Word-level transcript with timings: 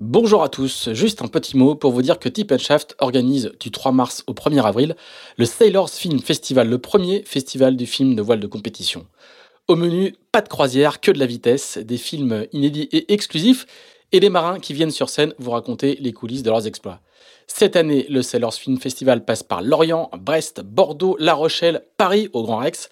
Bonjour 0.00 0.44
à 0.44 0.48
tous, 0.48 0.90
juste 0.92 1.22
un 1.22 1.26
petit 1.26 1.56
mot 1.56 1.74
pour 1.74 1.90
vous 1.90 2.02
dire 2.02 2.20
que 2.20 2.28
Tip 2.28 2.56
Shaft 2.56 2.94
organise 3.00 3.50
du 3.58 3.72
3 3.72 3.90
mars 3.90 4.22
au 4.28 4.32
1er 4.32 4.62
avril 4.64 4.94
le 5.38 5.44
Sailors 5.44 5.90
Film 5.90 6.20
Festival, 6.20 6.68
le 6.68 6.78
premier 6.78 7.24
festival 7.24 7.74
du 7.76 7.84
film 7.84 8.14
de 8.14 8.22
voile 8.22 8.38
de 8.38 8.46
compétition. 8.46 9.08
Au 9.66 9.74
menu, 9.74 10.14
pas 10.30 10.40
de 10.40 10.48
croisière, 10.48 11.00
que 11.00 11.10
de 11.10 11.18
la 11.18 11.26
vitesse, 11.26 11.78
des 11.78 11.96
films 11.96 12.46
inédits 12.52 12.88
et 12.92 13.12
exclusifs, 13.12 13.66
et 14.12 14.20
des 14.20 14.30
marins 14.30 14.60
qui 14.60 14.72
viennent 14.72 14.92
sur 14.92 15.08
scène 15.08 15.34
vous 15.40 15.50
raconter 15.50 15.98
les 16.00 16.12
coulisses 16.12 16.44
de 16.44 16.50
leurs 16.50 16.68
exploits. 16.68 17.00
Cette 17.48 17.74
année, 17.74 18.06
le 18.08 18.22
Sailors 18.22 18.54
Film 18.54 18.78
Festival 18.78 19.24
passe 19.24 19.42
par 19.42 19.62
Lorient, 19.62 20.12
Brest, 20.16 20.60
Bordeaux, 20.60 21.16
La 21.18 21.34
Rochelle, 21.34 21.82
Paris 21.96 22.28
au 22.34 22.44
Grand 22.44 22.58
Rex, 22.58 22.88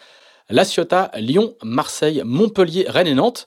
La 0.51 0.65
Ciotat, 0.65 1.13
Lyon, 1.15 1.55
Marseille, 1.63 2.23
Montpellier, 2.25 2.87
Rennes 2.89 3.07
et 3.07 3.15
Nantes. 3.15 3.47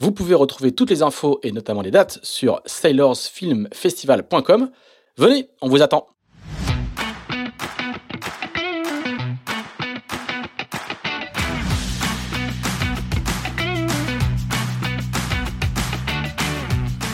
Vous 0.00 0.12
pouvez 0.12 0.34
retrouver 0.34 0.72
toutes 0.72 0.90
les 0.90 1.02
infos 1.02 1.40
et 1.42 1.50
notamment 1.50 1.82
les 1.82 1.90
dates 1.90 2.20
sur 2.22 2.62
sailorsfilmfestival.com. 2.66 4.70
Venez, 5.16 5.50
on 5.60 5.68
vous 5.68 5.82
attend. 5.82 6.06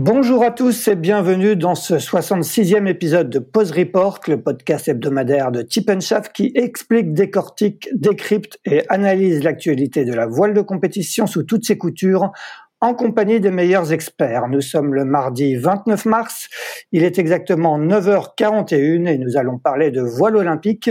Bonjour 0.00 0.44
à 0.44 0.52
tous 0.52 0.86
et 0.86 0.94
bienvenue 0.94 1.56
dans 1.56 1.74
ce 1.74 1.94
66e 1.94 2.86
épisode 2.86 3.30
de 3.30 3.40
Pause 3.40 3.72
Report, 3.72 4.20
le 4.28 4.40
podcast 4.40 4.86
hebdomadaire 4.86 5.50
de 5.50 5.60
Tip 5.62 5.90
Shaft 6.00 6.30
qui 6.32 6.52
explique, 6.54 7.12
décortique, 7.12 7.88
décrypte 7.96 8.60
et 8.64 8.88
analyse 8.90 9.42
l'actualité 9.42 10.04
de 10.04 10.14
la 10.14 10.28
voile 10.28 10.54
de 10.54 10.60
compétition 10.60 11.26
sous 11.26 11.42
toutes 11.42 11.64
ses 11.64 11.78
coutures 11.78 12.30
en 12.80 12.94
compagnie 12.94 13.40
des 13.40 13.50
meilleurs 13.50 13.92
experts. 13.92 14.48
Nous 14.48 14.60
sommes 14.60 14.94
le 14.94 15.04
mardi 15.04 15.56
29 15.56 16.04
mars, 16.04 16.48
il 16.92 17.02
est 17.02 17.18
exactement 17.18 17.78
9h41 17.78 19.06
et 19.06 19.18
nous 19.18 19.36
allons 19.36 19.58
parler 19.58 19.90
de 19.90 20.00
voile 20.00 20.36
olympique 20.36 20.90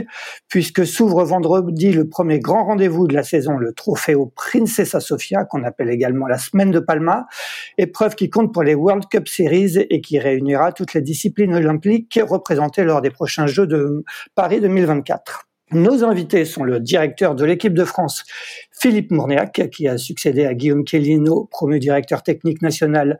puisque 0.49 0.85
s'ouvre 0.85 1.23
vendredi 1.23 1.93
le 1.93 2.09
premier 2.09 2.39
grand 2.39 2.65
rendez-vous 2.65 3.07
de 3.07 3.13
la 3.13 3.23
saison, 3.23 3.57
le 3.57 3.71
Trofeo 3.73 4.33
Princesa 4.35 4.99
Sofia 4.99 5.45
qu'on 5.45 5.63
appelle 5.63 5.89
également 5.89 6.27
la 6.27 6.37
semaine 6.37 6.71
de 6.71 6.79
Palma, 6.79 7.27
épreuve 7.77 8.15
qui 8.15 8.29
compte 8.29 8.53
pour 8.53 8.63
les 8.63 8.75
World 8.75 9.05
Cup 9.09 9.27
Series 9.27 9.77
et 9.77 10.01
qui 10.01 10.19
réunira 10.19 10.73
toutes 10.73 10.93
les 10.93 11.01
disciplines 11.01 11.53
olympiques 11.53 12.19
représentées 12.21 12.83
lors 12.83 13.01
des 13.01 13.11
prochains 13.11 13.47
Jeux 13.47 13.67
de 13.67 14.03
Paris 14.35 14.59
2024. 14.59 15.46
Nos 15.71 16.05
invités 16.05 16.45
sont 16.45 16.63
le 16.63 16.79
directeur 16.79 17.35
de 17.35 17.43
l'équipe 17.43 17.73
de 17.73 17.83
France, 17.83 18.23
Philippe 18.71 19.11
Mourniac, 19.11 19.69
qui 19.69 19.89
a 19.89 19.97
succédé 19.97 20.45
à 20.45 20.53
Guillaume 20.53 20.85
Kellino, 20.85 21.49
promu 21.51 21.77
directeur 21.79 22.23
technique 22.23 22.61
national 22.61 23.19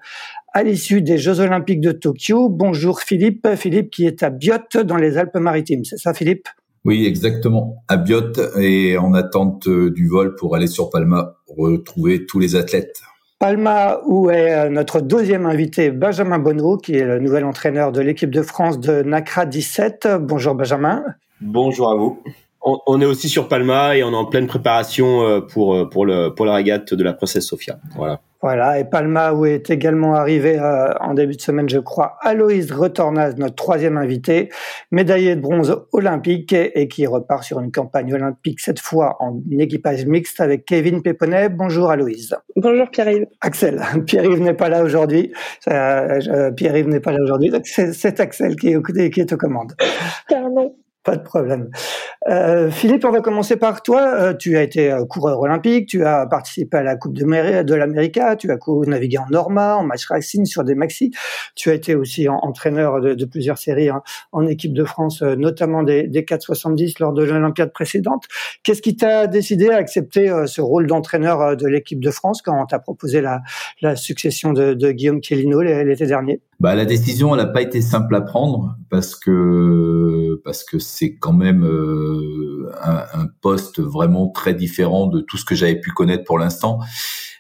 à 0.54 0.64
l'issue 0.64 1.02
des 1.02 1.18
Jeux 1.18 1.42
Olympiques 1.42 1.82
de 1.82 1.92
Tokyo. 1.92 2.48
Bonjour 2.48 3.02
Philippe. 3.02 3.48
Philippe 3.58 3.90
qui 3.90 4.08
est 4.08 4.24
à 4.24 4.30
Biot 4.30 4.84
dans 4.86 4.96
les 4.96 5.18
Alpes-Maritimes. 5.18 5.84
C'est 5.84 5.98
ça 5.98 6.14
Philippe? 6.14 6.48
Oui, 6.86 7.06
exactement. 7.06 7.84
À 7.90 7.98
Biot 7.98 8.32
et 8.58 8.98
en 8.98 9.14
attente 9.14 9.68
du 9.68 10.08
vol 10.08 10.36
pour 10.36 10.56
aller 10.56 10.68
sur 10.68 10.90
Palma 10.90 11.36
retrouver 11.48 12.26
tous 12.26 12.40
les 12.40 12.56
athlètes. 12.56 13.02
Palma, 13.40 14.00
où 14.08 14.32
est 14.32 14.54
euh, 14.54 14.70
notre 14.70 15.02
deuxième 15.02 15.46
invité, 15.46 15.92
Benjamin 15.92 16.40
Bonneau, 16.40 16.78
qui 16.78 16.96
est 16.96 17.06
le 17.06 17.20
nouvel 17.20 17.44
entraîneur 17.44 17.92
de 17.92 18.00
l'équipe 18.02 18.32
de 18.32 18.42
France 18.42 18.80
de 18.80 19.04
NACRA 19.04 19.46
17. 19.46 20.08
Bonjour 20.22 20.56
Benjamin. 20.56 21.04
Bonjour 21.42 21.92
à 21.92 21.96
vous. 21.96 22.22
On, 22.86 23.00
est 23.00 23.06
aussi 23.06 23.30
sur 23.30 23.48
Palma 23.48 23.96
et 23.96 24.04
on 24.04 24.12
est 24.12 24.16
en 24.16 24.26
pleine 24.26 24.48
préparation 24.48 25.22
euh, 25.22 25.40
pour 25.40 25.74
euh, 25.74 25.86
pour 25.86 26.06
le 26.06 26.34
pour 26.36 26.46
la 26.46 26.56
régate 26.56 26.94
de 26.94 27.04
la 27.04 27.14
princesse 27.14 27.46
Sofia. 27.46 27.80
Voilà. 27.96 28.20
Voilà, 28.42 28.78
et 28.78 28.86
Palma 28.86 29.34
où 29.34 29.46
est 29.46 29.70
également 29.72 30.14
arrivé 30.14 30.60
euh, 30.60 30.94
en 31.00 31.16
début 31.16 31.36
de 31.36 31.42
semaine, 31.42 31.68
je 31.70 31.80
crois, 31.80 32.18
Aloïse 32.22 32.72
Retornaz, 32.72 33.36
notre 33.38 33.56
troisième 33.56 33.98
invité, 33.98 34.50
médaillé 34.92 35.36
de 35.36 35.42
bronze 35.42 35.76
olympique 35.92 36.54
et, 36.54 36.88
qui 36.88 37.08
repart 37.08 37.44
sur 37.44 37.60
une 37.60 37.72
campagne 37.72 38.14
olympique 38.14 38.60
cette 38.60 38.80
fois 38.80 39.16
en 39.20 39.42
équipage 39.58 40.06
mixte 40.06 40.40
avec 40.40 40.66
Kevin 40.66 41.02
Péponnet. 41.02 41.50
Bonjour 41.50 41.90
Aloïse. 41.90 42.36
Bonjour 42.56 42.90
Pierre-Yves. 42.92 43.26
Axel. 43.42 43.82
Pierre-Yves 44.06 44.42
n'est 44.42 44.54
pas 44.54 44.70
là 44.70 44.84
aujourd'hui. 44.84 45.32
Pierre-Yves 45.66 46.90
n'est 46.90 47.00
pas 47.00 47.14
là 47.14 47.24
aujourd'hui. 47.24 47.52
C'est 47.64 48.20
Axel 48.20 48.56
qui 48.56 48.70
est, 48.70 49.10
qui 49.10 49.22
est 49.22 49.34
aux 49.34 49.38
commandes. 49.38 49.74
Carrément. 50.28 50.76
Pas 51.08 51.16
de 51.16 51.24
problème. 51.24 51.70
Euh, 52.28 52.70
Philippe, 52.70 53.06
on 53.06 53.12
va 53.12 53.22
commencer 53.22 53.56
par 53.56 53.82
toi. 53.82 54.02
Euh, 54.02 54.34
tu 54.34 54.58
as 54.58 54.62
été 54.62 54.92
euh, 54.92 55.06
coureur 55.06 55.40
olympique, 55.40 55.88
tu 55.88 56.04
as 56.04 56.26
participé 56.26 56.76
à 56.76 56.84
la 56.84 56.98
Coupe 56.98 57.14
de, 57.14 57.24
de 57.64 57.76
l'Amérique, 57.76 58.20
tu 58.38 58.52
as 58.52 58.58
navigué 58.88 59.18
en 59.18 59.28
Norma, 59.30 59.78
en 59.78 59.84
match 59.84 60.06
racing 60.08 60.44
sur 60.44 60.66
des 60.66 60.76
maxi. 60.76 61.12
Tu 61.56 61.70
as 61.70 61.76
été 61.76 61.96
aussi 61.96 62.28
entraîneur 62.28 63.00
de, 63.00 63.24
plusieurs 63.24 63.58
séries 63.58 63.88
hein, 63.88 64.02
en 64.34 64.46
équipe 64.46 64.74
de 64.74 64.84
France, 64.84 65.22
euh, 65.22 65.38
notamment 65.38 65.82
des, 65.82 66.08
des 66.08 66.26
470 66.26 67.00
lors 67.00 67.14
de 67.14 67.24
l'Olympiade 67.24 67.72
précédente. 67.72 68.26
Qu'est-ce 68.64 68.82
qui 68.82 68.98
t'a 68.98 69.28
décidé 69.28 69.70
à 69.70 69.78
accepter 69.78 70.30
ce 70.46 70.60
rôle 70.60 70.88
d'entraîneur 70.88 71.56
de 71.56 71.68
l'équipe 71.68 72.02
de 72.02 72.12
France 72.12 72.42
quand 72.42 72.62
on 72.62 72.66
t'a 72.66 72.80
proposé 72.80 73.22
la, 73.22 73.40
la 73.82 73.96
succession 73.96 74.52
de, 74.52 74.74
de 74.74 74.92
Guillaume 74.92 75.24
Chiellino 75.24 75.62
l'été 75.62 76.06
dernier? 76.06 76.42
Bah, 76.60 76.74
la 76.74 76.86
décision, 76.86 77.36
elle 77.36 77.46
n'a 77.46 77.52
pas 77.52 77.62
été 77.62 77.82
simple 77.82 78.16
à 78.16 78.22
prendre 78.22 78.76
parce 78.90 79.16
que 79.16 80.42
parce 80.44 80.64
que 80.64 80.80
c'est 80.80 81.16
quand 81.16 81.34
même 81.34 81.64
euh, 81.64 82.72
un, 82.82 83.04
un, 83.14 83.28
poste 83.42 83.80
vraiment 83.80 84.30
très 84.30 84.56
différent 84.56 85.08
de 85.08 85.22
tout 85.22 85.38
ce 85.38 85.46
que 85.46 85.54
j'avais 85.54 85.80
pu 85.80 85.92
connaître 85.92 86.24
pour 86.24 86.40
l'instant. 86.40 86.80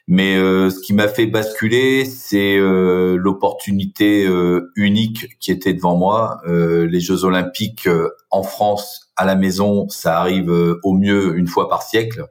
Mais 0.07 0.37
euh, 0.37 0.69
ce 0.69 0.79
qui 0.79 0.93
m'a 0.93 1.07
fait 1.07 1.25
basculer, 1.25 2.05
c'est 2.05 2.57
euh, 2.57 3.17
l'opportunité 3.17 4.27
unique 4.75 5.37
qui 5.39 5.51
était 5.51 5.73
devant 5.73 5.97
moi. 5.97 6.39
les 6.45 6.99
Jeux 6.99 7.23
Olympiques 7.25 7.89
en 8.29 8.43
France, 8.43 9.11
à 9.15 9.25
la 9.25 9.35
maison, 9.35 9.89
ça 9.89 10.19
arrive 10.19 10.51
au 10.83 10.93
mieux 10.93 11.35
une 11.37 11.47
fois 11.47 11.67
par 11.69 11.81
siècle. 11.81 12.27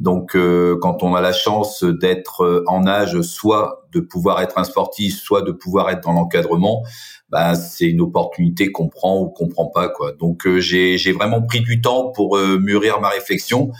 Donc, 0.00 0.34
euh, 0.34 0.78
quand 0.80 1.02
on 1.02 1.14
a 1.14 1.20
la 1.20 1.34
chance 1.34 1.84
d'être 1.84 2.42
euh, 2.42 2.64
en 2.66 2.86
âge, 2.86 3.20
soit 3.20 3.86
de 3.92 4.00
pouvoir 4.00 4.40
être 4.40 4.56
un 4.56 4.64
sportif, 4.64 5.14
soit 5.14 5.42
de 5.42 5.52
pouvoir 5.52 5.90
être 5.90 6.02
dans 6.02 6.12
l'encadrement, 6.12 6.82
bah, 7.28 7.54
c'est 7.54 7.84
une 7.84 8.00
opportunité 8.00 8.72
qu'on 8.72 8.88
prend 8.88 9.20
ou 9.20 9.28
qu'on 9.28 9.48
prend 9.48 9.66
pas. 9.66 9.90
Quoi. 9.90 10.12
Donc, 10.12 10.46
euh, 10.46 10.58
j'ai 10.58 11.12
vraiment 11.12 11.42
pris 11.42 11.60
du 11.60 11.82
temps 11.82 12.08
pour 12.12 12.38
mûrir 12.38 13.00
ma 13.00 13.10
réflexion. 13.10 13.72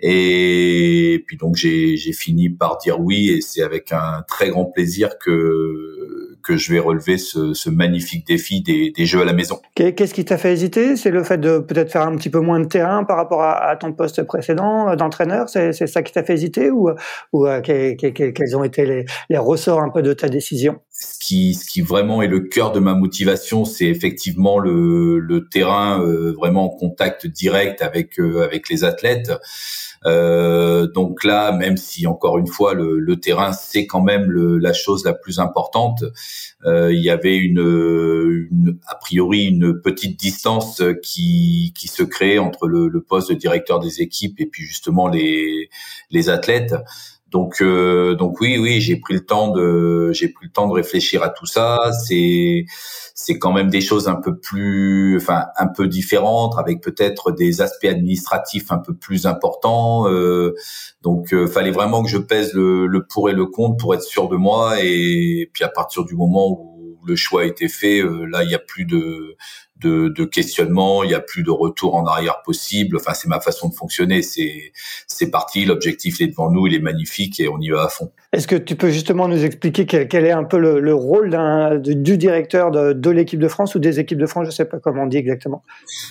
Et 0.00 1.24
puis 1.26 1.36
donc 1.36 1.54
j'ai 1.54 1.96
fini 2.12 2.50
par 2.50 2.78
dire 2.78 3.00
oui 3.00 3.30
et 3.30 3.40
c'est 3.40 3.62
avec 3.62 3.92
un 3.92 4.24
très 4.26 4.50
grand 4.50 4.64
plaisir 4.64 5.18
que 5.18 6.03
que 6.44 6.56
je 6.56 6.72
vais 6.72 6.78
relever 6.78 7.18
ce, 7.18 7.54
ce 7.54 7.70
magnifique 7.70 8.26
défi 8.26 8.62
des, 8.62 8.92
des, 8.96 9.06
jeux 9.06 9.22
à 9.22 9.24
la 9.24 9.32
maison. 9.32 9.60
Qu'est-ce 9.74 10.14
qui 10.14 10.24
t'a 10.24 10.38
fait 10.38 10.52
hésiter? 10.52 10.96
C'est 10.96 11.10
le 11.10 11.24
fait 11.24 11.38
de 11.38 11.58
peut-être 11.58 11.90
faire 11.90 12.02
un 12.02 12.14
petit 12.16 12.30
peu 12.30 12.40
moins 12.40 12.60
de 12.60 12.66
terrain 12.66 13.04
par 13.04 13.16
rapport 13.16 13.42
à, 13.42 13.70
à 13.70 13.76
ton 13.76 13.92
poste 13.92 14.22
précédent 14.24 14.90
euh, 14.90 14.96
d'entraîneur? 14.96 15.48
C'est 15.48 15.72
ça 15.72 16.02
qui 16.02 16.12
t'a 16.12 16.22
fait 16.22 16.34
hésiter 16.34 16.70
ou, 16.70 16.90
ou 17.32 17.46
euh, 17.46 17.60
quels 17.62 18.56
ont 18.56 18.64
été 18.64 18.86
les, 18.86 19.04
les, 19.30 19.38
ressorts 19.38 19.80
un 19.80 19.90
peu 19.90 20.02
de 20.02 20.12
ta 20.12 20.28
décision? 20.28 20.78
Ce 20.90 21.18
qui, 21.18 21.54
ce 21.54 21.64
qui 21.64 21.80
vraiment 21.80 22.22
est 22.22 22.28
le 22.28 22.40
cœur 22.40 22.72
de 22.72 22.80
ma 22.80 22.94
motivation, 22.94 23.64
c'est 23.64 23.86
effectivement 23.86 24.58
le, 24.58 25.18
le 25.18 25.48
terrain, 25.48 26.00
euh, 26.00 26.32
vraiment 26.36 26.66
en 26.66 26.68
contact 26.68 27.26
direct 27.26 27.82
avec 27.82 28.18
avec 28.18 28.68
les 28.68 28.84
athlètes. 28.84 29.32
Euh, 30.06 30.86
donc 30.86 31.24
là, 31.24 31.52
même 31.52 31.76
si 31.76 32.06
encore 32.06 32.38
une 32.38 32.46
fois 32.46 32.74
le, 32.74 32.98
le 32.98 33.20
terrain 33.20 33.52
c'est 33.52 33.86
quand 33.86 34.02
même 34.02 34.30
le, 34.30 34.58
la 34.58 34.72
chose 34.72 35.04
la 35.04 35.14
plus 35.14 35.38
importante, 35.38 36.04
euh, 36.66 36.92
il 36.92 37.02
y 37.02 37.10
avait 37.10 37.36
une, 37.36 37.58
une, 38.50 38.78
a 38.86 38.94
priori 38.96 39.44
une 39.44 39.80
petite 39.80 40.18
distance 40.18 40.82
qui, 41.02 41.72
qui 41.76 41.88
se 41.88 42.02
crée 42.02 42.38
entre 42.38 42.68
le, 42.68 42.88
le 42.88 43.00
poste 43.02 43.30
de 43.30 43.34
directeur 43.34 43.80
des 43.80 44.02
équipes 44.02 44.40
et 44.40 44.46
puis 44.46 44.64
justement 44.64 45.08
les, 45.08 45.70
les 46.10 46.28
athlètes. 46.28 46.74
Donc, 47.34 47.60
euh, 47.62 48.14
donc 48.14 48.40
oui, 48.40 48.58
oui, 48.58 48.80
j'ai 48.80 48.94
pris 48.94 49.12
le 49.12 49.26
temps 49.26 49.48
de, 49.48 50.12
j'ai 50.12 50.28
pris 50.28 50.46
le 50.46 50.52
temps 50.52 50.68
de 50.68 50.72
réfléchir 50.72 51.24
à 51.24 51.30
tout 51.30 51.46
ça. 51.46 51.90
C'est, 52.06 52.64
c'est 53.16 53.40
quand 53.40 53.50
même 53.52 53.70
des 53.70 53.80
choses 53.80 54.06
un 54.06 54.14
peu 54.14 54.38
plus, 54.38 55.16
enfin, 55.16 55.46
un 55.58 55.66
peu 55.66 55.88
différentes, 55.88 56.56
avec 56.56 56.80
peut-être 56.80 57.32
des 57.32 57.60
aspects 57.60 57.86
administratifs 57.86 58.70
un 58.70 58.78
peu 58.78 58.94
plus 58.94 59.26
importants. 59.26 60.08
Euh, 60.08 60.54
donc, 61.02 61.34
euh, 61.34 61.48
fallait 61.48 61.72
vraiment 61.72 62.04
que 62.04 62.08
je 62.08 62.18
pèse 62.18 62.54
le, 62.54 62.86
le, 62.86 63.04
pour 63.04 63.28
et 63.28 63.32
le 63.32 63.46
contre 63.46 63.78
pour 63.78 63.94
être 63.96 64.04
sûr 64.04 64.28
de 64.28 64.36
moi. 64.36 64.76
Et 64.80 65.50
puis 65.52 65.64
à 65.64 65.68
partir 65.68 66.04
du 66.04 66.14
moment 66.14 66.52
où 66.52 67.00
le 67.04 67.16
choix 67.16 67.42
a 67.42 67.44
été 67.46 67.66
fait. 67.66 68.00
là, 68.00 68.44
il 68.44 68.48
n'y 68.48 68.54
a 68.54 68.60
plus 68.60 68.84
de 68.84 69.36
de, 69.76 70.08
de 70.08 70.24
questionnement, 70.24 71.02
il 71.02 71.08
n'y 71.08 71.14
a 71.14 71.20
plus 71.20 71.42
de 71.42 71.50
retour 71.50 71.94
en 71.96 72.06
arrière 72.06 72.42
possible. 72.42 72.96
Enfin, 72.96 73.14
c'est 73.14 73.28
ma 73.28 73.40
façon 73.40 73.68
de 73.68 73.74
fonctionner. 73.74 74.22
C'est 74.22 74.72
c'est 75.06 75.30
parti. 75.30 75.64
L'objectif 75.64 76.20
est 76.20 76.28
devant 76.28 76.50
nous, 76.50 76.66
il 76.66 76.74
est 76.74 76.80
magnifique 76.80 77.40
et 77.40 77.48
on 77.48 77.60
y 77.60 77.70
va 77.70 77.84
à 77.84 77.88
fond. 77.88 78.12
Est-ce 78.34 78.48
que 78.48 78.56
tu 78.56 78.74
peux 78.74 78.90
justement 78.90 79.28
nous 79.28 79.44
expliquer 79.44 79.86
quel, 79.86 80.24
est 80.24 80.32
un 80.32 80.42
peu 80.42 80.58
le, 80.58 80.94
rôle 80.94 81.30
du 81.80 82.18
directeur 82.18 82.72
de, 82.72 83.10
l'équipe 83.10 83.38
de 83.38 83.46
France 83.46 83.76
ou 83.76 83.78
des 83.78 84.00
équipes 84.00 84.18
de 84.18 84.26
France 84.26 84.46
Je 84.46 84.50
sais 84.50 84.64
pas 84.64 84.80
comment 84.80 85.04
on 85.04 85.06
dit 85.06 85.18
exactement. 85.18 85.62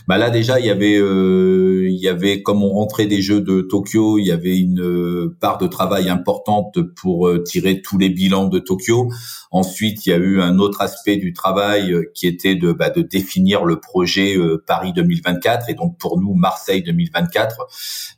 Bah 0.07 0.17
là 0.17 0.29
déjà, 0.29 0.57
il 0.61 0.65
y 0.65 0.69
avait, 0.69 0.95
euh, 0.95 1.85
il 1.89 1.99
y 1.99 2.07
avait 2.07 2.41
comme 2.41 2.63
on 2.63 2.69
rentrait 2.69 3.07
des 3.07 3.21
Jeux 3.21 3.41
de 3.41 3.59
Tokyo, 3.59 4.19
il 4.19 4.25
y 4.25 4.31
avait 4.31 4.57
une 4.57 4.81
euh, 4.81 5.35
part 5.41 5.57
de 5.57 5.67
travail 5.67 6.07
importante 6.07 6.79
pour 6.95 7.27
euh, 7.27 7.43
tirer 7.43 7.81
tous 7.81 7.97
les 7.97 8.09
bilans 8.09 8.47
de 8.47 8.59
Tokyo. 8.59 9.09
Ensuite, 9.51 10.05
il 10.05 10.11
y 10.11 10.13
a 10.13 10.17
eu 10.17 10.39
un 10.39 10.59
autre 10.59 10.81
aspect 10.81 11.17
du 11.17 11.33
travail 11.33 11.93
qui 12.15 12.27
était 12.27 12.55
bah, 12.55 12.89
de 12.89 13.01
définir 13.01 13.65
le 13.65 13.79
projet 13.79 14.35
Paris 14.65 14.93
2024 14.93 15.69
et 15.69 15.73
donc 15.75 15.97
pour 15.99 16.19
nous 16.19 16.33
Marseille 16.33 16.81
2024. 16.81 17.67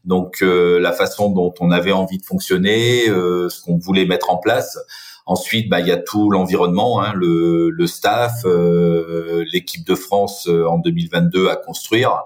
Donc 0.05 0.41
la 0.41 0.93
façon 0.93 1.31
dont 1.31 1.53
on 1.59 1.71
avait 1.71 1.91
envie 1.91 2.19
de 2.19 2.25
fonctionner, 2.25 3.07
ce 3.07 3.61
qu'on 3.61 3.77
voulait 3.77 3.94
mettre 4.03 4.31
en 4.31 4.37
place. 4.37 4.77
Ensuite, 5.25 5.69
bah, 5.69 5.79
il 5.79 5.87
y 5.87 5.91
a 5.91 5.97
tout 5.97 6.29
l'environnement, 6.29 7.01
hein, 7.01 7.13
le, 7.15 7.87
staff, 7.87 8.45
euh, 8.45 9.43
l'équipe 9.51 9.85
de 9.87 9.95
France 9.95 10.47
euh, 10.47 10.67
en 10.67 10.77
2022 10.77 11.47
à 11.47 11.55
construire. 11.55 12.23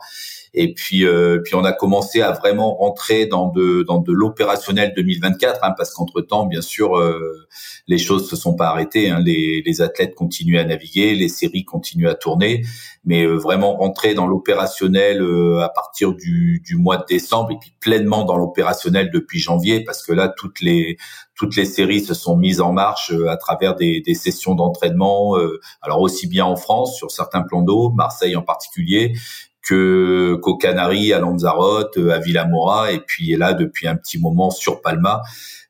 Et 0.54 0.74
puis, 0.74 1.06
euh, 1.06 1.40
puis 1.44 1.56
on 1.56 1.64
a 1.64 1.72
commencé 1.72 2.22
à 2.22 2.32
vraiment 2.32 2.76
rentrer 2.76 3.28
dans 3.28 3.48
de 3.48 3.84
dans 3.84 4.00
de 4.00 4.12
l'opérationnel 4.12 4.94
2024, 4.96 5.60
hein, 5.64 5.74
parce 5.78 5.94
qu'entre 5.94 6.22
temps, 6.22 6.46
bien 6.48 6.62
sûr, 6.62 6.98
euh, 6.98 7.48
les 7.88 8.00
choses 8.00 8.28
se 8.30 8.36
sont 8.36 8.56
pas 8.56 8.70
arrêtées. 8.70 9.10
Hein, 9.10 9.22
les, 9.24 9.62
les 9.64 9.82
athlètes 9.82 10.16
continuent 10.16 10.58
à 10.58 10.64
naviguer, 10.64 11.14
les 11.14 11.30
séries 11.30 11.66
continuent 11.66 12.10
à 12.10 12.16
tourner, 12.16 12.64
mais 13.06 13.26
euh, 13.26 13.36
vraiment 13.36 13.78
rentrer 13.78 14.16
dans 14.16 14.26
l'opérationnel 14.26 15.24
à 15.62 15.70
partir 15.70 16.14
du, 16.14 16.62
du 16.66 16.76
mois 16.76 16.98
de 16.98 17.06
décembre 17.08 17.52
et 17.52 17.58
puis 17.60 17.74
pleinement 17.80 18.26
dans 18.26 18.38
l'opérationnel 18.38 19.12
depuis 19.12 19.40
janvier, 19.40 19.84
parce 19.84 20.04
que 20.04 20.14
là, 20.14 20.30
toutes 20.30 20.62
les 20.62 20.98
toutes 21.36 21.56
les 21.56 21.64
séries 21.64 22.02
se 22.02 22.14
sont 22.14 22.36
mises 22.36 22.60
en 22.60 22.74
marche 22.74 23.14
à 23.30 23.38
travers 23.38 23.74
des, 23.76 24.02
des 24.02 24.14
sessions 24.14 24.56
d'entraînement, 24.56 25.38
alors 25.82 26.02
aussi 26.02 26.28
bien 26.28 26.44
en 26.44 26.58
France 26.58 26.98
sur 26.98 27.12
certains 27.12 27.44
plans 27.44 27.62
d'eau, 27.62 27.92
Marseille 27.92 28.36
en 28.36 28.42
particulier, 28.42 29.14
que 29.62 30.36
qu'aux 30.42 30.58
Canaries, 30.58 31.14
à 31.14 31.20
Lanzarote, 31.20 31.98
à 31.98 32.20
Villamora, 32.20 32.92
et 32.92 33.00
puis 33.00 33.36
là 33.36 33.54
depuis 33.54 33.88
un 33.88 33.96
petit 33.96 34.20
moment 34.20 34.52
sur 34.52 34.82
Palma, 34.82 35.22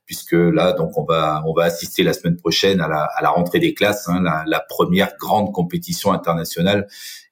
puisque 0.05 0.33
là 0.33 0.73
donc 0.73 0.97
on 0.97 1.03
va 1.03 1.43
on 1.47 1.53
va 1.53 1.65
assister 1.65 2.03
la 2.03 2.13
semaine 2.13 2.37
prochaine 2.37 2.81
à 2.81 2.87
la, 2.87 3.03
à 3.03 3.21
la 3.21 3.29
rentrée 3.29 3.59
des 3.59 3.73
classes, 3.73 4.07
hein, 4.07 4.21
la, 4.21 4.43
la, 4.47 4.59
première 4.59 5.11
grande 5.19 5.53
compétition 5.53 6.11
internationale 6.13 6.87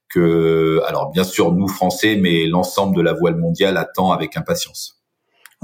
que 0.10 0.82
alors 0.88 1.12
bien 1.12 1.24
sûr 1.24 1.54
nous 1.54 1.68
Français, 1.68 2.18
mais 2.22 2.48
l'ensemble 2.48 2.96
de 2.96 3.02
la 3.02 3.14
voile 3.14 3.36
mondiale 3.36 3.78
attend 3.78 4.12
avec 4.12 4.38
impatience. 4.38 4.97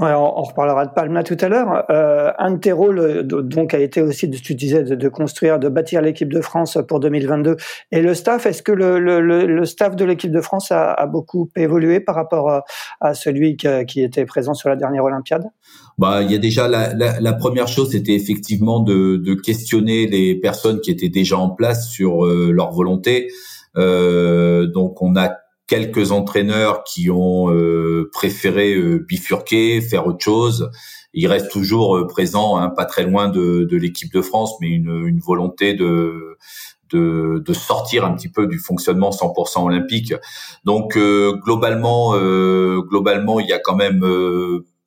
Ouais, 0.00 0.12
on, 0.12 0.42
reparlera 0.42 0.86
de 0.86 0.92
Palma 0.92 1.22
tout 1.22 1.36
à 1.40 1.48
l'heure. 1.48 1.84
Euh, 1.88 2.32
un 2.38 2.50
de 2.50 2.56
tes 2.58 2.72
rôles, 2.72 3.22
donc, 3.22 3.74
a 3.74 3.78
été 3.78 4.02
aussi, 4.02 4.28
tu 4.28 4.56
disais, 4.56 4.82
de, 4.82 4.96
de 4.96 5.08
construire, 5.08 5.60
de 5.60 5.68
bâtir 5.68 6.02
l'équipe 6.02 6.32
de 6.32 6.40
France 6.40 6.78
pour 6.88 6.98
2022. 6.98 7.56
Et 7.92 8.02
le 8.02 8.12
staff, 8.14 8.44
est-ce 8.46 8.64
que 8.64 8.72
le, 8.72 8.98
le, 8.98 9.20
le, 9.20 9.64
staff 9.64 9.94
de 9.94 10.04
l'équipe 10.04 10.32
de 10.32 10.40
France 10.40 10.72
a, 10.72 10.92
a, 10.92 11.06
beaucoup 11.06 11.48
évolué 11.54 12.00
par 12.00 12.16
rapport 12.16 12.64
à, 13.00 13.14
celui 13.14 13.56
qui, 13.56 13.68
qui 13.86 14.02
était 14.02 14.24
présent 14.24 14.54
sur 14.54 14.68
la 14.68 14.74
dernière 14.74 15.04
Olympiade? 15.04 15.44
Bah, 15.96 16.22
il 16.22 16.32
y 16.32 16.34
a 16.34 16.38
déjà 16.38 16.66
la, 16.66 16.92
la, 16.92 17.20
la 17.20 17.32
première 17.32 17.68
chose, 17.68 17.92
c'était 17.92 18.14
effectivement 18.14 18.80
de, 18.80 19.16
de, 19.16 19.34
questionner 19.34 20.08
les 20.08 20.34
personnes 20.34 20.80
qui 20.80 20.90
étaient 20.90 21.08
déjà 21.08 21.38
en 21.38 21.50
place 21.50 21.88
sur 21.88 22.26
euh, 22.26 22.50
leur 22.52 22.72
volonté. 22.72 23.28
Euh, 23.76 24.66
donc, 24.66 25.02
on 25.02 25.14
a 25.14 25.30
quelques 25.66 26.12
entraîneurs 26.12 26.84
qui 26.84 27.10
ont 27.10 27.50
euh, 27.50 28.10
préféré 28.12 28.74
euh, 28.74 28.98
bifurquer, 28.98 29.80
faire 29.80 30.06
autre 30.06 30.22
chose. 30.22 30.70
Il 31.14 31.26
reste 31.26 31.50
toujours 31.50 31.96
euh, 31.96 32.06
présent, 32.06 32.56
hein, 32.56 32.68
pas 32.68 32.84
très 32.84 33.04
loin 33.04 33.28
de, 33.28 33.64
de 33.64 33.76
l'équipe 33.76 34.12
de 34.12 34.20
France, 34.20 34.54
mais 34.60 34.68
une, 34.68 35.06
une 35.06 35.20
volonté 35.20 35.74
de, 35.74 36.36
de, 36.92 37.42
de, 37.44 37.52
sortir 37.52 38.04
un 38.04 38.14
petit 38.14 38.28
peu 38.28 38.46
du 38.46 38.58
fonctionnement 38.58 39.10
100% 39.10 39.64
olympique. 39.64 40.12
Donc 40.64 40.98
globalement, 40.98 42.12
globalement, 42.82 43.40
il 43.40 43.48
y 43.48 43.52
a 43.52 43.58
quand 43.58 43.76
même 43.76 44.04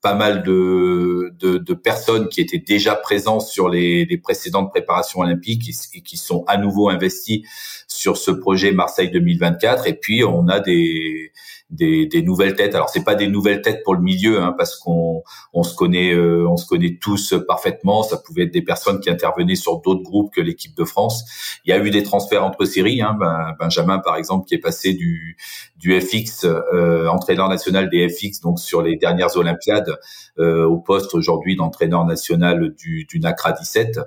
pas 0.07 0.15
mal 0.15 0.42
de, 0.42 1.33
de, 1.42 1.74
personnes 1.74 2.30
qui 2.30 2.39
étaient 2.39 2.63
déjà 2.65 2.95
présentes 2.95 3.42
sur 3.42 3.68
les, 3.68 4.06
les 4.06 4.18
précédentes 4.18 4.69
préparations 4.69 5.19
olympiques 5.19 5.69
et, 5.94 6.00
qui 6.00 6.15
sont 6.15 6.45
à 6.48 6.56
nouveau 6.56 6.88
investies 6.88 7.44
sur 7.89 8.15
ce 8.15 8.31
projet 8.31 8.71
Marseille 8.71 9.12
2024. 9.12 9.86
Et 9.86 9.95
puis 9.95 10.24
on 10.24 10.48
a 10.48 10.62
des 10.62 11.33
des, 11.69 12.05
des 12.05 12.21
nouvelles 12.21 12.55
têtes. 12.55 12.75
Alors 12.75 12.89
c'est 12.89 13.03
pas 13.03 13.15
des 13.15 13.27
nouvelles 13.27 13.61
têtes 13.61 13.83
pour 13.83 13.95
le 13.95 14.01
milieu, 14.01 14.41
hein, 14.41 14.53
parce 14.57 14.75
qu'on 14.77 15.23
on 15.53 15.63
se 15.63 15.75
connaît, 15.75 16.13
euh, 16.13 16.47
on 16.47 16.57
se 16.57 16.65
connaît 16.65 16.97
tous 17.01 17.33
parfaitement. 17.47 18.03
Ça 18.03 18.17
pouvait 18.17 18.43
être 18.43 18.53
des 18.53 18.61
personnes 18.61 18.99
qui 18.99 19.09
intervenaient 19.09 19.55
sur 19.55 19.81
d'autres 19.81 20.03
groupes 20.03 20.33
que 20.33 20.41
l'équipe 20.41 20.75
de 20.75 20.85
France. 20.85 21.23
Il 21.65 21.69
y 21.69 21.73
a 21.73 21.79
eu 21.79 21.89
des 21.89 22.03
transferts 22.03 22.43
entre 22.43 22.65
séries. 22.65 23.01
Hein, 23.01 23.17
ben, 23.19 23.53
Benjamin 23.59 23.99
par 23.99 24.15
exemple 24.15 24.45
qui 24.47 24.55
est 24.55 24.59
passé 24.59 24.93
du 24.93 25.37
du 25.77 25.99
FX, 25.99 26.45
euh, 26.45 27.07
entraîneur 27.07 27.49
national 27.49 27.89
des 27.89 28.07
FX, 28.09 28.41
donc 28.41 28.59
sur 28.59 28.81
les 28.81 28.95
dernières 28.95 29.35
Olympiades, 29.35 29.93
euh, 30.39 30.65
au 30.65 30.77
poste 30.77 31.13
aujourd'hui 31.13 31.55
d'entraîneur 31.55 32.05
national 32.05 32.73
du, 32.75 33.05
du 33.05 33.19
NACRA 33.19 33.51
17. 33.51 33.99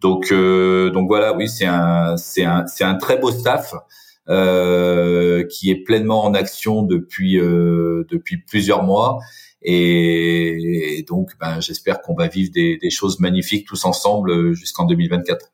Donc 0.00 0.32
donc 0.32 1.08
voilà, 1.08 1.36
oui, 1.36 1.48
c'est 1.48 1.66
un 1.66 2.16
c'est 2.16 2.44
un 2.44 2.66
c'est 2.66 2.84
un 2.84 2.94
très 2.94 3.18
beau 3.18 3.30
staff. 3.30 3.74
Euh, 4.30 5.44
qui 5.50 5.72
est 5.72 5.82
pleinement 5.82 6.24
en 6.24 6.34
action 6.34 6.82
depuis 6.82 7.40
euh, 7.40 8.06
depuis 8.08 8.36
plusieurs 8.36 8.84
mois. 8.84 9.18
Et, 9.62 11.04
donc, 11.08 11.32
ben, 11.40 11.60
j'espère 11.60 12.00
qu'on 12.00 12.14
va 12.14 12.28
vivre 12.28 12.52
des, 12.54 12.78
des, 12.80 12.90
choses 12.90 13.18
magnifiques 13.18 13.66
tous 13.66 13.84
ensemble 13.84 14.30
euh, 14.30 14.52
jusqu'en 14.52 14.84
2024. 14.84 15.50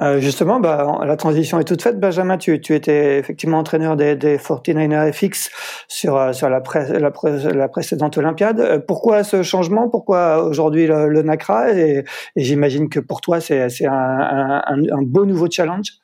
Euh, 0.00 0.20
justement, 0.20 0.60
bah, 0.60 1.00
la 1.04 1.16
transition 1.16 1.58
est 1.58 1.64
toute 1.64 1.82
faite. 1.82 1.98
Benjamin, 1.98 2.38
tu, 2.38 2.60
tu 2.60 2.76
étais 2.76 3.18
effectivement 3.18 3.58
entraîneur 3.58 3.96
des, 3.96 4.14
des 4.14 4.38
49ers 4.38 5.12
FX 5.12 5.50
sur, 5.88 6.32
sur 6.32 6.48
la, 6.48 6.60
pré 6.60 6.98
la, 6.98 7.10
la, 7.54 7.68
précédente 7.68 8.18
Olympiade. 8.18 8.84
Pourquoi 8.86 9.24
ce 9.24 9.42
changement? 9.42 9.90
Pourquoi 9.90 10.44
aujourd'hui 10.44 10.86
le, 10.86 11.08
le, 11.08 11.22
NACRA? 11.22 11.72
Et, 11.72 12.04
et 12.36 12.42
j'imagine 12.44 12.88
que 12.88 13.00
pour 13.00 13.20
toi, 13.20 13.40
c'est 13.40 13.84
un, 13.84 13.90
un, 13.90 14.62
un, 14.66 15.02
beau 15.02 15.26
nouveau 15.26 15.50
challenge? 15.50 16.01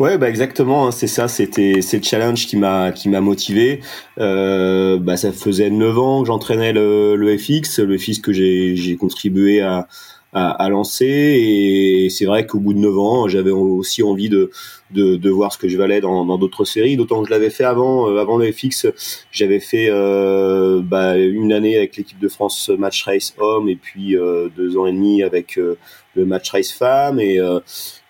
Ouais, 0.00 0.16
bah 0.16 0.30
exactement, 0.30 0.86
hein, 0.86 0.92
c'est 0.92 1.06
ça, 1.06 1.28
c'était 1.28 1.82
c'est 1.82 1.98
le 1.98 2.02
challenge 2.02 2.46
qui 2.46 2.56
m'a 2.56 2.90
qui 2.90 3.10
m'a 3.10 3.20
motivé. 3.20 3.80
Euh, 4.18 4.98
bah 4.98 5.18
ça 5.18 5.30
faisait 5.30 5.68
neuf 5.68 5.98
ans 5.98 6.22
que 6.22 6.26
j'entraînais 6.28 6.72
le, 6.72 7.16
le 7.16 7.36
FX, 7.36 7.80
le 7.80 7.98
FX 7.98 8.18
que 8.20 8.32
j'ai 8.32 8.76
j'ai 8.76 8.96
contribué 8.96 9.60
à, 9.60 9.88
à, 10.32 10.50
à 10.52 10.68
lancer 10.70 11.04
et 11.06 12.08
c'est 12.08 12.24
vrai 12.24 12.46
qu'au 12.46 12.60
bout 12.60 12.72
de 12.72 12.78
neuf 12.78 12.98
ans, 12.98 13.28
j'avais 13.28 13.50
aussi 13.50 14.02
envie 14.02 14.30
de, 14.30 14.50
de, 14.92 15.16
de 15.16 15.30
voir 15.30 15.52
ce 15.52 15.58
que 15.58 15.68
je 15.68 15.76
valais 15.76 16.00
dans 16.00 16.38
d'autres 16.38 16.64
séries, 16.64 16.96
d'autant 16.96 17.22
que 17.22 17.28
je 17.28 17.32
l'avais 17.32 17.50
fait 17.50 17.64
avant 17.64 18.08
euh, 18.08 18.18
avant 18.18 18.36
le 18.36 18.50
FX, 18.50 18.86
j'avais 19.32 19.60
fait 19.60 19.88
euh, 19.90 20.80
bah, 20.82 21.16
une 21.16 21.52
année 21.52 21.76
avec 21.76 21.96
l'équipe 21.96 22.18
de 22.18 22.28
France 22.28 22.70
match 22.78 23.04
race 23.04 23.34
homme 23.38 23.68
et 23.68 23.76
puis 23.76 24.16
euh, 24.16 24.48
deux 24.56 24.76
ans 24.76 24.86
et 24.86 24.92
demi 24.92 25.22
avec 25.22 25.58
euh, 25.58 25.76
le 26.16 26.26
match 26.26 26.50
race 26.50 26.72
femme 26.72 27.20
et, 27.20 27.38
euh, 27.38 27.60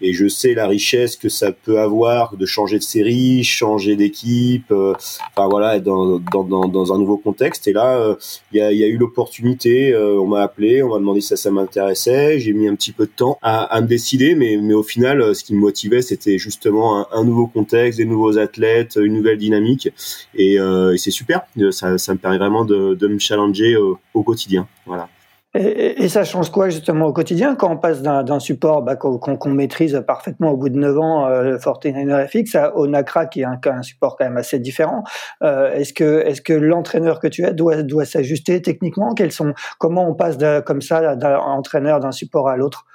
et 0.01 0.15
je 0.15 0.27
sais 0.27 0.55
la 0.55 0.67
richesse 0.67 1.17
que 1.17 1.29
ça 1.29 1.53
peut 1.53 1.79
avoir 1.79 2.37
de 2.37 2.47
changer 2.47 2.79
de 2.79 2.83
série, 2.83 3.45
changer 3.45 3.95
d'équipe, 3.95 4.71
euh, 4.71 4.95
enfin 5.37 5.49
voilà, 5.49 5.77
être 5.77 5.83
dans, 5.83 6.19
dans, 6.19 6.45
dans, 6.45 6.67
dans, 6.67 6.95
un 6.95 6.99
nouveau 6.99 7.19
contexte. 7.19 7.69
Et 7.69 7.75
là, 7.75 8.17
il 8.53 8.59
y, 8.59 8.63
a, 8.63 8.73
y, 8.73 8.83
a, 8.83 8.87
eu 8.87 8.97
l'opportunité, 8.97 9.95
on 9.95 10.27
m'a 10.27 10.41
appelé, 10.41 10.83
on 10.83 10.89
m'a 10.89 10.99
demandé 10.99 11.21
si 11.21 11.29
ça, 11.29 11.37
ça 11.37 11.51
m'intéressait. 11.51 12.39
J'ai 12.39 12.55
mis 12.55 12.69
un 12.69 12.75
petit 12.75 12.93
peu 12.93 13.05
de 13.05 13.13
temps 13.15 13.39
à, 13.43 13.65
à, 13.65 13.83
me 13.83 13.87
décider, 13.87 14.35
mais, 14.35 14.57
mais 14.57 14.73
au 14.73 14.83
final, 14.83 15.35
ce 15.35 15.45
qui 15.45 15.55
me 15.55 15.61
motivait, 15.61 16.01
c'était 16.01 16.39
un, 17.13 17.25
nouveau 17.25 17.47
contexte, 17.47 17.99
des 17.99 18.05
nouveaux 18.05 18.39
athlètes, 18.39 18.97
une 19.01 19.15
nouvelle 19.15 19.39
dynamique. 19.39 19.89
Et, 20.35 20.55
et 20.55 20.97
c'est 20.97 21.11
super, 21.11 21.43
ça, 21.71 21.99
ça 21.99 22.15
me 22.15 22.19
permet 22.19 22.39
vraiment 22.39 22.65
de, 22.65 23.07
me 23.07 23.19
challenger 23.19 23.77
au, 23.77 24.23
quotidien. 24.23 24.67
Et, 25.53 26.09
ça 26.09 26.23
change 26.23 26.51
quoi 26.51 26.69
justement 26.69 27.07
au 27.07 27.13
quotidien 27.13 27.57
quand 27.57 27.73
on 27.73 27.77
passe 27.77 28.03
d'un 28.03 28.39
support 28.39 28.83
bah, 28.83 28.95
qu'on 28.95 29.51
maîtrise 29.51 30.01
parfaitement 30.07 30.53
au 30.53 30.57
bout 30.57 30.69
de 30.69 30.79
9 30.79 30.99
ans, 30.99 31.27
euh, 31.27 31.59
Fortnite 31.59 32.09
FX, 32.29 32.57
au 32.77 32.87
NACRA 32.87 33.27
qui 33.27 33.41
est 33.41 33.45
un, 33.45 33.83
support 33.83 34.17
quand 34.17 34.27
même 34.27 34.37
assez 34.37 34.61
différent. 34.61 35.03
Euh, 35.43 35.73
est-ce 35.73 35.93
que, 35.93 36.53
l'entraîneur 36.53 37.19
que 37.19 37.27
tu 37.27 37.45
es 37.45 37.53
doit, 37.53 38.05
s'ajuster 38.05 38.63
techniquement? 38.63 39.13
Quels 39.15 39.33
sont, 39.33 39.53
Comment 39.79 40.09
on 40.09 40.15
passe 40.15 40.37
comme 40.65 40.83
ça 40.83 41.17
d'un 41.17 41.39
entraîneur 41.39 41.99
d'un 41.99 42.13
support 42.13 42.49
à 42.49 42.57
l'autre? 42.57 42.87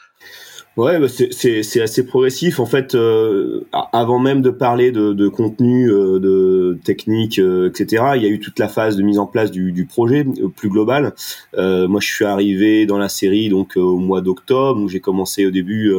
Ouais, 0.77 0.99
bah 0.99 1.07
c'est 1.07 1.81
assez 1.81 2.05
progressif. 2.05 2.59
En 2.59 2.65
fait, 2.65 2.95
euh, 2.95 3.65
avant 3.93 4.19
même 4.19 4.41
de 4.41 4.49
parler 4.49 4.91
de, 4.91 5.13
de 5.13 5.29
contenu, 5.29 5.89
euh, 5.89 6.19
de 6.19 6.77
technique, 6.83 7.39
euh, 7.39 7.69
etc., 7.69 8.03
il 8.17 8.23
y 8.23 8.25
a 8.25 8.29
eu 8.29 8.41
toute 8.41 8.59
la 8.59 8.67
phase 8.67 8.97
de 8.97 9.01
mise 9.01 9.17
en 9.17 9.25
place 9.25 9.51
du, 9.51 9.71
du 9.71 9.85
projet 9.85 10.25
plus 10.57 10.67
global. 10.67 11.13
moi, 11.53 12.01
je 12.01 12.07
suis 12.07 12.25
arrivé 12.25 12.85
dans 12.85 12.97
la 12.97 13.07
série 13.07 13.47
donc 13.47 13.77
au 13.77 13.97
mois 13.99 14.19
d'octobre, 14.19 14.81
où 14.81 14.89
j'ai 14.89 14.99
commencé 14.99 15.45
au 15.45 15.51
début 15.51 15.93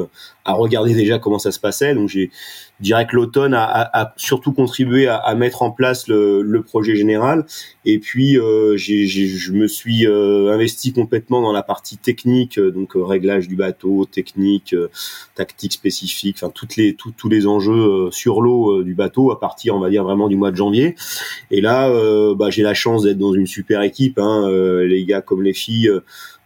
à 0.44 0.52
regarder 0.52 0.92
déjà 0.94 1.18
comment 1.18 1.38
ça 1.38 1.52
se 1.52 1.60
passait. 1.60 1.94
Donc 1.94 2.10
j'ai 2.10 2.30
je 2.82 3.06
que 3.06 3.16
l'automne 3.16 3.54
a, 3.54 4.12
surtout 4.16 4.52
contribué 4.52 5.06
à, 5.06 5.16
à 5.16 5.34
mettre 5.34 5.62
en 5.62 5.70
place 5.70 6.08
le, 6.08 6.42
le, 6.42 6.62
projet 6.62 6.94
général. 6.94 7.46
Et 7.84 7.98
puis, 7.98 8.38
euh, 8.38 8.76
je 8.76 9.52
me 9.52 9.66
suis 9.66 10.06
euh, 10.06 10.52
investi 10.52 10.92
complètement 10.92 11.40
dans 11.40 11.52
la 11.52 11.62
partie 11.62 11.96
technique, 11.96 12.58
euh, 12.58 12.70
donc 12.70 12.92
réglage 12.94 13.48
du 13.48 13.56
bateau, 13.56 14.04
technique, 14.04 14.74
tactique 15.34 15.72
spécifique, 15.72 16.36
enfin 16.40 16.52
toutes 16.54 16.76
les 16.76 16.96
tous 16.96 17.28
les 17.28 17.46
enjeux 17.46 18.10
sur 18.10 18.40
l'eau 18.40 18.82
du 18.82 18.94
bateau 18.94 19.30
à 19.30 19.40
partir, 19.40 19.74
on 19.74 19.80
va 19.80 19.90
dire 19.90 20.04
vraiment 20.04 20.28
du 20.28 20.36
mois 20.36 20.50
de 20.50 20.56
janvier. 20.56 20.94
Et 21.50 21.60
là, 21.60 21.90
bah, 22.34 22.50
j'ai 22.50 22.62
la 22.62 22.74
chance 22.74 23.02
d'être 23.02 23.18
dans 23.18 23.32
une 23.32 23.46
super 23.46 23.82
équipe, 23.82 24.18
hein, 24.18 24.48
les 24.82 25.04
gars 25.04 25.20
comme 25.20 25.42
les 25.42 25.52
filles 25.52 25.90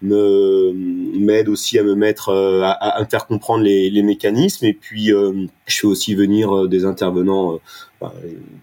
me 0.02 0.72
m'aide 1.18 1.48
aussi 1.48 1.78
à 1.78 1.82
me 1.82 1.94
mettre 1.94 2.30
euh, 2.30 2.62
à, 2.62 2.70
à 2.70 3.00
intercomprendre 3.00 3.62
les, 3.62 3.90
les 3.90 4.02
mécanismes. 4.02 4.64
Et 4.66 4.72
puis 4.72 5.12
euh, 5.12 5.46
je 5.66 5.80
fais 5.80 5.86
aussi 5.86 6.14
venir 6.14 6.56
euh, 6.56 6.68
des 6.68 6.84
intervenants 6.84 7.58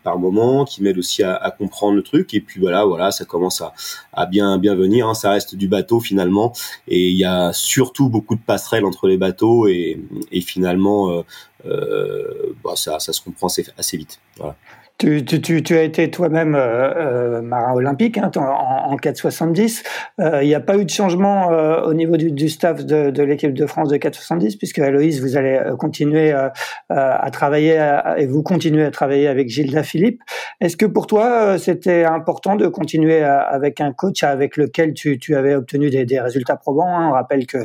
par 0.01 0.17
moment 0.17 0.65
qui 0.65 0.82
m'aident 0.82 0.98
aussi 0.98 1.22
à, 1.22 1.36
à, 1.36 1.51
comprendre 1.51 1.96
le 1.96 2.01
truc. 2.01 2.34
Et 2.34 2.41
puis 2.41 2.60
voilà 2.60 2.86
voilà 2.86 3.12
ça 3.12 3.24
commence 3.24 3.62
à, 3.62 3.74
à 4.12 4.25
bien 4.25 4.58
bien 4.58 4.74
venir 4.74 5.08
hein. 5.08 5.13
ça 5.13 5.32
reste 5.32 5.56
du 5.56 5.67
bateau 5.67 6.00
finalement. 6.00 6.53
Et 6.88 7.10
il 7.10 7.17
y 7.17 7.25
a 7.25 7.53
surtout 7.53 8.10
beaucoup 8.10 8.36
de 8.36 8.41
passerelles 8.41 8.86
entre 8.86 9.08
les 9.08 9.17
bateaux. 9.17 9.67
Et, 9.67 10.01
et 10.32 10.41
finalement 10.41 11.24
euh, 11.65 12.56
bah, 12.63 12.75
ça, 12.75 13.00
ça 13.00 13.13
se 13.13 13.22
comprend 13.22 13.48
assez, 13.48 13.65
assez 13.77 13.98
vite. 13.98 14.20
Voilà. 14.38 14.56
Tu, 15.00 15.24
tu, 15.24 15.62
tu, 15.62 15.77
as 15.77 15.84
été 15.84 16.10
toi-même 16.10 16.56
euh, 16.56 17.38
euh, 17.38 17.42
marin 17.44 17.74
olympique 17.74 18.18
hein, 18.18 18.32
en, 18.36 18.94
en 18.94 18.98
470. 18.98 19.84
Euh, 20.20 20.42
il 20.42 20.48
n'y 20.48 20.56
a 20.56 20.60
pas 20.60 20.75
eu 20.75 20.86
de 20.86 20.89
changement 20.89 21.51
euh, 21.51 21.82
au 21.84 21.94
niveau 21.94 22.18
du, 22.18 22.32
du 22.32 22.50
staff 22.50 22.84
de, 22.84 23.12
de 23.12 23.22
l'équipe 23.22 23.54
de 23.54 23.66
France 23.68 23.89
de 23.89 23.98
470, 23.98 24.56
puisque 24.56 24.80
Aloïs, 24.80 25.22
vous 25.22 25.38
allez 25.38 25.54
euh, 25.54 25.75
continuer 25.75 26.34
euh, 26.34 26.50
à 26.89 27.30
travailler 27.30 27.80
et 28.18 28.25
vous 28.25 28.42
continuez 28.42 28.86
à 28.86 28.89
travailler 28.89 29.27
avec 29.27 29.50
Gilda 29.50 29.84
Philippe. 29.84 30.20
Est-ce 30.62 30.75
que 30.75 30.88
pour 30.88 31.06
toi, 31.06 31.60
c'était 31.60 32.04
important 32.04 32.56
de 32.56 32.66
continuer 32.68 33.22
avec 33.22 33.82
un 33.82 33.94
coach 33.94 34.24
avec 34.24 34.58
lequel 34.58 34.96
tu, 34.96 35.20
tu 35.20 35.36
avais 35.36 35.54
obtenu 35.54 35.92
des, 35.92 36.06
des 36.06 36.20
résultats 36.20 36.56
probants 36.56 36.98
hein? 36.98 37.10
On 37.10 37.12
rappelle 37.12 37.46
que 37.46 37.60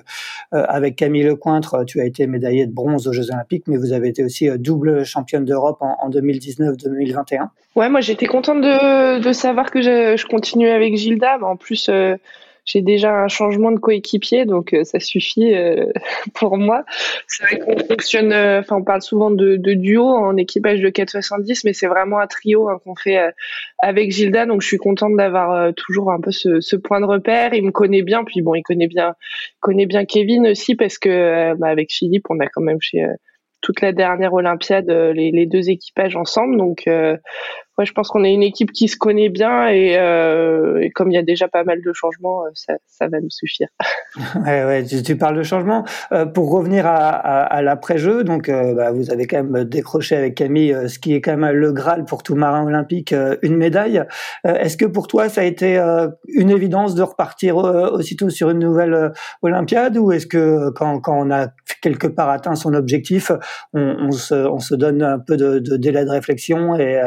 avec 0.51 0.97
Camille 0.97 1.23
Lecointre, 1.23 1.85
tu 1.87 2.01
as 2.01 2.05
été 2.05 2.27
médaillée 2.27 2.67
de 2.67 2.75
bronze 2.75 3.09
aux 3.09 3.12
Jeux 3.12 3.31
Olympiques, 3.31 3.65
mais 3.69 3.79
vous 3.79 3.93
avez 3.93 4.09
été 4.09 4.23
aussi 4.23 4.51
double 4.59 5.05
championne 5.05 5.45
d'Europe 5.47 5.79
en, 5.81 5.97
en 6.03 6.11
2019-2020. 6.11 7.22
Ouais, 7.75 7.88
moi 7.88 8.00
j'étais 8.00 8.26
contente 8.26 8.61
de, 8.61 9.33
savoir 9.33 9.71
que 9.71 9.81
je, 9.81 10.26
continuais 10.26 10.71
avec 10.71 10.97
Gilda. 10.97 11.38
Mais 11.38 11.47
en 11.47 11.57
plus, 11.57 11.88
euh, 11.88 12.17
j'ai 12.67 12.83
déjà 12.83 13.14
un 13.14 13.29
changement 13.29 13.73
de 13.73 13.79
coéquipier, 13.79 14.45
donc 14.45 14.75
euh, 14.75 14.85
ça 14.85 15.00
suffit 15.00 15.55
euh, 15.55 15.87
pour 16.35 16.59
moi. 16.59 16.85
C'est 17.26 17.45
vrai 17.45 17.59
qu'on 17.59 17.79
fonctionne, 17.79 18.33
enfin 18.35 18.76
on 18.76 18.85
parle 18.85 19.00
souvent 19.00 19.31
de, 19.31 19.57
duo 19.57 20.07
en 20.07 20.37
équipage 20.37 20.81
de 20.81 20.91
470, 20.91 21.64
mais 21.64 21.73
c'est 21.73 21.87
vraiment 21.87 22.19
un 22.19 22.26
trio 22.26 22.69
hein, 22.69 22.79
qu'on 22.85 22.95
fait 22.95 23.19
avec 23.79 24.12
Gilda. 24.12 24.45
Donc 24.45 24.61
je 24.61 24.67
suis 24.67 24.76
contente 24.76 25.17
d'avoir 25.17 25.73
toujours 25.75 26.12
un 26.12 26.21
peu 26.21 26.31
ce, 26.31 26.61
ce, 26.61 26.76
point 26.76 27.00
de 27.00 27.07
repère. 27.07 27.55
Il 27.55 27.64
me 27.64 27.73
connaît 27.73 28.02
bien, 28.02 28.23
puis 28.23 28.43
bon, 28.43 28.55
il 28.55 28.62
connaît 28.62 28.87
bien, 28.87 29.14
connaît 29.61 29.87
bien 29.87 30.05
Kevin 30.05 30.47
aussi 30.49 30.75
parce 30.75 30.99
que 30.99 31.55
bah, 31.55 31.69
avec 31.69 31.91
Philippe, 31.91 32.26
on 32.29 32.38
a 32.41 32.49
quand 32.49 32.62
même 32.62 32.83
chez 32.83 33.02
toute 33.62 33.81
la 33.81 33.92
dernière 33.92 34.35
Olympiade 34.35 34.90
les, 34.90 35.31
les 35.31 35.47
deux 35.47 35.71
équipages 35.71 36.16
ensemble. 36.16 36.57
Donc, 36.59 36.83
euh, 36.87 37.16
ouais, 37.79 37.87
je 37.87 37.93
pense 37.93 38.09
qu'on 38.09 38.25
est 38.25 38.33
une 38.33 38.43
équipe 38.43 38.73
qui 38.73 38.88
se 38.88 38.97
connaît 38.97 39.29
bien 39.29 39.69
et, 39.69 39.97
euh, 39.99 40.81
et 40.81 40.91
comme 40.91 41.11
il 41.11 41.14
y 41.14 41.19
a 41.19 41.23
déjà 41.23 41.49
pas 41.49 41.64
mal 41.64 41.81
de 41.83 41.93
changements, 41.93 42.45
euh, 42.45 42.50
ça, 42.55 42.75
ça 42.87 43.09
va 43.09 43.21
nous 43.21 43.31
suffire. 43.31 43.69
ouais, 44.45 44.64
ouais, 44.64 44.85
tu, 44.85 45.02
tu, 45.02 45.17
parles 45.17 45.37
de 45.37 45.43
changements. 45.43 45.85
Euh, 46.12 46.26
pour 46.26 46.50
revenir 46.50 46.87
à, 46.87 47.09
à, 47.09 47.43
à 47.45 47.62
l'après-jeu, 47.62 48.25
donc 48.25 48.49
euh, 48.49 48.75
bah, 48.75 48.93
vous 48.93 49.11
avez 49.11 49.26
quand 49.26 49.43
même 49.43 49.64
décroché 49.64 50.17
avec 50.17 50.35
Camille 50.35 50.76
ce 50.88 50.99
qui 50.99 51.14
est 51.14 51.21
quand 51.21 51.37
même 51.37 51.57
le 51.57 51.73
Graal 51.73 52.05
pour 52.05 52.23
tout 52.23 52.35
marin 52.35 52.64
olympique, 52.64 53.14
une 53.43 53.57
médaille. 53.57 54.02
Est-ce 54.45 54.76
que 54.76 54.85
pour 54.85 55.09
toi, 55.09 55.29
ça 55.29 55.41
a 55.41 55.45
été 55.45 55.79
une 56.29 56.50
évidence 56.50 56.95
de 56.95 57.02
repartir 57.02 57.57
aussitôt 57.57 58.31
sur 58.31 58.50
une 58.50 58.59
nouvelle 58.59 59.12
Olympiade 59.43 59.97
ou 59.97 60.12
est-ce 60.12 60.26
que 60.26 60.71
quand, 60.71 61.00
quand 61.00 61.19
on 61.19 61.31
a 61.31 61.49
quelque 61.81 62.07
part 62.07 62.29
atteint 62.29 62.55
son 62.55 62.75
objectif, 62.75 63.31
on, 63.73 63.81
on, 63.81 64.11
se, 64.11 64.35
on 64.35 64.59
se 64.59 64.75
donne 64.75 65.02
un 65.02 65.19
peu 65.19 65.37
de, 65.37 65.59
de 65.59 65.76
délai 65.76 66.05
de 66.05 66.11
réflexion 66.11 66.76
et, 66.76 67.00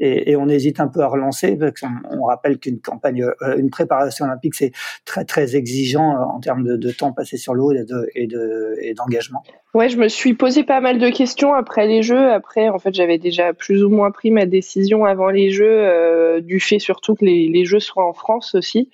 et, 0.00 0.11
et, 0.12 0.36
on 0.36 0.48
hésite 0.48 0.80
un 0.80 0.88
peu 0.88 1.00
à 1.00 1.06
relancer 1.06 1.56
parce 1.56 1.80
qu'on 1.80 1.88
on 2.10 2.24
rappelle 2.24 2.58
qu'une 2.58 2.80
campagne, 2.80 3.24
euh, 3.42 3.56
une 3.56 3.70
préparation 3.70 4.24
olympique, 4.24 4.54
c'est 4.54 4.72
très 5.04 5.24
très 5.24 5.56
exigeant 5.56 6.12
euh, 6.12 6.24
en 6.24 6.40
termes 6.40 6.64
de, 6.64 6.76
de 6.76 6.90
temps 6.90 7.12
passé 7.12 7.36
sur 7.36 7.54
l'eau 7.54 7.72
et 7.72 7.84
de 7.84 8.08
et 8.14 8.26
de 8.26 8.94
d'engagement. 8.96 9.42
Ouais, 9.74 9.88
je 9.88 9.96
me 9.96 10.08
suis 10.08 10.34
posé 10.34 10.64
pas 10.64 10.80
mal 10.80 10.98
de 10.98 11.08
questions 11.10 11.54
après 11.54 11.86
les 11.86 12.02
jeux. 12.02 12.30
Après, 12.30 12.68
en 12.68 12.78
fait, 12.78 12.94
j'avais 12.94 13.18
déjà 13.18 13.52
plus 13.52 13.82
ou 13.82 13.88
moins 13.88 14.10
pris 14.10 14.30
ma 14.30 14.46
décision 14.46 15.04
avant 15.04 15.30
les 15.30 15.50
jeux, 15.50 15.64
euh, 15.66 16.40
du 16.40 16.60
fait 16.60 16.78
surtout 16.78 17.14
que 17.14 17.24
les, 17.24 17.48
les 17.48 17.64
jeux 17.64 17.80
soient 17.80 18.06
en 18.06 18.12
France 18.12 18.54
aussi. 18.54 18.90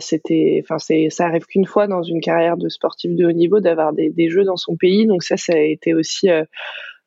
C'était, 0.00 0.62
enfin, 0.64 0.78
c'est, 0.78 1.08
ça 1.10 1.26
arrive 1.26 1.44
qu'une 1.44 1.66
fois 1.66 1.86
dans 1.86 2.02
une 2.02 2.20
carrière 2.22 2.56
de 2.56 2.70
sportif 2.70 3.14
de 3.14 3.26
haut 3.26 3.32
niveau 3.32 3.60
d'avoir 3.60 3.92
des, 3.92 4.08
des, 4.08 4.30
jeux 4.30 4.44
dans 4.44 4.56
son 4.56 4.76
pays. 4.76 5.06
Donc 5.06 5.22
ça, 5.22 5.36
ça 5.36 5.52
a 5.52 5.58
été 5.58 5.92
aussi 5.92 6.30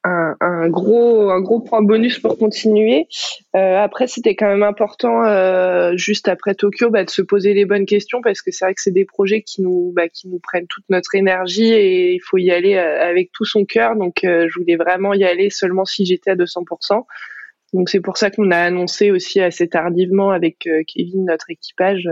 un, 0.03 0.35
un, 0.39 0.69
gros, 0.69 1.29
un 1.29 1.41
gros 1.41 1.59
point 1.59 1.81
bonus 1.81 2.19
pour 2.19 2.37
continuer. 2.37 3.07
Euh, 3.55 3.77
après, 3.77 4.07
c'était 4.07 4.35
quand 4.35 4.47
même 4.47 4.63
important, 4.63 5.23
euh, 5.25 5.95
juste 5.95 6.27
après 6.27 6.55
Tokyo, 6.55 6.89
bah, 6.89 7.03
de 7.03 7.09
se 7.09 7.21
poser 7.21 7.53
les 7.53 7.65
bonnes 7.65 7.85
questions 7.85 8.21
parce 8.21 8.41
que 8.41 8.51
c'est 8.51 8.65
vrai 8.65 8.73
que 8.73 8.81
c'est 8.81 8.91
des 8.91 9.05
projets 9.05 9.41
qui 9.41 9.61
nous, 9.61 9.91
bah, 9.95 10.09
qui 10.09 10.27
nous 10.27 10.39
prennent 10.39 10.67
toute 10.67 10.85
notre 10.89 11.15
énergie 11.15 11.71
et 11.71 12.13
il 12.13 12.19
faut 12.19 12.37
y 12.37 12.51
aller 12.51 12.75
euh, 12.75 13.01
avec 13.01 13.31
tout 13.31 13.45
son 13.45 13.65
cœur. 13.65 13.95
Donc, 13.95 14.19
je 14.23 14.59
voulais 14.59 14.75
vraiment 14.75 15.13
y 15.13 15.23
aller 15.23 15.49
seulement 15.49 15.85
si 15.85 16.05
j'étais 16.05 16.31
à 16.31 16.35
200%. 16.35 17.03
Donc 17.73 17.89
c'est 17.89 18.01
pour 18.01 18.17
ça 18.17 18.29
qu'on 18.29 18.51
a 18.51 18.57
annoncé 18.57 19.11
aussi 19.11 19.39
assez 19.39 19.69
tardivement 19.69 20.31
avec 20.31 20.67
Kevin 20.87 21.23
notre 21.23 21.49
équipage 21.51 22.05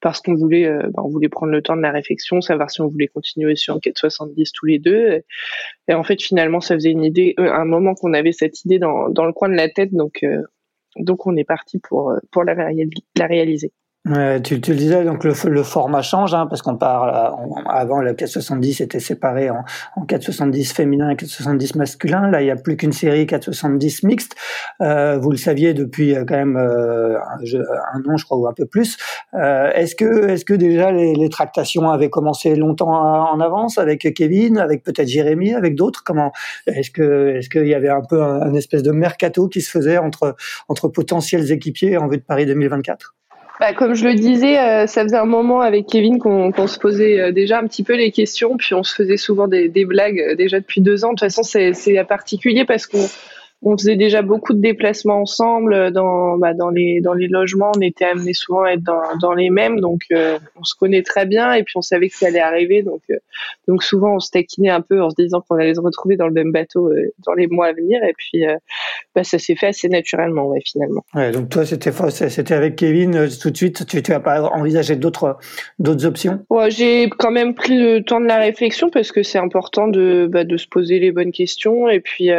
parce 0.00 0.20
qu'on 0.20 0.34
voulait, 0.34 0.66
euh, 0.66 0.88
bah, 0.92 1.02
on 1.04 1.08
voulait 1.08 1.28
prendre 1.28 1.52
le 1.52 1.62
temps 1.62 1.76
de 1.76 1.82
la 1.82 1.90
réflexion, 1.90 2.40
savoir 2.40 2.70
si 2.70 2.80
on 2.80 2.88
voulait 2.88 3.08
continuer 3.08 3.56
sur 3.56 3.74
Enquête 3.74 3.98
70 3.98 4.52
tous 4.52 4.66
les 4.66 4.78
deux. 4.78 5.22
Et, 5.88 5.94
en 5.94 6.02
fait, 6.02 6.20
finalement, 6.20 6.60
ça 6.60 6.74
faisait 6.74 6.90
une 6.90 7.04
idée, 7.04 7.34
euh, 7.38 7.52
un 7.52 7.64
moment 7.64 7.94
qu'on 7.94 8.12
avait 8.12 8.32
cette 8.32 8.64
idée 8.64 8.78
dans, 8.78 9.08
dans 9.08 9.24
le 9.24 9.32
coin 9.32 9.48
de 9.48 9.54
la 9.54 9.68
tête, 9.68 9.92
donc, 9.94 10.22
euh, 10.22 10.42
donc 10.96 11.26
on 11.26 11.36
est 11.36 11.44
parti 11.44 11.78
pour, 11.78 12.12
pour 12.30 12.44
la, 12.44 12.54
la 12.54 13.26
réaliser. 13.26 13.72
Euh, 14.08 14.38
tu, 14.38 14.60
tu, 14.60 14.70
le 14.72 14.76
disais, 14.76 15.04
donc 15.04 15.24
le, 15.24 15.32
le 15.48 15.62
format 15.62 16.02
change, 16.02 16.32
hein, 16.34 16.46
parce 16.46 16.62
qu'on 16.62 16.76
parle 16.76 17.10
avant 17.66 18.00
le 18.00 18.14
470 18.14 18.80
était 18.80 19.00
séparé 19.00 19.50
en, 19.50 19.64
en 19.96 20.04
470 20.04 20.72
féminin 20.72 21.10
et 21.10 21.16
470 21.16 21.74
masculin. 21.74 22.28
Là, 22.30 22.40
il 22.40 22.44
n'y 22.44 22.50
a 22.50 22.56
plus 22.56 22.76
qu'une 22.76 22.92
série 22.92 23.26
470 23.26 24.04
mixte. 24.04 24.36
Euh, 24.80 25.18
vous 25.18 25.30
le 25.30 25.36
saviez 25.36 25.74
depuis 25.74 26.14
euh, 26.14 26.24
quand 26.26 26.36
même 26.36 26.56
euh, 26.56 27.18
un, 27.18 28.00
an, 28.08 28.16
je 28.16 28.24
crois, 28.24 28.38
ou 28.38 28.46
un 28.46 28.52
peu 28.52 28.66
plus. 28.66 28.96
Euh, 29.34 29.70
est-ce 29.72 29.96
que, 29.96 30.28
est-ce 30.28 30.44
que 30.44 30.54
déjà 30.54 30.92
les, 30.92 31.14
les, 31.14 31.28
tractations 31.28 31.90
avaient 31.90 32.10
commencé 32.10 32.54
longtemps 32.54 32.94
en 32.94 33.40
avance 33.40 33.78
avec 33.78 34.14
Kevin, 34.14 34.58
avec 34.58 34.84
peut-être 34.84 35.08
Jérémy, 35.08 35.54
avec 35.54 35.74
d'autres? 35.74 36.04
Comment 36.04 36.32
Est-ce 36.66 36.90
que, 36.90 37.36
est-ce 37.36 37.48
qu'il 37.48 37.66
y 37.66 37.74
avait 37.74 37.88
un 37.88 38.02
peu 38.08 38.22
un, 38.22 38.42
un 38.42 38.54
espèce 38.54 38.82
de 38.82 38.92
mercato 38.92 39.48
qui 39.48 39.60
se 39.60 39.70
faisait 39.70 39.98
entre 39.98 40.36
entre 40.68 40.88
potentiels 40.88 41.50
équipiers 41.50 41.96
en 41.96 42.06
vue 42.06 42.18
de 42.18 42.22
Paris 42.22 42.46
2024 42.46 43.16
bah, 43.58 43.72
comme 43.72 43.94
je 43.94 44.04
le 44.04 44.14
disais, 44.14 44.58
euh, 44.58 44.86
ça 44.86 45.02
faisait 45.02 45.16
un 45.16 45.24
moment 45.24 45.60
avec 45.60 45.86
Kevin 45.86 46.18
qu'on 46.18 46.52
qu 46.52 46.68
se 46.68 46.78
posait 46.78 47.20
euh, 47.20 47.32
déjà 47.32 47.58
un 47.58 47.66
petit 47.66 47.82
peu 47.82 47.96
les 47.96 48.10
questions, 48.10 48.56
puis 48.56 48.74
on 48.74 48.82
se 48.82 48.94
faisait 48.94 49.16
souvent 49.16 49.48
des, 49.48 49.68
des 49.68 49.84
blagues 49.84 50.20
euh, 50.20 50.34
déjà 50.34 50.60
depuis 50.60 50.80
deux 50.80 51.04
ans. 51.04 51.08
De 51.08 51.14
toute 51.14 51.20
façon, 51.20 51.42
c'est 51.42 52.04
particulier 52.04 52.64
parce 52.64 52.86
qu'on 52.86 53.06
on 53.62 53.76
faisait 53.76 53.96
déjà 53.96 54.22
beaucoup 54.22 54.52
de 54.52 54.60
déplacements 54.60 55.20
ensemble 55.20 55.90
dans 55.90 56.36
bah, 56.36 56.52
dans 56.52 56.70
les 56.70 57.00
dans 57.00 57.14
les 57.14 57.26
logements. 57.26 57.72
On 57.74 57.80
était 57.80 58.04
amené 58.04 58.34
souvent 58.34 58.64
à 58.64 58.72
être 58.72 58.82
dans, 58.82 59.00
dans 59.20 59.32
les 59.32 59.50
mêmes 59.50 59.80
donc 59.80 60.02
euh, 60.12 60.38
on 60.56 60.64
se 60.64 60.74
connaît 60.74 61.02
très 61.02 61.26
bien 61.26 61.52
et 61.54 61.62
puis 61.62 61.74
on 61.76 61.82
savait 61.82 62.08
que 62.08 62.16
ça 62.16 62.26
allait 62.26 62.40
arriver. 62.40 62.82
Donc 62.82 63.00
euh, 63.10 63.16
donc 63.66 63.82
souvent 63.82 64.16
on 64.16 64.20
se 64.20 64.30
taquinait 64.30 64.70
un 64.70 64.82
peu 64.82 65.02
en 65.02 65.10
se 65.10 65.14
disant 65.18 65.42
qu'on 65.46 65.56
allait 65.56 65.74
se 65.74 65.80
retrouver 65.80 66.16
dans 66.16 66.26
le 66.26 66.34
même 66.34 66.52
bateau 66.52 66.88
euh, 66.88 67.12
dans 67.26 67.32
les 67.32 67.46
mois 67.46 67.68
à 67.68 67.72
venir. 67.72 68.02
Et 68.04 68.12
puis 68.16 68.44
bah, 69.14 69.24
ça 69.24 69.38
s'est 69.38 69.54
fait 69.54 69.68
assez 69.68 69.88
naturellement 69.88 70.48
ouais 70.48 70.60
finalement. 70.64 71.04
Ouais 71.14 71.32
donc 71.32 71.48
toi 71.48 71.64
c'était 71.64 71.92
c'était 72.10 72.54
avec 72.54 72.76
Kevin 72.76 73.28
tout 73.40 73.50
de 73.50 73.56
suite. 73.56 73.86
Tu 73.86 74.02
tu 74.02 74.12
as 74.12 74.20
pas 74.20 74.42
envisagé 74.42 74.96
d'autres 74.96 75.38
d'autres 75.78 76.04
options? 76.04 76.44
Ouais 76.50 76.70
j'ai 76.70 77.08
quand 77.08 77.30
même 77.30 77.54
pris 77.54 77.78
le 77.78 78.02
temps 78.02 78.20
de 78.20 78.26
la 78.26 78.36
réflexion 78.36 78.90
parce 78.90 79.12
que 79.12 79.22
c'est 79.22 79.38
important 79.38 79.88
de 79.88 80.28
bah, 80.30 80.44
de 80.44 80.56
se 80.58 80.68
poser 80.68 80.98
les 80.98 81.10
bonnes 81.10 81.32
questions 81.32 81.88
et 81.88 82.00
puis 82.00 82.30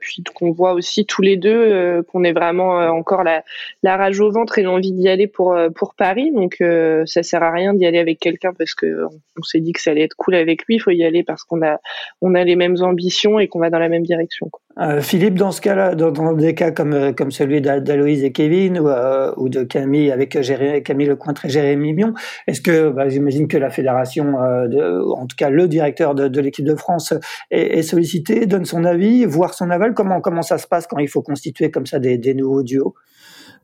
puis 0.00 0.22
qu'on 0.34 0.53
voit 0.54 0.72
aussi 0.72 1.04
tous 1.04 1.22
les 1.22 1.36
deux 1.36 1.54
euh, 1.54 2.02
qu'on 2.02 2.24
est 2.24 2.32
vraiment 2.32 2.80
euh, 2.80 2.88
encore 2.88 3.22
la, 3.24 3.42
rage 3.84 4.20
au 4.20 4.30
ventre 4.30 4.58
et 4.58 4.62
l'envie 4.62 4.92
d'y 4.92 5.08
aller 5.08 5.26
pour 5.26 5.52
euh, 5.52 5.70
pour 5.70 5.94
Paris. 5.94 6.32
Donc 6.32 6.62
ça 7.06 7.22
sert 7.22 7.42
à 7.42 7.50
rien 7.50 7.74
d'y 7.74 7.86
aller 7.86 7.98
avec 7.98 8.18
quelqu'un 8.18 8.52
parce 8.54 8.74
que 8.74 9.06
on, 9.36 9.42
s'est 9.42 9.60
dit 9.60 9.72
que 9.72 9.80
ça 9.80 9.90
allait 9.90 10.02
être 10.02 10.16
cool 10.16 10.34
avec 10.34 10.64
lui. 10.66 10.76
Il 10.76 10.80
faut 10.80 10.90
y 10.90 11.04
aller 11.04 11.22
parce 11.22 11.44
qu'on 11.44 11.62
a 11.62 11.78
on 12.20 12.34
a 12.34 12.44
les 12.44 12.56
mêmes 12.56 12.76
ambitions 12.80 13.38
et 13.38 13.48
qu'on 13.48 13.58
va 13.58 13.70
dans 13.70 13.78
la 13.78 13.88
même 13.88 14.04
direction. 14.04 14.50
Euh, 14.78 15.00
Philippe, 15.00 15.34
dans 15.34 15.52
ce 15.52 15.60
cas-là, 15.60 15.94
dans, 15.94 16.32
des 16.32 16.54
cas 16.54 16.72
comme, 16.72 16.94
euh, 16.94 17.12
comme 17.12 17.30
celui 17.30 17.60
d'Aloïse 17.60 18.24
et 18.24 18.32
Kevin 18.32 18.78
ou, 18.80 18.88
euh, 18.88 19.32
ou 19.36 19.48
de 19.48 19.62
Camille 19.62 20.10
avec 20.10 20.40
Jérémy, 20.40 20.82
Camille 20.82 21.06
Lecointre 21.06 21.44
et 21.46 21.48
Jérémy 21.48 21.92
Mion, 21.92 22.12
est-ce 22.48 22.60
que, 22.60 22.90
bah, 22.90 23.08
j'imagine 23.08 23.46
que 23.46 23.56
la 23.56 23.70
fédération, 23.70 24.24
de, 24.24 25.00
en 25.12 25.26
tout 25.26 25.36
cas 25.36 25.48
le 25.48 25.68
directeur 25.68 26.14
de, 26.14 26.26
de 26.26 26.40
l'équipe 26.40 26.64
de 26.64 26.74
France 26.74 27.14
est, 27.52 27.78
est, 27.78 27.82
sollicité, 27.82 28.46
donne 28.46 28.64
son 28.64 28.84
avis, 28.84 29.24
voire 29.24 29.54
son 29.54 29.70
aval. 29.70 29.94
Comment, 29.94 30.20
comment 30.20 30.42
ça 30.42 30.58
se 30.58 30.66
passe 30.66 30.88
quand 30.88 30.98
il 30.98 31.08
faut 31.08 31.22
constituer 31.22 31.70
comme 31.70 31.86
ça 31.86 32.00
des, 32.00 32.18
des 32.18 32.34
nouveaux 32.34 32.64
duos? 32.64 32.94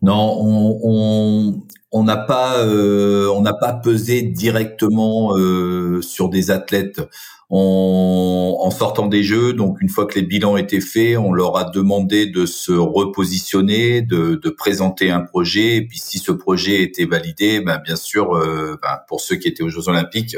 Non, 0.03 0.37
on, 0.41 0.79
on, 0.83 1.61
on 1.93 2.05
n'a 2.05 2.17
pas 2.17 2.59
euh, 2.59 3.29
on 3.35 3.43
n'a 3.43 3.55
pas 3.55 3.73
pesé 3.73 4.23
directement 4.23 5.37
euh, 5.37 6.01
sur 6.03 6.29
des 6.29 6.51
athlètes 6.51 7.01
en 7.53 8.71
sortant 8.71 9.07
des 9.07 9.25
jeux. 9.25 9.53
Donc 9.53 9.81
une 9.81 9.89
fois 9.89 10.07
que 10.07 10.15
les 10.15 10.25
bilans 10.25 10.57
étaient 10.57 10.81
faits, 10.81 11.17
on 11.19 11.33
leur 11.33 11.57
a 11.57 11.65
demandé 11.65 12.27
de 12.27 12.47
se 12.47 12.71
repositionner, 12.71 14.03
de, 14.03 14.37
de 14.37 14.51
présenter 14.51 15.11
un 15.11 15.21
projet. 15.21 15.77
Et 15.77 15.83
puis 15.83 15.99
si 15.99 16.19
ce 16.19 16.31
projet 16.31 16.83
était 16.83 17.07
validé, 17.07 17.61
ben, 17.61 17.81
bien 17.85 17.97
sûr, 17.97 18.37
euh, 18.37 18.79
ben, 18.81 19.01
pour 19.09 19.21
ceux 19.21 19.37
qui 19.37 19.49
étaient 19.49 19.65
aux 19.65 19.69
Jeux 19.69 19.89
Olympiques, 19.89 20.37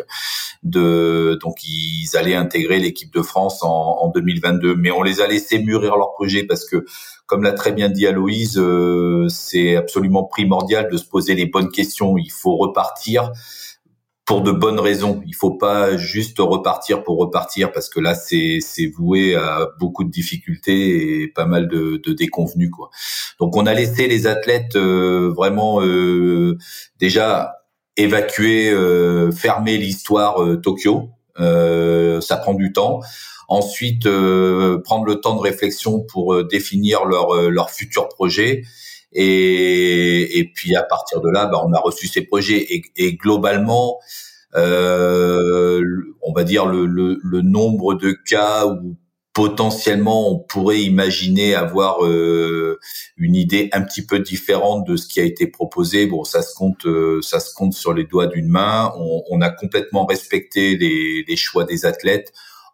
de 0.63 1.39
donc 1.43 1.57
ils 1.65 2.09
allaient 2.17 2.35
intégrer 2.35 2.79
l'équipe 2.79 3.13
de 3.13 3.23
France 3.23 3.63
en, 3.63 3.69
en 3.69 4.09
2022. 4.09 4.75
Mais 4.77 4.91
on 4.91 5.03
les 5.03 5.21
a 5.21 5.27
laissés 5.27 5.59
mûrir 5.59 5.97
leur 5.97 6.15
projet 6.15 6.45
parce 6.45 6.65
que 6.65 6.87
comme 7.33 7.45
l'a 7.45 7.53
très 7.53 7.73
bien 7.73 7.89
dit 7.89 8.07
Aloïse, 8.07 8.59
euh, 8.59 9.27
c'est 9.31 9.77
absolument 9.77 10.25
primordial 10.25 10.91
de 10.91 10.99
se 10.99 11.05
poser 11.07 11.35
les 11.35 11.42
bonnes 11.47 11.71
questions. 11.71 12.17
Il 12.17 12.31
faut 12.31 12.57
repartir 12.57 13.33
pour 14.25 14.43
de 14.43 14.53
bonnes 14.53 14.81
raisons. 14.81 15.23
Il 15.27 15.35
faut 15.35 15.53
pas 15.53 15.97
juste 15.97 16.39
repartir 16.39 17.03
pour 17.03 17.19
repartir 17.19 17.73
parce 17.73 17.89
que 17.89 18.01
là 18.01 18.15
c'est 18.15 18.61
voué 18.97 19.35
à 19.35 19.69
beaucoup 19.81 20.05
de 20.05 20.11
difficultés 20.11 21.23
et 21.23 21.29
pas 21.29 21.47
mal 21.47 21.69
de, 21.69 22.01
de 22.05 22.13
déconvenus 22.13 22.71
quoi. 22.71 22.91
Donc 23.41 23.57
on 23.57 23.67
a 23.67 23.75
laissé 23.75 24.07
les 24.07 24.27
athlètes 24.27 24.77
euh, 24.77 25.33
vraiment 25.37 25.83
euh, 25.83 26.57
déjà 26.99 27.57
évacuer, 27.97 28.75
fermer 29.33 29.77
l'histoire 29.77 30.37
Tokyo. 30.63 31.11
ça 31.37 32.37
prend 32.39 32.55
du 32.55 32.73
temps. 32.73 33.01
Ensuite, 33.53 34.07
euh, 34.07 34.81
prendre 34.83 35.05
le 35.05 35.17
temps 35.17 35.37
de 35.37 35.41
réflexion 35.43 36.01
pour 36.01 36.33
euh, 36.33 36.43
définir 36.43 37.05
leur, 37.05 37.35
euh, 37.35 37.51
leur 37.51 37.69
futur 37.69 38.09
projet. 38.09 38.63
Et, 39.13 40.39
et 40.39 40.45
puis 40.53 40.75
à 40.75 40.83
partir 40.83 41.21
de 41.21 41.31
là, 41.31 41.47
bah, 41.47 41.61
on 41.65 41.73
a 41.73 41.81
reçu 41.81 42.07
ces 42.07 42.23
projets. 42.23 42.75
Et, 42.75 42.83
et 42.97 43.15
globalement, 43.15 43.99
euh, 44.55 45.83
on 46.23 46.33
va 46.33 46.45
dire 46.45 46.67
le, 46.67 46.87
le, 46.87 47.19
le, 47.23 47.41
nombre 47.41 47.95
de 47.95 48.13
cas 48.13 48.67
où 48.67 48.97
potentiellement 49.33 50.31
on 50.31 50.39
pourrait 50.39 50.83
imaginer 50.83 51.55
avoir 51.55 52.05
euh, 52.05 52.79
une 53.17 53.35
idée 53.35 53.71
un 53.73 53.81
petit 53.81 54.05
peu 54.05 54.19
différente 54.19 54.87
de 54.87 54.97
ce 54.97 55.07
qui 55.09 55.21
a 55.21 55.25
été 55.25 55.47
proposé. 55.47 56.07
Bon, 56.07 56.25
ça 56.25 56.43
se 56.43 56.55
compte, 56.55 56.87
ça 57.23 57.41
se 57.41 57.55
compte 57.55 57.73
sur 57.73 57.95
les 57.95 58.05
doigts 58.05 58.27
d'une 58.27 58.49
main. 58.49 58.93
On, 58.99 59.23
on, 59.31 59.41
a 59.41 59.49
complètement 59.49 60.05
respecté 60.05 60.77
les, 60.77 61.25
les 61.27 61.37
choix 61.37 61.65
des 61.65 61.87
athlètes. 61.87 62.33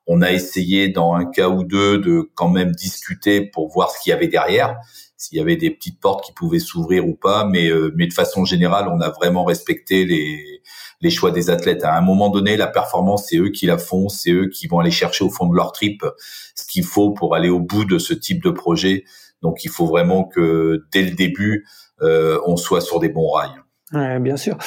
On 0.08 0.22
a 0.22 0.32
essayé 0.32 0.88
dans 0.88 1.14
un 1.14 1.26
cas 1.26 1.48
ou 1.48 1.64
deux 1.64 1.98
de 1.98 2.30
quand 2.34 2.48
même 2.48 2.72
discuter 2.72 3.42
pour 3.42 3.68
voir 3.68 3.90
ce 3.90 4.02
qu'il 4.02 4.10
y 4.10 4.12
avait 4.14 4.26
derrière, 4.26 4.78
s'il 5.18 5.36
y 5.36 5.40
avait 5.40 5.56
des 5.56 5.70
petites 5.70 6.00
portes 6.00 6.24
qui 6.24 6.32
pouvaient 6.32 6.58
s'ouvrir 6.60 7.06
ou 7.06 7.14
pas, 7.14 7.44
mais 7.44 7.68
euh, 7.68 7.92
mais 7.96 8.06
de 8.06 8.14
façon 8.14 8.44
générale, 8.44 8.88
on 8.88 9.00
a 9.00 9.10
vraiment 9.10 9.44
respecté 9.44 10.06
les 10.06 10.62
les 11.00 11.10
choix 11.10 11.30
des 11.30 11.50
athlètes. 11.50 11.84
À 11.84 11.96
un 11.96 12.00
moment 12.00 12.30
donné, 12.30 12.56
la 12.56 12.66
performance, 12.66 13.26
c'est 13.28 13.36
eux 13.36 13.50
qui 13.50 13.66
la 13.66 13.78
font, 13.78 14.08
c'est 14.08 14.30
eux 14.30 14.48
qui 14.48 14.66
vont 14.66 14.78
aller 14.78 14.90
chercher 14.90 15.24
au 15.24 15.30
fond 15.30 15.46
de 15.46 15.54
leur 15.54 15.72
trip 15.72 16.04
ce 16.54 16.66
qu'il 16.66 16.84
faut 16.84 17.12
pour 17.12 17.34
aller 17.34 17.48
au 17.48 17.60
bout 17.60 17.84
de 17.84 17.98
ce 17.98 18.14
type 18.14 18.42
de 18.42 18.50
projet. 18.50 19.04
Donc, 19.42 19.64
il 19.64 19.70
faut 19.70 19.86
vraiment 19.86 20.24
que 20.24 20.84
dès 20.92 21.02
le 21.02 21.12
début, 21.12 21.66
euh, 22.02 22.40
on 22.46 22.56
soit 22.56 22.80
sur 22.80 22.98
des 22.98 23.08
bons 23.08 23.30
rails. 23.30 23.54
Ouais, 23.94 24.18
bien 24.18 24.36
sûr. 24.36 24.58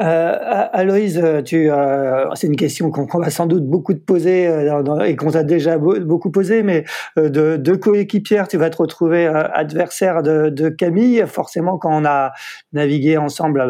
Euh, 0.00 0.66
Aloïse, 0.72 1.22
tu, 1.46 1.70
euh, 1.70 2.26
c'est 2.34 2.46
une 2.46 2.56
question 2.56 2.90
qu'on 2.90 3.18
va 3.18 3.30
sans 3.30 3.46
doute 3.46 3.64
beaucoup 3.64 3.94
te 3.94 4.00
poser 4.00 4.46
euh, 4.48 5.04
et 5.04 5.16
qu'on 5.16 5.30
t'a 5.30 5.44
déjà 5.44 5.78
beaucoup 5.78 6.30
posé, 6.30 6.62
mais 6.62 6.84
euh, 7.18 7.30
de 7.30 7.56
deux 7.56 7.78
coéquipières, 7.78 8.48
tu 8.48 8.58
vas 8.58 8.68
te 8.68 8.76
retrouver 8.76 9.26
euh, 9.26 9.48
adversaire 9.54 10.22
de, 10.22 10.50
de, 10.50 10.68
Camille. 10.68 11.24
Forcément, 11.26 11.78
quand 11.78 11.90
on 11.90 12.04
a 12.04 12.32
navigué 12.74 13.16
ensemble, 13.16 13.64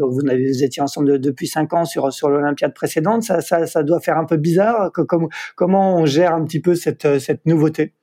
vous, 0.00 0.18
vous 0.20 0.64
étiez 0.64 0.82
ensemble 0.82 1.20
depuis 1.20 1.46
cinq 1.46 1.72
ans 1.72 1.84
sur 1.84 2.12
sur 2.12 2.28
l'Olympiade 2.28 2.74
précédente, 2.74 3.22
ça, 3.22 3.40
ça, 3.40 3.66
ça, 3.66 3.84
doit 3.84 4.00
faire 4.00 4.18
un 4.18 4.24
peu 4.24 4.36
bizarre. 4.36 4.90
Que, 4.92 5.02
comme, 5.02 5.28
comment 5.54 5.96
on 5.96 6.06
gère 6.06 6.34
un 6.34 6.44
petit 6.44 6.60
peu 6.60 6.74
cette, 6.74 7.20
cette 7.20 7.46
nouveauté? 7.46 7.94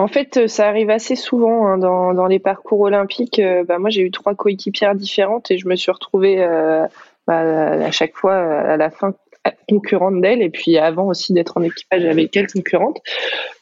En 0.00 0.08
fait, 0.08 0.38
euh, 0.38 0.48
ça 0.48 0.66
arrive 0.66 0.88
assez 0.88 1.14
souvent 1.14 1.66
hein, 1.66 1.76
dans, 1.76 2.26
les 2.26 2.38
parcours 2.38 2.80
olympiques. 2.80 3.38
Euh, 3.38 3.64
bah, 3.64 3.78
moi, 3.78 3.90
j'ai 3.90 4.00
eu 4.00 4.10
trois 4.10 4.34
coéquipières 4.34 4.94
différentes 4.94 5.50
et 5.50 5.58
je 5.58 5.68
me 5.68 5.76
suis 5.76 5.92
retrouvée 5.92 6.42
euh, 6.42 6.86
bah, 7.26 7.40
à 7.40 7.90
chaque 7.90 8.16
fois 8.16 8.34
à 8.34 8.78
la 8.78 8.88
fin 8.88 9.12
concurrente 9.68 10.20
d'elle 10.20 10.42
et 10.42 10.50
puis 10.50 10.76
avant 10.76 11.08
aussi 11.08 11.32
d'être 11.32 11.56
en 11.56 11.62
équipage 11.62 12.04
avec 12.04 12.36
elle 12.36 12.46
concurrente. 12.46 12.98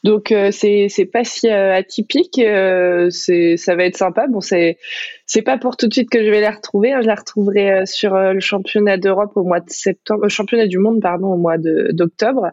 Donc 0.03 0.31
euh, 0.31 0.51
c'est 0.51 0.87
c'est 0.89 1.05
pas 1.05 1.23
si 1.23 1.49
euh, 1.49 1.73
atypique, 1.73 2.39
euh, 2.39 3.09
c'est 3.09 3.57
ça 3.57 3.75
va 3.75 3.85
être 3.85 3.95
sympa. 3.95 4.27
Bon 4.27 4.41
c'est 4.41 4.77
c'est 5.25 5.41
pas 5.41 5.57
pour 5.57 5.77
tout 5.77 5.87
de 5.87 5.93
suite 5.93 6.09
que 6.09 6.23
je 6.23 6.29
vais 6.29 6.41
la 6.41 6.51
retrouver, 6.51 6.91
hein. 6.91 7.01
je 7.01 7.07
la 7.07 7.15
retrouverai 7.15 7.85
sur 7.85 8.15
le 8.15 8.39
championnat 8.39 8.97
d'Europe 8.97 9.31
au 9.35 9.43
mois 9.43 9.59
de 9.59 9.69
septembre, 9.69 10.27
championnat 10.27 10.67
du 10.67 10.79
monde 10.79 11.01
pardon 11.01 11.27
au 11.27 11.37
mois 11.37 11.57
d'octobre. 11.57 12.47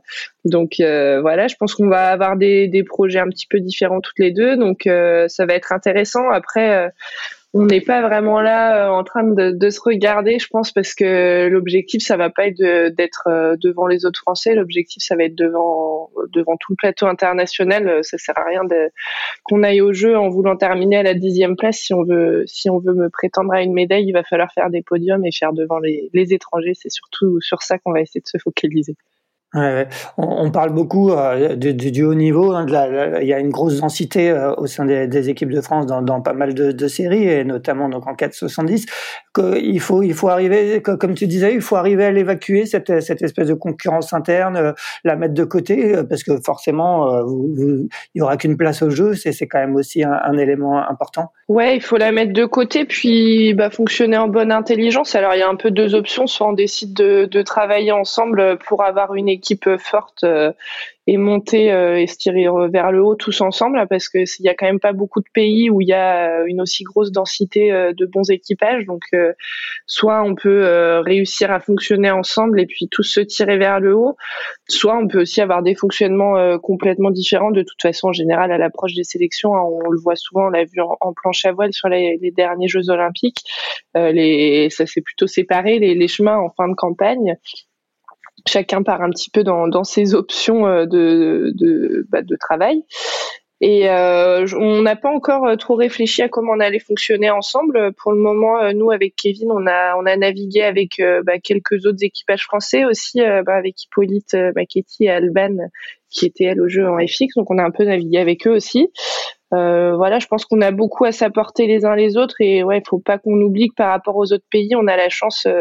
Donc 0.45 0.75
voilà, 0.79 1.49
je 1.49 1.57
pense 1.57 1.75
qu'on 1.75 1.89
va 1.89 2.11
avoir 2.11 2.37
des 2.37 2.69
des 2.69 2.85
projets 2.85 3.19
un 3.19 3.29
petit 3.29 3.47
peu 3.49 3.61
différents 3.61 4.01
toutes 4.01 4.19
les 4.19 4.31
deux, 4.31 4.57
donc 4.57 4.83
ça 4.85 5.47
va 5.47 5.55
être 5.55 5.73
intéressant. 5.73 6.29
Après 6.31 6.91
on 7.57 7.65
n'est 7.65 7.81
pas 7.81 8.03
vraiment 8.03 8.43
là 8.43 8.87
euh, 8.87 8.91
en 8.91 9.03
train 9.03 9.23
de, 9.25 9.71
se 9.71 9.81
regarder, 9.81 10.39
je 10.39 10.47
pense, 10.49 10.73
parce 10.73 10.95
que 10.95 11.49
l'objectif, 11.49 12.03
ça 12.03 12.19
va 12.19 12.29
pas 12.29 12.49
être 12.49 12.59
d'être 12.95 13.29
euh, 13.29 13.57
devant 13.59 13.87
les 13.87 14.05
autres 14.05 14.21
Français. 14.21 14.55
L'objectif, 14.55 15.03
ça 15.03 15.17
va 15.17 15.25
être 15.25 15.35
devant 15.35 16.11
devant 16.35 16.57
tout 16.59 16.73
le 16.73 16.77
plateau 16.77 17.07
international. 17.07 17.89
Euh, 17.89 18.03
ça 18.03 18.19
sert 18.19 18.37
à 18.39 18.45
rien 18.45 18.61
qu'on 19.43 19.63
aille 19.63 19.81
au 19.81 19.95
jeu 19.95 20.19
en 20.19 20.29
voulant 20.29 20.57
terminer 20.57 20.99
à 20.99 21.03
la 21.03 21.15
dixième 21.15 21.57
place. 21.57 21.79
Si 21.79 21.95
on 21.95 22.05
veut, 22.05 22.45
si 22.47 22.69
on 22.69 22.79
veut 22.79 22.95
me 22.95 23.09
prétendre 23.09 23.55
à 23.55 23.63
une 23.63 23.73
médaille, 23.73 24.05
il 24.07 24.13
va 24.13 24.23
falloir 24.23 24.53
faire 24.53 24.69
des 24.69 24.83
podiums 24.83 25.25
et 25.25 25.33
faire 25.33 25.55
devant 25.55 25.79
les, 25.79 26.11
les 26.13 26.35
étrangers. 26.35 26.75
C'est 26.75 26.91
surtout 26.91 27.41
sur 27.41 27.63
ça 27.63 27.79
qu'on 27.79 27.93
va 27.93 28.03
essayer 28.03 28.21
de 28.21 28.29
se 28.29 28.39
focaliser. 28.39 28.97
On, 29.55 30.51
parle 30.51 30.71
beaucoup 30.71 31.13
euh, 31.13 31.55
du, 31.55 32.03
haut 32.05 32.15
niveau. 32.15 32.53
Hein, 32.53 32.67
il 33.21 33.29
y 33.29 33.33
a 33.33 33.39
une 33.39 33.51
grosse 33.51 33.81
densité 33.81 34.31
euh, 34.31 34.53
au 34.57 34.67
sein 34.67 34.85
des, 34.85 35.31
équipes 35.31 35.51
de 35.51 35.61
France 35.61 35.87
dans, 35.87 36.21
pas 36.21 36.33
mal 36.33 36.53
de, 36.53 36.89
séries, 36.89 37.29
et 37.29 37.45
notamment 37.45 37.89
donc 37.89 38.07
en 38.07 38.15
470. 38.15 38.87
Il 39.39 39.81
faut, 39.81 40.03
il 40.03 40.15
faut 40.15 40.29
arriver, 40.29 40.83
comme 40.83 41.15
tu 41.15 41.27
disais, 41.27 41.55
il 41.55 41.61
faut 41.61 41.77
arriver 41.77 42.05
à 42.05 42.11
l'évacuer 42.11 42.67
cette, 42.67 43.01
cette 43.01 43.23
espèce 43.23 43.49
de 43.49 43.55
concurrence 43.55 44.13
interne, 44.13 44.57
euh, 44.57 44.73
la 45.05 45.17
mettre 45.17 45.35
de 45.35 45.45
côté, 45.45 45.95
parce 46.09 46.23
que 46.23 46.39
forcément, 46.45 47.25
il 47.27 47.89
y 48.15 48.21
aura 48.21 48.37
qu'une 48.37 48.57
place 48.57 48.83
au 48.83 48.91
jeu. 48.91 49.15
C'est, 49.15 49.33
c'est 49.33 49.47
quand 49.47 49.59
même 49.59 49.77
aussi 49.77 50.03
un, 50.03 50.13
un, 50.13 50.37
élément 50.39 50.77
important. 50.77 51.33
Ouais, 51.49 51.77
il 51.77 51.83
faut 51.83 51.97
la 51.97 52.13
mettre 52.13 52.33
de 52.33 52.45
côté, 52.45 52.85
puis 52.85 53.55
bah, 53.55 53.71
fonctionner 53.71 54.17
en 54.17 54.29
bonne 54.29 54.53
intelligence. 54.53 55.15
Alors 55.15 55.35
il 55.35 55.39
y 55.39 55.43
a 55.43 55.49
un 55.49 55.57
peu 55.57 55.71
deux 55.71 55.95
options. 55.95 56.27
Soit 56.27 56.49
on 56.49 56.53
décide 56.53 56.95
de, 56.95 57.27
de 57.27 57.43
travailler 57.43 57.93
ensemble 57.93 58.59
pour 58.67 58.83
avoir 58.83 59.15
une 59.15 59.29
équipe 59.37 59.69
forte 59.79 60.25
euh, 60.25 60.53
et 61.09 61.19
monter 61.19 61.71
euh, 61.71 62.01
et 62.01 62.09
se 62.09 62.17
tirer 62.17 62.47
vers 62.69 62.91
le 62.91 63.01
haut 63.01 63.15
tous 63.15 63.41
ensemble 63.41 63.87
parce 63.89 64.09
que 64.09 64.19
il 64.19 64.45
y 64.45 64.49
a 64.49 64.55
quand 64.55 64.67
même 64.67 64.81
pas 64.81 64.93
beaucoup 64.93 65.21
de 65.21 65.29
pays 65.33 65.71
où 65.71 65.81
il 65.81 65.87
y 65.87 65.93
a 65.93 66.43
une 66.47 66.61
aussi 66.61 66.83
grosse 66.83 67.13
densité 67.13 67.71
euh, 67.71 67.93
de 67.93 68.07
bons 68.07 68.29
équipages. 68.29 68.85
Donc 68.87 69.05
soit 69.87 70.23
on 70.23 70.35
peut 70.35 71.01
réussir 71.05 71.53
à 71.53 71.61
fonctionner 71.61 72.11
ensemble 72.11 72.61
et 72.61 72.67
puis 72.67 72.89
tous 72.91 73.05
se 73.05 73.21
tirer 73.21 73.57
vers 73.57 73.79
le 73.79 73.95
haut 73.95 74.17
soit 74.69 74.97
on 74.97 75.07
peut 75.07 75.21
aussi 75.21 75.41
avoir 75.41 75.63
des 75.63 75.77
fonctionnements 75.77 76.59
complètement 76.59 77.13
différents. 77.13 77.53
De 77.53 77.63
toute 77.63 77.81
façon 77.81 78.09
en 78.09 78.13
général 78.13 78.51
à 78.51 78.59
l'approche 78.59 78.95
des 78.95 79.05
sélections 79.05 79.55
hein, 79.55 79.63
on, 79.63 79.91
le 79.91 80.01
voit 80.01 80.17
souvent 80.17 80.47
on 80.47 80.51
l'a 80.51 80.65
vu 80.65 80.81
en, 80.81 81.13
planche 81.13 81.45
à 81.45 81.53
voile 81.53 81.73
sur 81.73 81.89
les, 81.89 82.19
derniers 82.37 82.69
Jeux 82.69 82.91
olympiques 82.91 83.45
les 83.95 84.69
ça 84.71 84.87
s'est 84.87 85.03
plutôt 85.03 85.29
séparé 85.29 85.79
les, 85.79 85.95
les 85.95 86.09
chemins 86.09 86.39
en 86.39 86.51
fin 86.51 86.69
de 86.69 86.75
campagne 86.75 87.37
chacun 88.47 88.83
part 88.83 89.03
un 89.03 89.11
petit 89.11 89.31
peu 89.31 89.45
dans, 89.45 89.69
dans 89.69 89.85
ses 89.85 90.15
options 90.15 90.67
euh, 90.67 90.87
de, 90.87 91.53
de, 91.55 92.07
bah, 92.11 92.23
de 92.23 92.37
travail. 92.37 92.83
Et 93.63 93.89
euh, 93.89 94.47
on 94.59 94.83
n'a 94.83 94.97
pas 94.97 95.09
encore 95.09 95.47
euh, 95.47 95.57
trop 95.57 95.77
réfléchi 95.77 96.21
à 96.21 96.29
comment 96.29 96.53
on 96.53 96.61
allait 96.61 96.79
fonctionner 96.79 97.31
ensemble. 97.31 97.93
Pour 97.95 98.13
le 98.13 98.19
moment, 98.19 98.59
euh, 98.59 98.73
nous 98.73 98.91
avec 98.91 99.17
Kevin, 99.17 99.51
on 99.51 99.67
a 99.67 99.97
on 99.97 100.05
a 100.05 100.15
navigué 100.17 100.63
avec 100.63 101.01
bah, 101.25 101.39
quelques 101.39 101.87
autres 101.87 102.03
équipages 102.03 102.45
français 102.45 102.85
aussi, 102.85 103.21
bah, 103.21 103.55
avec 103.55 103.83
Hippolyte 103.83 104.37
Machetti 104.55 105.05
et 105.05 105.11
Alban, 105.11 105.57
qui 106.11 106.27
étaient 106.27 106.45
elles 106.45 106.61
au 106.61 106.69
jeu 106.69 106.87
en 106.87 106.99
FX. 106.99 107.35
Donc 107.37 107.51
on 107.51 107.59
a 107.59 107.65
un 107.65 107.71
peu 107.71 107.85
navigué 107.85 108.19
avec 108.19 108.47
eux 108.47 108.53
aussi. 108.53 108.89
Euh, 109.55 109.95
voilà, 109.95 110.19
je 110.19 110.27
pense 110.27 110.45
qu'on 110.45 110.61
a 110.61 110.73
beaucoup 110.73 111.05
à 111.05 111.13
s'apporter 111.13 111.67
les 111.67 111.85
uns 111.85 111.95
les 111.95 112.17
autres 112.17 112.41
et 112.41 112.65
ouais, 112.65 112.83
faut 112.87 112.99
pas 112.99 113.19
qu'on 113.19 113.41
oublie 113.41 113.69
que 113.69 113.75
par 113.75 113.91
rapport 113.91 114.17
aux 114.17 114.33
autres 114.33 114.45
pays, 114.51 114.75
on 114.75 114.89
a 114.89 114.97
la 114.97 115.09
chance 115.09 115.47
euh, 115.47 115.61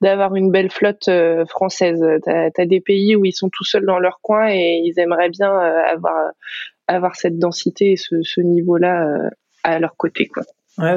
d'avoir 0.00 0.34
une 0.36 0.50
belle 0.50 0.70
flotte 0.70 1.08
euh, 1.08 1.44
française. 1.46 2.02
T'as 2.24 2.48
as 2.56 2.66
des 2.66 2.80
pays 2.80 3.14
où 3.14 3.24
ils 3.24 3.32
sont 3.32 3.50
tout 3.50 3.64
seuls 3.64 3.84
dans 3.84 3.98
leur 3.98 4.20
coin 4.22 4.48
et 4.48 4.80
ils 4.84 4.98
aimeraient 4.98 5.28
bien 5.28 5.52
avoir 5.52 6.30
avoir 6.88 7.16
cette 7.16 7.38
densité 7.38 7.92
et 7.92 7.96
ce, 7.96 8.22
ce 8.22 8.40
niveau-là 8.40 9.06
à 9.64 9.78
leur 9.78 9.96
côté. 9.96 10.26
Quoi. 10.26 10.44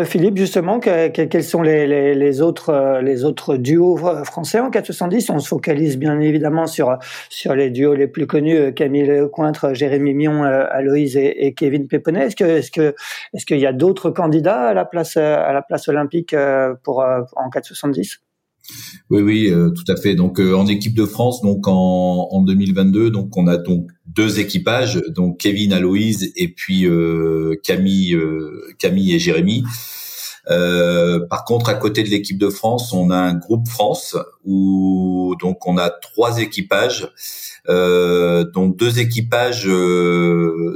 Philippe, 0.03 0.35
justement, 0.35 0.79
quels 0.81 1.43
sont 1.43 1.61
les, 1.61 2.41
euh, 2.41 2.41
autres 2.43 3.55
duos 3.55 3.95
français 4.25 4.59
en 4.59 4.69
470 4.69 5.29
On 5.29 5.39
se 5.39 5.47
focalise 5.47 5.97
bien 5.97 6.19
évidemment 6.19 6.67
sur, 6.67 6.97
les 7.55 7.69
duos 7.69 7.93
les 7.93 8.07
plus 8.07 8.27
connus, 8.27 8.57
euh, 8.57 8.71
Camille 8.71 9.29
Cointre, 9.31 9.73
Jérémy 9.73 10.13
Mion, 10.13 10.43
euh, 10.43 10.65
Aloïse 10.69 11.15
et, 11.15 11.53
Kevin 11.55 11.87
Péponnet. 11.87 12.25
Est-ce 12.25 12.71
que, 12.71 12.93
est-ce 13.33 13.45
qu'il 13.45 13.59
y 13.59 13.65
a 13.65 13.71
d'autres 13.71 14.11
candidats 14.11 14.63
à 14.63 14.73
la 14.73 14.83
place, 14.83 15.15
à 15.15 15.53
la 15.53 15.61
place 15.61 15.87
olympique 15.87 16.35
pour, 16.83 16.99
en 16.99 17.49
470 17.49 18.19
oui, 19.09 19.21
oui, 19.21 19.49
euh, 19.51 19.71
tout 19.71 19.91
à 19.91 19.95
fait. 19.95 20.13
Donc 20.13 20.39
euh, 20.39 20.53
en 20.53 20.67
équipe 20.67 20.93
de 20.93 21.05
France, 21.05 21.41
donc 21.41 21.67
en, 21.67 22.27
en 22.31 22.41
2022, 22.41 23.09
donc 23.09 23.35
on 23.37 23.47
a 23.47 23.57
donc 23.57 23.87
deux 24.05 24.39
équipages, 24.39 25.01
donc 25.09 25.39
Kevin, 25.39 25.73
Aloïse 25.73 26.31
et 26.35 26.49
puis 26.49 26.85
euh, 26.85 27.55
Camille, 27.63 28.17
Camille 28.77 29.13
et 29.13 29.19
Jérémy. 29.19 29.63
par 30.47 31.43
contre, 31.45 31.69
à 31.69 31.73
côté 31.73 32.03
de 32.03 32.09
l'équipe 32.09 32.37
de 32.37 32.49
France, 32.49 32.93
on 32.93 33.09
a 33.09 33.17
un 33.17 33.33
groupe 33.33 33.67
France 33.67 34.15
où 34.45 35.35
donc 35.41 35.65
on 35.65 35.77
a 35.77 35.89
trois 35.89 36.39
équipages. 36.39 37.09
donc 37.67 38.77
deux 38.77 38.99
équipages 38.99 39.67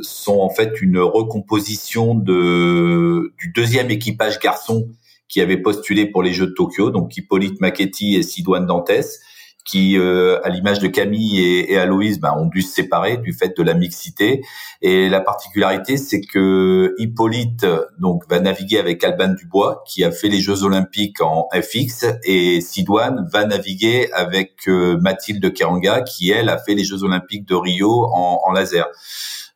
sont 0.02 0.40
en 0.40 0.50
fait 0.50 0.82
une 0.82 0.98
recomposition 0.98 2.16
de 2.16 3.32
du 3.38 3.52
deuxième 3.56 3.92
équipage 3.92 4.40
garçon 4.40 4.90
qui 5.34 5.42
avaient 5.42 5.58
postulé 5.58 6.06
pour 6.06 6.22
les 6.22 6.32
Jeux 6.32 6.46
de 6.46 6.54
Tokyo, 6.54 6.92
donc 6.92 7.18
Hippolyte 7.18 7.60
Machetti 7.60 8.16
et 8.16 8.22
Sidoine 8.22 8.68
Dantès, 8.68 9.20
qui, 9.66 9.98
euh, 9.98 10.40
à 10.44 10.50
l'image 10.50 10.78
de 10.78 10.88
Camille 10.88 11.40
et, 11.40 11.74
et 11.74 11.78
Aloïse, 11.80 12.20
ben, 12.20 12.36
ont 12.38 12.46
dû 12.46 12.62
se 12.62 12.72
séparer 12.72 13.18
du 13.18 13.34
fait 13.34 13.58
de 13.58 13.64
la 13.64 13.74
mixité. 13.74 14.44
Et 14.84 15.10
la 15.10 15.22
particularité, 15.22 15.98
c'est 15.98 16.22
que 16.22 16.94
Hippolyte 17.00 17.66
donc 17.98 18.30
va 18.30 18.40
naviguer 18.40 18.78
avec 18.78 19.04
Alban 19.04 19.30
Dubois, 19.30 19.84
qui 19.88 20.04
a 20.04 20.12
fait 20.12 20.30
les 20.30 20.40
Jeux 20.40 20.62
Olympiques 20.62 21.22
en 21.22 21.48
FX, 21.52 22.06
et 22.26 22.62
Sidoine 22.62 23.28
va 23.34 23.46
naviguer 23.46 24.12
avec 24.14 24.68
euh, 24.68 25.00
Mathilde 25.02 25.52
Keranga, 25.52 26.02
qui 26.02 26.30
elle 26.30 26.50
a 26.50 26.60
fait 26.60 26.76
les 26.76 26.84
Jeux 26.84 27.04
Olympiques 27.04 27.48
de 27.48 27.56
Rio 27.56 28.06
en, 28.14 28.42
en 28.46 28.52
laser. 28.52 28.86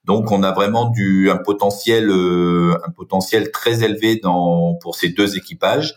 Donc 0.07 0.31
on 0.31 0.41
a 0.41 0.53
vraiment 0.53 0.89
du 0.89 1.29
un 1.29 1.37
potentiel 1.37 2.09
euh, 2.09 2.73
très 3.53 3.83
élevé 3.83 4.21
pour 4.81 4.95
ces 4.95 5.09
deux 5.09 5.37
équipages. 5.37 5.95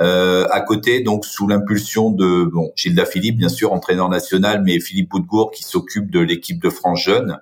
Euh, 0.00 0.44
à 0.50 0.60
côté, 0.60 1.02
donc 1.02 1.24
sous 1.24 1.46
l'impulsion 1.46 2.10
de 2.10 2.50
Gilda 2.74 3.06
Philippe, 3.06 3.38
bien 3.38 3.48
sûr 3.48 3.72
entraîneur 3.72 4.08
national, 4.08 4.62
mais 4.64 4.80
Philippe 4.80 5.10
Boudgour 5.10 5.52
qui 5.52 5.62
s'occupe 5.62 6.10
de 6.10 6.18
l'équipe 6.18 6.60
de 6.60 6.68
France 6.68 7.02
jeune. 7.02 7.38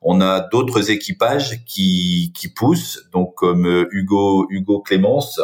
On 0.00 0.22
a 0.22 0.40
d'autres 0.40 0.90
équipages 0.90 1.62
qui 1.66 2.32
qui 2.34 2.48
poussent, 2.48 3.06
donc 3.12 3.34
comme 3.34 3.66
euh, 3.66 3.86
Hugo 3.92 4.46
Hugo 4.48 4.80
Clémence 4.80 5.38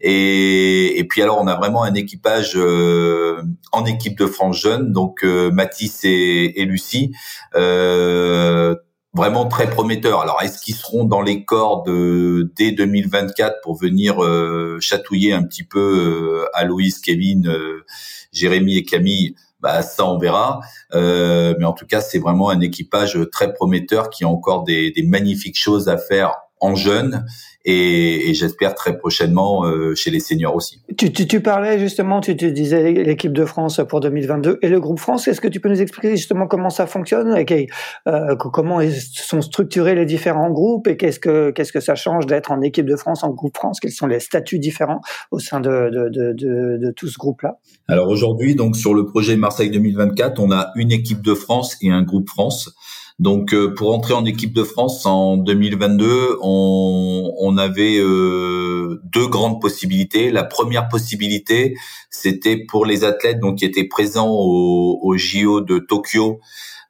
et 0.00 1.06
puis 1.08 1.22
alors 1.22 1.38
on 1.40 1.46
a 1.46 1.54
vraiment 1.56 1.84
un 1.84 1.94
équipage 1.94 2.54
euh, 2.56 3.42
en 3.70 3.84
équipe 3.84 4.18
de 4.18 4.26
France 4.26 4.56
jeune, 4.56 4.92
donc 4.92 5.22
Mathis 5.22 6.00
et, 6.04 6.64
Lucie. 6.64 7.12
Euh, 7.54 8.74
vraiment 9.14 9.46
très 9.46 9.68
prometteur. 9.68 10.20
Alors, 10.20 10.40
est-ce 10.42 10.62
qu'ils 10.62 10.74
seront 10.74 11.04
dans 11.04 11.22
les 11.22 11.44
cordes 11.44 11.88
euh, 11.88 12.52
dès 12.56 12.72
2024 12.72 13.60
pour 13.62 13.76
venir 13.76 14.22
euh, 14.22 14.78
chatouiller 14.80 15.32
un 15.32 15.42
petit 15.42 15.64
peu 15.64 16.44
euh, 16.44 16.48
Aloïs, 16.54 17.00
Kevin, 17.00 17.48
euh, 17.48 17.84
Jérémy 18.32 18.76
et 18.76 18.84
Camille? 18.84 19.34
Bah, 19.60 19.82
ça 19.82 20.06
on 20.06 20.16
verra, 20.16 20.60
mais 20.94 21.64
en 21.66 21.74
tout 21.74 21.84
cas 21.84 22.00
c'est 22.00 22.18
vraiment 22.18 22.48
un 22.48 22.60
équipage 22.60 23.18
très 23.30 23.52
prometteur 23.52 24.08
qui 24.08 24.24
a 24.24 24.28
encore 24.28 24.64
des, 24.64 24.90
des 24.90 25.02
magnifiques 25.02 25.58
choses 25.58 25.90
à 25.90 25.98
faire 25.98 26.32
en 26.60 26.74
jeune 26.74 27.26
et, 27.64 28.30
et 28.30 28.34
j'espère 28.34 28.74
très 28.74 28.96
prochainement 28.96 29.64
euh, 29.64 29.94
chez 29.94 30.10
les 30.10 30.20
seniors 30.20 30.54
aussi. 30.54 30.80
Tu, 30.96 31.12
tu, 31.12 31.26
tu 31.26 31.40
parlais 31.40 31.78
justement, 31.78 32.20
tu, 32.20 32.36
te 32.36 32.46
disais 32.46 32.92
l'équipe 32.92 33.32
de 33.32 33.44
France 33.44 33.80
pour 33.88 34.00
2022 34.00 34.58
et 34.62 34.68
le 34.68 34.80
groupe 34.80 34.98
France. 34.98 35.28
Est-ce 35.28 35.40
que 35.40 35.48
tu 35.48 35.60
peux 35.60 35.68
nous 35.68 35.82
expliquer 35.82 36.10
justement 36.16 36.46
comment 36.46 36.70
ça 36.70 36.86
fonctionne 36.86 37.36
et 37.36 37.68
euh, 38.08 38.36
comment 38.36 38.80
sont 39.12 39.42
structurés 39.42 39.94
les 39.94 40.06
différents 40.06 40.50
groupes 40.50 40.88
et 40.88 40.96
qu'est-ce 40.96 41.20
que 41.20 41.50
qu'est-ce 41.50 41.72
que 41.72 41.80
ça 41.80 41.94
change 41.94 42.26
d'être 42.26 42.50
en 42.50 42.60
équipe 42.62 42.86
de 42.86 42.96
France, 42.96 43.24
en 43.24 43.30
groupe 43.30 43.56
France? 43.56 43.80
Quels 43.80 43.92
sont 43.92 44.06
les 44.06 44.20
statuts 44.20 44.58
différents 44.58 45.00
au 45.30 45.38
sein 45.38 45.60
de, 45.60 45.90
de, 45.90 46.08
de, 46.08 46.32
de, 46.32 46.78
de 46.78 46.90
tout 46.92 47.08
ce 47.08 47.18
groupe-là? 47.18 47.58
Alors 47.88 48.08
aujourd'hui, 48.08 48.54
donc 48.54 48.76
sur 48.76 48.94
le 48.94 49.04
projet 49.04 49.36
Marseille 49.36 49.70
2024, 49.70 50.40
on 50.40 50.50
a 50.50 50.70
une 50.76 50.92
équipe 50.92 51.22
de 51.22 51.34
France 51.34 51.76
et 51.82 51.90
un 51.90 52.02
groupe 52.02 52.28
France. 52.28 52.74
Donc 53.20 53.52
euh, 53.52 53.74
pour 53.74 53.94
entrer 53.94 54.14
en 54.14 54.24
équipe 54.24 54.54
de 54.54 54.64
France 54.64 55.04
en 55.04 55.36
2022, 55.36 56.38
on, 56.40 57.34
on 57.38 57.58
avait 57.58 57.98
euh, 57.98 58.98
deux 59.04 59.26
grandes 59.28 59.60
possibilités. 59.60 60.30
La 60.30 60.42
première 60.42 60.88
possibilité, 60.88 61.76
c'était 62.08 62.56
pour 62.56 62.86
les 62.86 63.04
athlètes 63.04 63.38
donc 63.38 63.58
qui 63.58 63.66
étaient 63.66 63.84
présents 63.84 64.30
au, 64.30 64.98
au 65.02 65.16
JO 65.18 65.60
de 65.60 65.78
Tokyo. 65.78 66.40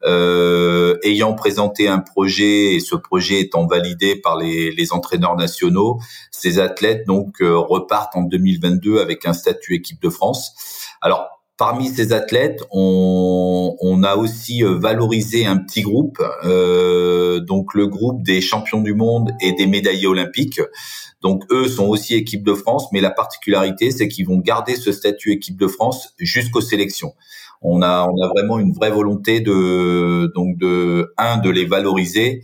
Euh, 0.02 0.96
ayant 1.02 1.34
présenté 1.34 1.86
un 1.86 1.98
projet 1.98 2.74
et 2.74 2.80
ce 2.80 2.96
projet 2.96 3.40
étant 3.40 3.66
validé 3.66 4.16
par 4.16 4.38
les, 4.38 4.92
entraîneurs 4.92 5.36
nationaux, 5.36 6.00
ces 6.30 6.58
athlètes 6.58 7.06
donc 7.06 7.42
euh, 7.42 7.58
repartent 7.58 8.16
en 8.16 8.22
2022 8.22 9.00
avec 9.00 9.26
un 9.26 9.34
statut 9.34 9.74
équipe 9.74 10.00
de 10.00 10.08
France. 10.08 10.54
Alors 11.02 11.39
Parmi 11.60 11.88
ces 11.88 12.14
athlètes, 12.14 12.64
on, 12.70 14.02
a 14.02 14.16
aussi 14.16 14.64
euh, 14.64 14.78
valorisé 14.78 15.44
un 15.44 15.58
petit 15.58 15.82
groupe, 15.82 16.16
euh, 16.42 17.40
donc 17.40 17.74
le 17.74 17.86
groupe 17.86 18.22
des 18.22 18.40
champions 18.40 18.80
du 18.80 18.94
monde 18.94 19.32
et 19.42 19.52
des 19.52 19.66
médaillés 19.66 20.06
olympiques. 20.06 20.62
Donc 21.20 21.44
eux 21.50 21.68
sont 21.68 21.86
aussi 21.86 22.14
équipe 22.14 22.44
de 22.44 22.54
France, 22.54 22.86
mais 22.92 23.02
la 23.02 23.10
particularité, 23.10 23.90
c'est 23.90 24.08
qu'ils 24.08 24.26
vont 24.26 24.38
garder 24.38 24.74
ce 24.74 24.90
statut 24.90 25.32
équipe 25.32 25.58
de 25.58 25.66
France 25.66 26.14
jusqu'aux 26.18 26.62
sélections. 26.62 27.12
On 27.60 27.82
a, 27.82 28.08
on 28.10 28.22
a 28.22 28.28
vraiment 28.28 28.58
une 28.58 28.72
vraie 28.72 28.90
volonté 28.90 29.40
de, 29.40 30.32
donc 30.34 30.56
de 30.56 31.12
un 31.18 31.36
de 31.36 31.50
les 31.50 31.66
valoriser 31.66 32.40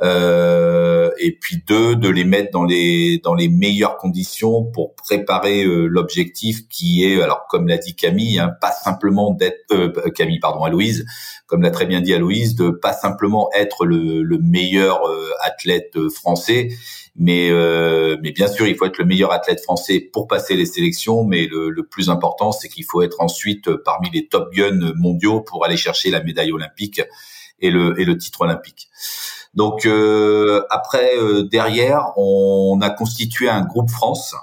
euh, 0.00 1.10
et 1.18 1.32
puis 1.32 1.62
deux 1.66 1.96
de 1.96 2.08
les 2.08 2.24
mettre 2.24 2.52
dans 2.52 2.64
les 2.64 3.18
dans 3.18 3.34
les 3.34 3.48
meilleures 3.48 3.96
conditions 3.96 4.64
pour 4.64 4.94
préparer 4.94 5.64
euh, 5.64 5.86
l'objectif 5.86 6.68
qui 6.68 7.04
est 7.04 7.20
alors 7.20 7.46
comme 7.48 7.66
l'a 7.66 7.78
dit 7.78 7.96
Camille 7.96 8.38
hein, 8.38 8.54
pas 8.60 8.70
simplement 8.70 9.32
d'être 9.32 9.72
euh, 9.72 10.10
Camille 10.14 10.38
pardon 10.38 10.62
Aloïse 10.62 11.04
comme 11.46 11.62
l'a 11.62 11.72
très 11.72 11.86
bien 11.86 12.00
dit 12.00 12.14
Aloïse 12.14 12.54
de 12.54 12.70
pas 12.70 12.92
simplement 12.92 13.50
être 13.56 13.86
le, 13.86 14.22
le 14.22 14.38
meilleur 14.38 15.04
euh, 15.08 15.30
athlète 15.42 15.98
français 16.10 16.68
mais 17.16 17.50
mais 18.22 18.30
bien 18.30 18.46
sûr 18.46 18.68
il 18.68 18.76
faut 18.76 18.84
être 18.84 18.98
le 18.98 19.04
meilleur 19.04 19.32
athlète 19.32 19.60
français 19.60 19.98
pour 19.98 20.28
passer 20.28 20.54
les 20.54 20.66
sélections 20.66 21.24
mais 21.24 21.48
le, 21.48 21.70
le 21.70 21.82
plus 21.84 22.10
important 22.10 22.52
c'est 22.52 22.68
qu'il 22.68 22.84
faut 22.84 23.02
être 23.02 23.20
ensuite 23.20 23.74
parmi 23.84 24.08
les 24.10 24.28
top 24.28 24.54
guns 24.54 24.92
mondiaux 24.94 25.40
pour 25.40 25.64
aller 25.64 25.76
chercher 25.76 26.10
la 26.10 26.22
médaille 26.22 26.52
olympique 26.52 27.02
et 27.60 27.70
le 27.70 28.00
et 28.00 28.04
le 28.04 28.16
titre 28.16 28.42
olympique. 28.42 28.88
Donc 29.54 29.86
euh, 29.86 30.62
après, 30.70 31.16
euh, 31.16 31.44
derrière, 31.44 32.12
on 32.16 32.78
a 32.80 32.90
constitué 32.90 33.48
un 33.48 33.62
groupe 33.62 33.90
France. 33.90 34.34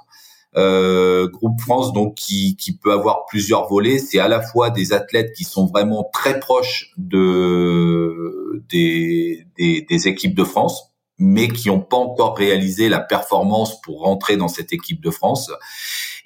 Euh, 0.57 1.27
groupe 1.27 1.59
France 1.59 1.91
donc 1.91 2.15
qui, 2.15 2.55
peut 2.81 2.93
avoir 2.93 3.25
plusieurs 3.25 3.67
volets. 3.67 3.99
C'est 3.99 4.19
à 4.19 4.27
la 4.27 4.41
fois 4.41 4.69
des 4.69 4.93
athlètes 4.93 5.33
qui 5.33 5.43
sont 5.43 5.65
vraiment 5.65 6.09
très 6.13 6.39
proches 6.39 6.91
de 6.97 8.63
des, 8.69 9.45
des, 9.57 9.85
des 9.89 10.07
équipes 10.07 10.35
de 10.35 10.43
France, 10.45 10.93
mais 11.17 11.49
qui 11.49 11.67
n'ont 11.67 11.81
pas 11.81 11.97
encore 11.97 12.37
réalisé 12.37 12.89
la 12.89 12.99
performance 12.99 13.81
pour 13.81 14.01
rentrer 14.01 14.37
dans 14.37 14.47
cette 14.47 14.71
équipe 14.71 15.01
de 15.01 15.11
France. 15.11 15.51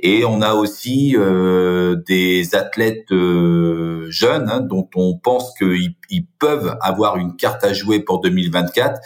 Et 0.01 0.23
on 0.23 0.41
a 0.41 0.53
aussi 0.53 1.15
euh, 1.17 1.97
des 2.07 2.55
athlètes 2.55 3.11
euh, 3.11 4.07
jeunes 4.09 4.49
hein, 4.49 4.61
dont 4.61 4.87
on 4.95 5.17
pense 5.17 5.53
qu'ils 5.57 5.95
ils 6.09 6.25
peuvent 6.39 6.77
avoir 6.81 7.17
une 7.17 7.35
carte 7.35 7.63
à 7.65 7.73
jouer 7.73 7.99
pour 7.99 8.21
2024 8.21 8.99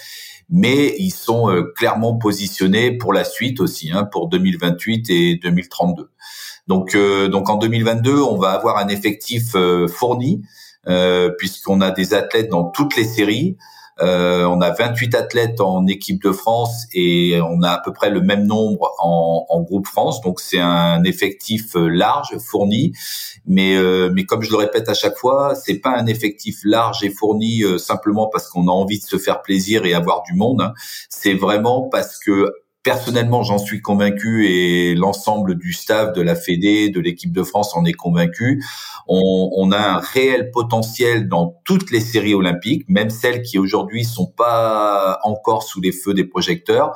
mais 0.50 0.94
ils 1.00 1.12
sont 1.12 1.50
euh, 1.50 1.64
clairement 1.76 2.18
positionnés 2.18 2.92
pour 2.92 3.12
la 3.12 3.24
suite 3.24 3.60
aussi, 3.60 3.92
hein, 3.92 4.04
pour 4.04 4.30
2028 4.30 5.10
et 5.10 5.36
2032. 5.38 6.12
Donc, 6.68 6.94
euh, 6.94 7.28
donc 7.28 7.50
en 7.50 7.56
2022, 7.56 8.22
on 8.22 8.38
va 8.38 8.52
avoir 8.52 8.78
un 8.78 8.88
effectif 8.88 9.56
fourni 9.88 10.44
puisqu'on 11.40 11.80
a 11.80 11.92
des 11.92 12.14
athlètes 12.14 12.50
dans 12.50 12.66
toutes 12.66 12.98
les 12.98 13.06
séries. 13.06 13.58
Euh, 14.02 14.44
on 14.46 14.60
a 14.62 14.72
28 14.72 15.14
athlètes 15.16 15.62
en 15.62 15.86
équipe 15.86 16.24
de 16.24 16.32
France 16.32 16.88
et 16.94 17.40
on 17.42 17.62
a 17.62 17.70
à 17.70 17.82
peu 17.84 17.94
près 17.94 18.10
le 18.10 18.22
même 18.22 18.46
nombre 18.46 18.92
en, 19.00 19.46
en 19.50 19.62
groupe 19.62 19.88
France. 19.88 20.22
Donc 20.22 20.40
c'est 20.40 20.60
un 20.60 21.04
effectif 21.04 21.76
euh, 21.76 21.88
large, 21.88 22.38
fourni, 22.40 22.94
mais 23.46 23.76
euh, 23.76 24.10
mais 24.14 24.26
comme 24.26 24.42
je 24.42 24.50
le 24.50 24.58
répète 24.58 24.90
à 24.90 24.94
chaque 24.94 25.18
fois, 25.18 25.54
c'est 25.56 25.80
pas 25.80 25.96
un 25.96 26.08
effectif 26.08 26.60
large 26.64 27.04
et 27.04 27.10
fourni 27.10 27.64
simplement 27.78 28.28
parce 28.32 28.50
qu'on 28.50 28.68
a 28.68 28.72
envie 28.72 29.00
de 29.00 29.06
se 29.06 29.18
faire 29.18 29.42
plaisir 29.42 29.86
et 29.86 29.94
avoir 29.94 30.24
du 30.24 30.34
monde. 30.34 30.74
C'est 31.10 31.36
vraiment 31.36 31.90
parce 31.90 32.18
que 32.18 32.52
personnellement, 32.84 33.44
j'en 33.44 33.58
suis 33.58 33.82
convaincu 33.82 34.48
et 34.48 34.94
l'ensemble 34.94 35.56
du 35.56 35.72
staff 35.72 36.14
de 36.14 36.22
la 36.22 36.36
Fédé, 36.36 36.90
de 36.90 37.00
l'équipe 37.00 37.32
de 37.32 37.42
France 37.42 37.76
en 37.76 37.86
est 37.86 37.94
convaincu. 37.94 38.64
On, 39.08 39.50
on, 39.56 39.72
a 39.72 39.78
un 39.78 39.98
réel 40.00 40.52
potentiel 40.52 41.30
dans 41.30 41.60
toutes 41.64 41.92
les 41.92 42.02
séries 42.02 42.36
olympiques, 42.36 42.84
même 42.90 43.10
celles 43.10 43.42
qui 43.42 43.58
aujourd'hui 43.58 44.04
sont 44.04 44.28
pas 44.28 45.20
encore 45.24 45.64
sous 45.64 45.80
les 45.80 45.94
feux 45.94 46.14
des 46.14 46.26
projecteurs. 46.26 46.94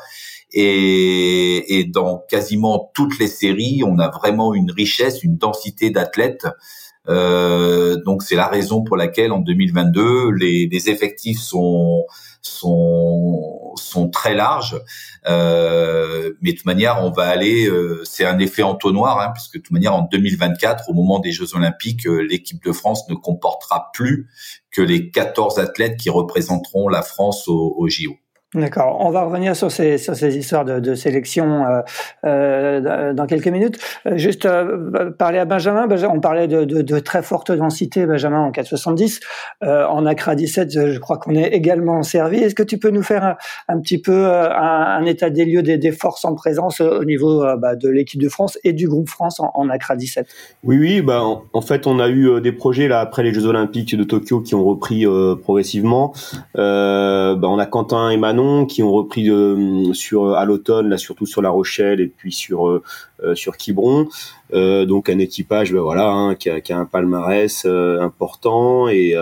Et, 0.52 1.80
et 1.80 1.86
dans 1.86 2.24
quasiment 2.30 2.92
toutes 2.94 3.18
les 3.20 3.28
séries, 3.28 3.82
on 3.86 4.00
a 4.00 4.10
vraiment 4.10 4.54
une 4.54 4.72
richesse, 4.72 5.24
une 5.24 5.38
densité 5.38 5.90
d'athlètes. 5.90 6.48
Euh, 7.10 7.96
donc 8.04 8.24
c'est 8.24 8.36
la 8.36 8.48
raison 8.48 8.84
pour 8.84 8.98
laquelle 8.98 9.32
en 9.32 9.40
2022 9.40 10.32
les, 10.32 10.68
les 10.70 10.90
effectifs 10.90 11.40
sont 11.40 12.06
sont 12.42 13.67
sont 13.88 14.10
très 14.10 14.36
larges. 14.36 14.80
Euh, 15.28 16.34
mais 16.42 16.52
de 16.52 16.58
toute 16.58 16.66
manière, 16.66 17.04
on 17.04 17.12
va 17.12 17.28
aller. 17.28 17.68
Euh, 17.68 18.04
c'est 18.04 18.26
un 18.26 18.40
effet 18.40 18.64
entonnoir, 18.64 19.20
hein, 19.20 19.32
puisque 19.34 19.56
de 19.56 19.62
toute 19.62 19.72
manière, 19.72 19.96
en 19.96 20.04
2024, 20.04 20.90
au 20.90 20.94
moment 20.94 21.20
des 21.20 21.32
Jeux 21.32 21.56
Olympiques, 21.56 22.06
euh, 22.08 22.20
l'équipe 22.20 22.64
de 22.64 22.72
France 22.72 23.08
ne 23.10 23.16
comportera 23.16 23.92
plus 23.94 24.30
que 24.72 24.82
les 24.82 25.10
14 25.10 25.60
athlètes 25.60 25.98
qui 25.98 26.10
représenteront 26.10 26.88
la 26.90 27.02
France 27.02 27.48
au, 27.48 27.74
au 27.78 27.88
JO. 27.88 28.16
D'accord. 28.54 29.00
On 29.02 29.10
va 29.10 29.24
revenir 29.24 29.58
sur 29.58 29.70
ces, 29.70 29.98
sur 29.98 30.16
ces 30.16 30.38
histoires 30.38 30.64
de, 30.64 30.80
de 30.80 30.96
sélection 30.96 31.66
euh, 31.66 31.82
euh, 32.24 33.14
dans 33.14 33.26
quelques 33.26 33.50
minutes. 33.50 33.78
Euh, 34.06 34.18
juste 34.18 34.48
parler 35.20 35.40
à 35.40 35.44
Benjamin. 35.44 35.86
On 36.10 36.22
parlait 36.22 36.48
de, 36.48 36.64
de, 36.64 37.00
très 37.00 37.24
forte 37.24 37.52
densité, 37.52 38.06
Benjamin, 38.06 38.40
en 38.40 38.52
470. 38.52 39.20
Euh, 39.66 39.86
en 39.88 40.06
Accra 40.06 40.36
17, 40.36 40.94
je 40.94 40.98
crois 40.98 41.18
qu'on 41.18 41.36
est 41.36 41.50
également 41.50 42.04
servi. 42.04 42.38
Est-ce 42.38 42.56
que 42.56 42.64
tu 42.64 42.78
peux 42.78 42.90
nous 42.90 43.04
faire 43.04 43.36
un, 43.68 43.82
petit 43.82 43.98
peu 43.98 44.28
un, 44.28 45.04
état 45.04 45.30
des 45.30 45.44
lieux 45.44 45.62
des, 45.62 45.78
des, 45.78 45.92
forces 45.92 46.24
en 46.24 46.34
présence 46.34 46.80
au 46.80 47.04
niveau 47.04 47.46
bah, 47.58 47.76
de 47.76 47.90
l'équipe 47.90 48.22
de 48.22 48.30
France 48.30 48.58
et 48.64 48.72
du 48.72 48.88
groupe 48.88 49.10
France 49.10 49.42
en, 49.42 49.52
en 49.56 49.68
Accra 49.68 49.98
17 49.98 50.26
Oui, 50.64 50.78
oui. 50.80 51.02
Bah, 51.02 51.22
en, 51.52 51.62
fait, 51.62 51.86
on 51.86 52.00
a 52.00 52.08
eu 52.08 52.40
des 52.40 52.54
projets 52.54 52.88
là 52.88 53.02
après 53.02 53.24
les 53.24 53.34
Jeux 53.34 53.46
Olympiques 53.46 53.94
de 53.94 54.06
Tokyo 54.06 54.40
qui 54.40 54.56
ont 54.56 54.64
repris 54.64 55.06
progressivement. 55.42 56.14
Bah, 56.56 57.38
on 57.44 57.60
a 57.60 57.66
Quentin 57.66 58.10
et 58.10 58.18
Qui 58.68 58.84
ont 58.84 58.92
repris 58.92 59.32
euh, 59.32 59.94
sur 59.94 60.36
à 60.36 60.46
l'automne 60.46 60.90
là 60.90 60.98
surtout 60.98 61.26
sur 61.26 61.42
La 61.42 61.50
Rochelle 61.50 62.00
et 62.00 62.06
puis 62.06 62.32
sur 62.32 62.68
euh, 62.68 62.84
euh, 63.17 63.17
sur 63.34 63.58
Quiberon. 63.58 64.08
Euh, 64.54 64.86
donc 64.86 65.10
un 65.10 65.20
équipage, 65.20 65.74
ben 65.74 65.82
voilà, 65.82 66.10
hein, 66.10 66.36
qui, 66.36 66.50
a, 66.50 66.78
un 66.78 66.86
palmarès 66.86 67.64
euh, 67.66 68.02
important 68.02 68.88
et 68.88 69.16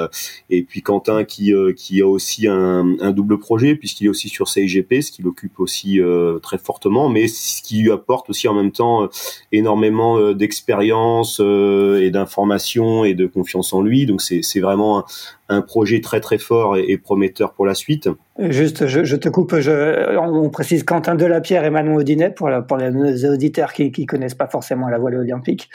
et 0.49 0.63
puis 0.63 0.81
Quentin 0.81 1.23
qui 1.23 1.53
qui 1.75 2.01
a 2.01 2.07
aussi 2.07 2.47
un, 2.47 2.83
double 3.11 3.39
projet 3.39 3.75
puisqu'il 3.75 4.05
est 4.05 4.09
aussi 4.09 4.29
sur 4.29 4.47
CIGP, 4.47 5.01
ce 5.01 5.11
qui 5.11 5.21
l'occupe 5.21 5.59
aussi 5.59 5.99
très 6.41 6.57
fortement, 6.57 7.09
mais 7.09 7.27
ce 7.27 7.61
qui 7.61 7.81
lui 7.81 7.91
apporte 7.91 8.29
aussi 8.29 8.47
en 8.47 8.53
même 8.53 8.71
temps 8.71 9.07
énormément 9.51 10.33
d'expérience 10.33 11.39
et 11.39 12.09
d'information 12.11 13.05
et 13.05 13.13
de 13.13 13.25
confiance 13.25 13.73
en 13.73 13.81
lui. 13.81 14.05
Donc 14.05 14.21
c'est 14.21 14.41
c'est 14.41 14.59
vraiment 14.59 15.05
un, 15.49 15.61
projet 15.61 16.01
très 16.01 16.19
très 16.19 16.37
fort 16.37 16.77
et, 16.77 16.85
et 16.87 16.97
prometteur 16.97 17.53
pour 17.53 17.65
la 17.65 17.75
suite. 17.75 18.09
Juste, 18.37 18.87
je, 18.87 19.15
te 19.15 19.29
coupe, 19.29 19.53
on 19.53 20.49
précise 20.49 20.83
Quentin 20.83 21.15
Delapierre 21.15 21.63
et 21.63 21.69
Manon 21.69 21.95
Audinet 21.95 22.31
pour, 22.31 22.49
pour 22.67 22.75
les 22.75 23.25
auditeurs 23.25 23.71
qui 23.71 23.83
qui 23.91 24.05
connaissent 24.05 24.35
pas 24.35 24.47
forcément 24.47 24.87
la 24.87 24.97
voile 24.97 25.15
olympique. 25.15 25.69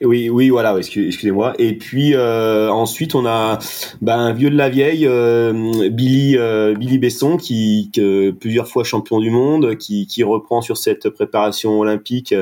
Oui, 0.00 0.30
oui, 0.30 0.48
voilà, 0.48 0.76
excusez-moi. 0.78 1.54
Et 1.58 1.76
puis 1.76 2.14
euh, 2.14 2.70
ensuite, 2.70 3.16
on 3.16 3.26
a 3.26 3.58
bah, 4.00 4.16
un 4.16 4.32
vieux 4.32 4.48
de 4.48 4.56
la 4.56 4.68
vieille, 4.68 5.08
euh, 5.08 5.90
Billy, 5.90 6.36
euh, 6.38 6.76
Billy 6.76 6.98
Besson, 6.98 7.36
qui, 7.36 7.90
qui 7.92 8.32
plusieurs 8.38 8.68
fois 8.68 8.84
champion 8.84 9.18
du 9.18 9.30
monde, 9.30 9.76
qui, 9.76 10.06
qui 10.06 10.22
reprend 10.22 10.60
sur 10.60 10.76
cette 10.76 11.08
préparation 11.08 11.80
olympique 11.80 12.32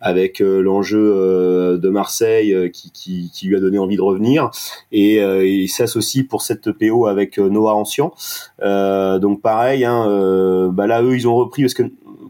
avec 0.00 0.42
euh, 0.42 0.60
l'enjeu 0.60 0.98
euh, 0.98 1.78
de 1.78 1.88
Marseille, 1.88 2.70
qui, 2.72 2.90
qui, 2.90 3.30
qui, 3.32 3.46
lui 3.46 3.56
a 3.56 3.60
donné 3.60 3.78
envie 3.78 3.96
de 3.96 4.02
revenir, 4.02 4.50
et 4.90 5.18
il 5.18 5.68
s'associe 5.68 6.26
pour 6.26 6.42
cette 6.42 6.72
PO 6.72 7.06
avec 7.06 7.38
Noah 7.38 7.74
Ancien. 7.74 8.10
donc 8.60 9.40
pareil, 9.40 9.84
hein, 9.84 10.70
bah 10.72 10.86
là 10.86 11.02
eux 11.02 11.14
ils 11.14 11.28
ont 11.28 11.36
repris 11.36 11.62
parce 11.62 11.74
que 11.74 11.84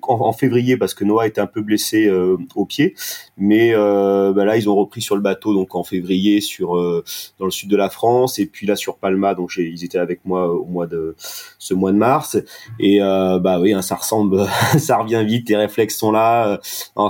en, 0.09 0.33
février 0.33 0.77
parce 0.77 0.95
que 0.95 1.05
Noah 1.05 1.27
était 1.27 1.40
un 1.40 1.47
peu 1.47 1.62
blessé 1.62 2.07
euh, 2.07 2.37
au 2.55 2.64
pied, 2.64 2.95
mais 3.37 3.75
euh, 3.75 4.33
bah 4.33 4.44
là 4.44 4.57
ils 4.57 4.68
ont 4.68 4.77
repris 4.77 5.03
sur 5.03 5.16
le 5.16 5.20
bateau 5.20 5.55
donc 5.55 5.75
en 5.75 5.83
février 5.83 6.40
sur 6.40 6.77
euh, 6.77 7.05
dans 7.38 7.47
le 7.47 7.51
sud 7.51 7.68
de 7.68 7.77
la 7.77 7.90
France 7.90 8.38
et 8.38 8.47
puis 8.47 8.66
là 8.66 8.77
sur 8.77 8.97
Palma 8.97 9.35
donc 9.35 9.53
ils 9.57 9.85
étaient 9.85 9.99
avec 9.99 10.20
moi 10.25 10.49
au 10.49 10.64
mois 10.64 10.87
de 10.87 11.16
ce 11.59 11.75
mois 11.75 11.92
de 11.92 11.97
mars. 11.97 12.37
Et 12.79 13.01
bah 13.01 13.59
oui 13.61 13.73
hein, 13.73 13.83
ça 13.83 13.97
ressemble 13.97 14.47
ça 14.79 14.99
revient 14.99 15.25
vite 15.27 15.49
les 15.49 15.57
réflexes 15.57 15.97
sont 15.97 16.12
là 16.12 16.61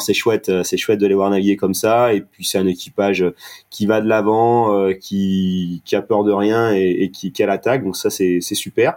c'est 0.00 0.14
chouette 0.14 0.50
c'est 0.62 0.76
chouette 0.76 0.98
de 0.98 1.06
les 1.06 1.14
voir 1.14 1.30
naviguer 1.30 1.56
comme 1.56 1.74
ça. 1.74 2.14
Et 2.14 2.20
puis 2.20 2.44
c'est 2.44 2.58
un 2.58 2.66
équipage 2.66 3.24
qui 3.70 3.86
va 3.86 4.00
de 4.00 4.08
l'avant 4.08 4.90
qui 5.00 5.82
qui 5.84 5.96
a 5.96 6.02
peur 6.02 6.24
de 6.24 6.32
rien 6.32 6.72
et, 6.72 7.10
qui, 7.12 7.32
qui 7.32 7.42
a 7.42 7.46
l'attaque 7.46 7.84
donc 7.84 7.96
ça 7.96 8.10
c'est 8.10 8.38
c'est 8.40 8.54
super. 8.54 8.96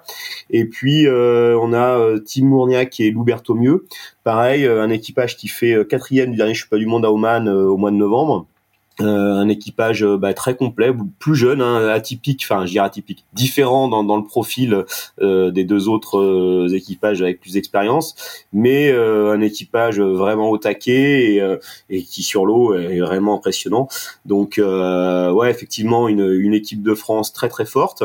Et 0.50 0.66
puis 0.66 1.08
on 1.10 1.74
a 1.74 2.20
Tim 2.26 2.46
Mourniac 2.46 3.00
et 3.00 3.12
Louberto 3.12 3.54
Mieux 3.54 3.86
Pareil, 4.28 4.66
euh, 4.66 4.84
un 4.84 4.90
équipage 4.90 5.38
qui 5.38 5.48
fait 5.48 5.72
euh, 5.72 5.86
quatrième 5.86 6.32
du 6.32 6.36
dernier 6.36 6.54
pas 6.70 6.76
du 6.76 6.86
Monde 6.86 7.06
à 7.06 7.12
Oman 7.14 7.48
euh, 7.48 7.64
au 7.68 7.78
mois 7.78 7.92
de 7.92 7.96
novembre. 7.96 8.46
Euh, 9.00 9.36
un 9.36 9.48
équipage 9.48 10.04
euh, 10.04 10.18
bah, 10.18 10.34
très 10.34 10.56
complet, 10.56 10.92
plus 11.20 11.36
jeune, 11.36 11.62
hein, 11.62 11.88
atypique, 11.90 12.42
enfin 12.44 12.66
je 12.66 12.72
dirais 12.72 12.88
atypique, 12.88 13.26
différent 13.34 13.88
dans, 13.88 14.04
dans 14.04 14.18
le 14.18 14.24
profil 14.24 14.86
euh, 15.22 15.52
des 15.52 15.66
deux 15.66 15.88
autres 15.88 16.18
euh, 16.18 16.68
équipages 16.74 17.22
avec 17.22 17.40
plus 17.40 17.54
d'expérience, 17.54 18.16
mais 18.54 18.92
un 18.92 19.40
équipage 19.42 20.00
vraiment 20.00 20.50
au 20.50 20.58
taquet 20.58 21.36
et, 21.36 21.58
et 21.90 22.02
qui 22.02 22.24
sur 22.24 22.46
l'eau 22.46 22.74
est 22.74 23.00
vraiment 23.00 23.36
impressionnant. 23.36 23.88
Donc 24.26 24.60
ouais, 24.60 25.52
effectivement 25.52 26.08
une, 26.08 26.28
une 26.28 26.54
équipe 26.54 26.82
de 26.82 26.96
France 26.96 27.34
très 27.34 27.50
très 27.50 27.66
forte. 27.66 28.04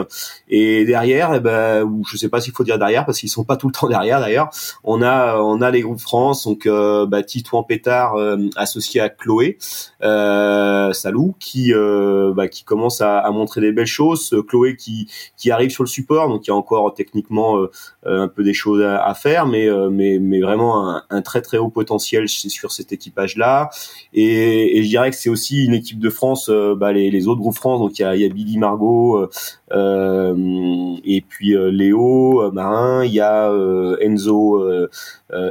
Et 0.49 0.85
derrière, 0.85 1.33
eh 1.35 1.41
ben, 1.41 1.85
ou 1.85 2.05
je 2.07 2.17
sais 2.17 2.29
pas 2.29 2.41
s'il 2.41 2.53
faut 2.53 2.65
dire 2.65 2.79
derrière 2.79 3.07
parce 3.07 3.19
qu'ils 3.19 3.31
sont 3.31 3.45
pas 3.45 3.57
tout 3.57 3.69
le 3.69 3.73
temps 3.73 3.89
derrière 3.89 4.21
d'ailleurs. 4.21 4.51
On 4.85 5.01
a 5.03 5.39
on 5.39 5.63
a 5.63 5.71
les 5.71 5.81
groupes 5.81 6.01
France, 6.01 6.47
donc 6.47 6.69
bah, 6.69 7.23
Titouan 7.23 7.63
Pétard 7.63 8.17
associé 8.57 9.01
à 9.01 9.09
Chloé. 9.09 9.59
Euh, 10.03 10.82
Salou 10.93 11.35
qui 11.39 11.73
euh, 11.73 12.33
bah, 12.35 12.49
qui 12.49 12.65
commence 12.65 13.01
à, 13.01 13.31
montrer 13.31 13.61
des 13.61 13.73
belles 13.73 13.87
choses, 13.87 14.35
Chloé 14.49 14.77
qui 14.77 15.09
qui 15.37 15.51
arrive 15.51 15.71
sur 15.71 15.85
le 15.85 15.89
support, 15.89 16.29
donc 16.29 16.47
il 16.47 16.51
y 16.51 16.53
a 16.53 16.57
encore 16.57 16.93
techniquement 16.95 17.59
euh, 17.59 17.69
un 18.05 18.29
peu 18.29 18.43
des 18.43 18.55
choses 18.55 18.83
à, 18.83 19.15
faire, 19.15 19.47
mais 19.47 19.69
euh, 19.69 19.91
mais 19.91 20.19
mais 20.19 20.41
vraiment 20.41 21.01
un, 21.11 21.23
très 21.23 21.43
très 21.43 21.59
haut 21.59 21.69
potentiel 21.69 22.29
sur 22.29 22.73
cet 22.73 22.93
équipage 22.93 23.37
là. 23.37 23.71
Et, 24.13 24.79
et 24.79 24.83
je 24.83 24.89
dirais 24.89 25.11
que 25.11 25.17
c'est 25.17 25.31
aussi 25.31 25.65
une 25.65 25.75
équipe 25.75 25.99
de 25.99 26.11
France, 26.11 26.51
bah, 26.77 26.93
les, 26.93 27.11
les 27.11 27.29
autres 27.29 27.41
groupes 27.41 27.55
France, 27.55 27.81
donc 27.81 27.99
il 27.99 28.03
y 28.03 28.05
a, 28.05 28.17
y 28.17 28.25
a 28.25 28.29
Billy 28.29 28.59
Margot 28.59 29.29
et 29.73 31.25
puis 31.29 31.55
Léo 31.71 32.51
Marin, 32.53 33.05
il 33.05 33.13
y 33.13 33.21
a 33.21 33.53
Enzo 34.01 34.65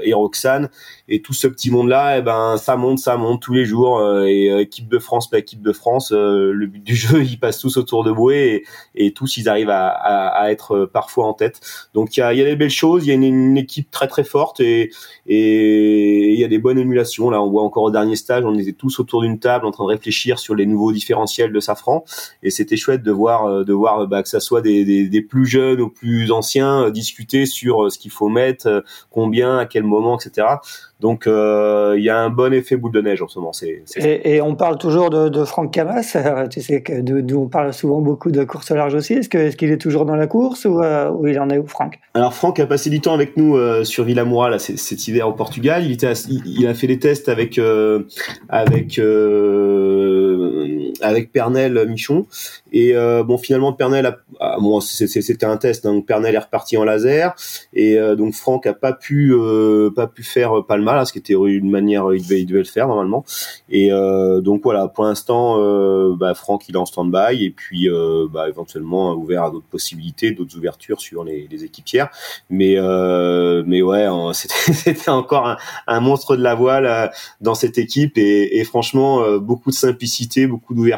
et 0.03 0.13
Roxane 0.13 0.69
et 1.07 1.21
tout 1.21 1.33
ce 1.33 1.47
petit 1.47 1.71
monde 1.71 1.89
là, 1.89 2.15
et 2.15 2.19
eh 2.19 2.21
ben 2.21 2.55
ça 2.57 2.77
monte, 2.77 2.99
ça 2.99 3.17
monte 3.17 3.41
tous 3.41 3.53
les 3.53 3.65
jours 3.65 4.01
et 4.23 4.47
équipe 4.61 4.87
de 4.87 4.99
France 4.99 5.11
France, 5.11 5.29
l'équipe 5.33 5.61
de 5.61 5.73
France, 5.73 6.13
euh, 6.13 6.53
le 6.53 6.67
but 6.67 6.81
du 6.81 6.95
jeu, 6.95 7.21
ils 7.21 7.37
passent 7.37 7.59
tous 7.59 7.75
autour 7.75 8.05
de 8.05 8.13
Boué 8.13 8.63
et, 8.95 9.07
et 9.07 9.11
tous 9.11 9.35
ils 9.35 9.49
arrivent 9.49 9.69
à, 9.69 9.89
à, 9.89 10.27
à, 10.27 10.51
être 10.51 10.75
euh, 10.75 10.87
parfois 10.87 11.25
en 11.25 11.33
tête. 11.33 11.59
Donc 11.93 12.15
il 12.15 12.21
y 12.21 12.23
a, 12.23 12.33
y 12.33 12.39
a, 12.39 12.45
des 12.45 12.55
belles 12.55 12.69
choses, 12.69 13.05
il 13.05 13.09
y 13.09 13.11
a 13.11 13.15
une, 13.15 13.57
équipe 13.57 13.91
très 13.91 14.07
très 14.07 14.23
forte 14.23 14.61
et 14.61 14.89
il 15.25 16.39
y 16.39 16.43
a 16.45 16.47
des 16.47 16.59
bonnes 16.59 16.77
émulations. 16.77 17.29
Là, 17.29 17.41
on 17.41 17.49
voit 17.49 17.63
encore 17.63 17.83
au 17.83 17.91
dernier 17.91 18.15
stage, 18.15 18.45
on 18.45 18.57
était 18.57 18.71
tous 18.71 19.01
autour 19.01 19.21
d'une 19.21 19.37
table 19.37 19.65
en 19.65 19.71
train 19.71 19.83
de 19.83 19.89
réfléchir 19.89 20.39
sur 20.39 20.55
les 20.55 20.65
nouveaux 20.65 20.93
différentiels 20.93 21.51
de 21.51 21.59
Safran 21.59 22.05
et 22.41 22.49
c'était 22.49 22.77
chouette 22.77 23.03
de 23.03 23.11
voir 23.11 23.45
euh, 23.45 23.63
de 23.65 23.73
voir 23.73 24.07
bah, 24.11 24.21
que 24.21 24.29
ça 24.29 24.39
soit 24.39 24.61
des, 24.61 24.85
des, 24.85 25.09
des, 25.09 25.21
plus 25.21 25.45
jeunes 25.45 25.81
ou 25.81 25.89
plus 25.89 26.31
anciens 26.31 26.91
discuter 26.91 27.45
sur 27.45 27.91
ce 27.91 27.97
qu'il 27.97 28.11
faut 28.11 28.29
mettre, 28.29 28.83
combien, 29.09 29.57
à 29.57 29.65
quel 29.65 29.83
moment, 29.83 30.19
etc. 30.19 30.45
Donc 31.01 31.25
euh, 31.25 31.95
il 31.97 32.03
y 32.03 32.09
a 32.09 32.19
un 32.19 32.29
bon 32.29 32.53
effet 32.53 32.77
boule 32.77 32.91
de 32.91 33.01
neige 33.01 33.21
en 33.23 33.27
ce 33.27 33.39
moment. 33.39 33.53
C'est, 33.53 33.83
et, 33.97 34.35
et, 34.35 34.41
on 34.41 34.55
parle 34.55 34.77
toujours 34.77 35.09
de, 35.09 35.29
de 35.29 35.43
Franck 35.43 35.73
Camas. 35.73 36.15
Tu 36.51 36.61
sais 36.61 36.81
que 36.81 37.01
d'où 37.01 37.41
on 37.41 37.47
parle 37.47 37.73
souvent 37.73 38.01
beaucoup 38.01 38.29
de 38.29 38.43
course 38.43 38.69
large 38.69 38.93
aussi. 38.93 39.13
Est-ce, 39.13 39.27
que, 39.27 39.37
est-ce 39.39 39.57
qu'il 39.57 39.71
est 39.71 39.79
toujours 39.79 40.05
dans 40.05 40.15
la 40.15 40.27
course 40.27 40.65
ou, 40.65 40.79
euh, 40.79 41.09
ou, 41.09 41.27
il 41.27 41.39
en 41.39 41.49
est 41.49 41.57
où, 41.57 41.65
Franck? 41.65 41.99
Alors 42.13 42.33
Franck 42.35 42.59
a 42.59 42.67
passé 42.67 42.91
du 42.91 43.01
temps 43.01 43.15
avec 43.15 43.35
nous 43.35 43.57
euh, 43.57 43.83
sur 43.83 44.03
Villamoura 44.03 44.51
là, 44.51 44.59
cet 44.59 45.07
hiver 45.07 45.27
au 45.27 45.33
Portugal. 45.33 45.83
Il, 45.83 45.91
était, 45.91 46.13
il, 46.13 46.67
a 46.67 46.75
fait 46.75 46.87
des 46.87 46.99
tests 46.99 47.29
avec 47.29 47.57
euh, 47.57 48.03
avec 48.49 48.99
euh, 48.99 50.00
avec 51.01 51.31
Pernel 51.31 51.87
Michon. 51.87 52.25
Et 52.71 52.93
bon 52.93 53.37
finalement 53.37 53.73
Pernel 53.73 54.05
a, 54.05 54.17
a, 54.39 54.59
bon, 54.59 54.79
c'était 54.79 55.45
un 55.45 55.57
test. 55.57 55.83
Donc 55.83 56.05
Pernel 56.05 56.35
est 56.35 56.39
reparti 56.39 56.77
en 56.77 56.83
laser 56.83 57.33
et 57.73 57.97
donc 58.17 58.33
Franck 58.33 58.65
a 58.67 58.73
pas 58.73 58.93
pu 58.93 59.33
pas 59.95 60.07
pu 60.07 60.23
faire 60.23 60.65
pas 60.65 60.77
le 60.77 60.83
mal, 60.83 61.05
ce 61.05 61.11
qui 61.11 61.19
était 61.19 61.33
une 61.33 61.69
manière 61.69 62.13
il 62.13 62.21
devait, 62.21 62.41
il 62.41 62.45
devait 62.45 62.59
le 62.59 62.65
faire 62.65 62.87
normalement. 62.87 63.25
Et 63.69 63.89
donc 63.89 64.61
voilà, 64.63 64.87
pour 64.87 65.03
l'instant, 65.03 65.57
bah, 66.15 66.33
Franck 66.33 66.69
il 66.69 66.75
est 66.75 66.79
en 66.79 66.85
stand-by 66.85 67.43
et 67.43 67.49
puis 67.49 67.89
bah, 68.31 68.47
éventuellement 68.47 69.13
ouvert 69.13 69.43
à 69.45 69.51
d'autres 69.51 69.69
possibilités, 69.69 70.31
d'autres 70.31 70.57
ouvertures 70.57 71.01
sur 71.01 71.23
les, 71.23 71.47
les 71.49 71.63
équipières. 71.63 72.09
Mais 72.49 72.77
mais 73.65 73.81
ouais, 73.81 74.07
c'était 74.33 75.09
encore 75.09 75.47
un, 75.47 75.57
un, 75.87 75.99
monstre 75.99 76.35
de 76.35 76.43
la 76.43 76.55
voile 76.55 77.11
dans 77.41 77.55
cette 77.55 77.77
équipe 77.77 78.17
et, 78.17 78.59
et 78.59 78.63
franchement 78.63 79.37
beaucoup 79.39 79.71
de 79.71 79.75
simplicité, 79.75 80.47
beaucoup 80.47 80.73
d'ouverture 80.73 80.90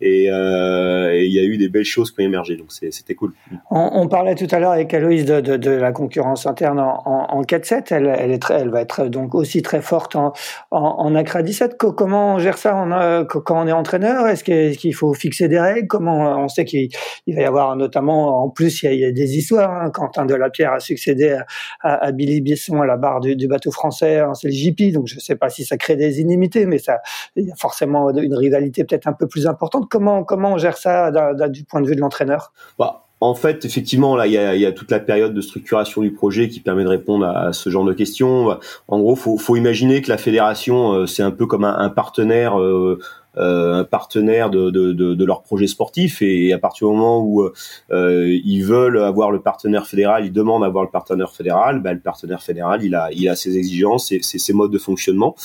et 0.00 0.30
euh, 0.30 1.12
et 1.12 1.24
il 1.24 1.32
y 1.32 1.38
a 1.38 1.42
eu 1.42 1.56
des 1.58 1.68
belles 1.68 1.84
choses 1.84 2.10
qui 2.12 2.20
ont 2.20 2.24
émergé. 2.24 2.56
Donc 2.56 2.72
c'était 2.72 3.14
cool. 3.14 3.32
On, 3.70 4.08
parlait 4.08 4.34
tout 4.34 4.46
à 4.50 4.58
l'heure 4.58 4.72
avec 4.72 4.92
Aloïse 4.94 5.24
de, 5.26 5.70
la 5.70 5.92
concurrence 5.92 6.46
interne 6.46 6.78
en, 6.78 7.02
en, 7.04 7.42
4-7. 7.42 7.86
Elle, 7.90 8.14
elle, 8.18 8.30
est 8.30 8.38
très, 8.38 8.60
elle 8.60 8.70
va 8.70 8.80
être 8.80 9.06
donc 9.06 9.34
aussi 9.34 9.62
très 9.62 9.82
forte 9.82 10.16
en, 10.16 10.32
en, 10.70 10.80
en 10.80 11.14
Accra 11.14 11.42
17. 11.42 11.76
Comment 11.76 12.34
on 12.34 12.38
gère 12.38 12.58
ça? 12.58 13.26
Quand 13.28 13.62
on 13.62 13.66
est 13.66 13.72
entraîneur 13.72 14.26
Est-ce 14.26 14.44
qu'il 14.44 14.94
faut 14.94 15.14
fixer 15.14 15.48
des 15.48 15.60
règles? 15.60 15.88
Comment 15.88 16.44
on 16.44 16.48
sait 16.48 16.64
qu'il 16.64 16.90
va 17.28 17.40
y 17.40 17.44
avoir 17.44 17.76
notamment 17.76 18.42
en 18.44 18.50
plus 18.50 18.82
il 18.82 18.94
y 18.94 19.04
a, 19.04 19.12
des 19.12 19.36
histoires. 19.36 19.70
Hein. 19.70 19.90
Quentin 19.90 20.26
Delapierre 20.26 20.72
a 20.72 20.80
succédé 20.80 21.38
à, 21.80 22.12
Billy 22.12 22.40
Biesson 22.40 22.80
à 22.80 22.86
la 22.86 22.96
barre 22.96 23.20
du, 23.20 23.48
bateau 23.48 23.70
français. 23.70 24.18
Hein, 24.18 24.34
c'est 24.34 24.48
le 24.48 24.54
JP, 24.54 24.92
donc 24.92 25.06
je 25.06 25.16
ne 25.16 25.20
sais 25.20 25.36
pas 25.36 25.48
si 25.48 25.64
ça 25.64 25.76
crée 25.76 25.96
des 25.96 26.20
inimitiés, 26.20 26.66
mais 26.66 26.78
ça 26.78 27.00
il 27.36 27.46
y 27.46 27.52
a 27.52 27.56
forcément 27.56 28.10
une 28.10 28.34
rivalité 28.34 28.84
peut-être 28.84 28.97
un 29.06 29.12
peu 29.12 29.26
plus 29.26 29.46
importante. 29.46 29.88
Comment, 29.90 30.24
comment 30.24 30.52
on 30.52 30.58
gère 30.58 30.76
ça 30.76 31.10
du 31.48 31.64
point 31.64 31.80
de 31.80 31.86
vue 31.86 31.96
de 31.96 32.00
l'entraîneur? 32.00 32.52
Bah, 32.78 33.04
En 33.20 33.34
fait, 33.34 33.64
effectivement, 33.64 34.16
là, 34.16 34.26
il 34.26 34.32
y 34.32 34.66
a, 34.66 34.72
toute 34.72 34.90
la 34.90 35.00
période 35.00 35.34
de 35.34 35.40
structuration 35.40 36.02
du 36.02 36.12
projet 36.12 36.48
qui 36.48 36.60
permet 36.60 36.84
de 36.84 36.88
répondre 36.88 37.26
à, 37.26 37.52
ce 37.52 37.70
genre 37.70 37.84
de 37.84 37.92
questions. 37.92 38.58
En 38.88 39.00
gros, 39.00 39.16
faut, 39.16 39.38
faut 39.38 39.56
imaginer 39.56 40.02
que 40.02 40.08
la 40.08 40.18
fédération, 40.18 40.92
euh, 40.92 41.06
c'est 41.06 41.22
un 41.22 41.30
peu 41.30 41.46
comme 41.46 41.64
un, 41.64 41.88
partenaire. 41.88 42.60
Euh, 42.60 42.98
euh, 43.36 43.84
partenaire 43.84 44.50
de, 44.50 44.70
de, 44.70 44.92
de, 44.92 45.14
de, 45.14 45.24
leur 45.24 45.42
projet 45.42 45.66
sportif 45.66 46.22
et 46.22 46.52
à 46.52 46.58
partir 46.58 46.88
du 46.88 46.94
moment 46.94 47.22
où 47.22 47.48
euh, 47.90 48.38
ils 48.44 48.62
veulent 48.62 48.98
avoir 48.98 49.30
le 49.30 49.40
partenaire 49.40 49.86
fédéral, 49.86 50.24
ils 50.24 50.32
demandent 50.32 50.64
avoir 50.64 50.82
le 50.82 50.90
partenaire 50.90 51.30
fédéral, 51.30 51.80
bah, 51.80 51.92
le 51.92 52.00
partenaire 52.00 52.42
fédéral 52.42 52.82
il 52.82 52.94
a, 52.94 53.10
il 53.12 53.28
a 53.28 53.36
ses 53.36 53.56
exigences 53.56 54.10
et 54.12 54.22
ses, 54.22 54.38
ses 54.38 54.52
modes 54.52 54.72
de 54.72 54.78
fonctionnement. 54.78 55.36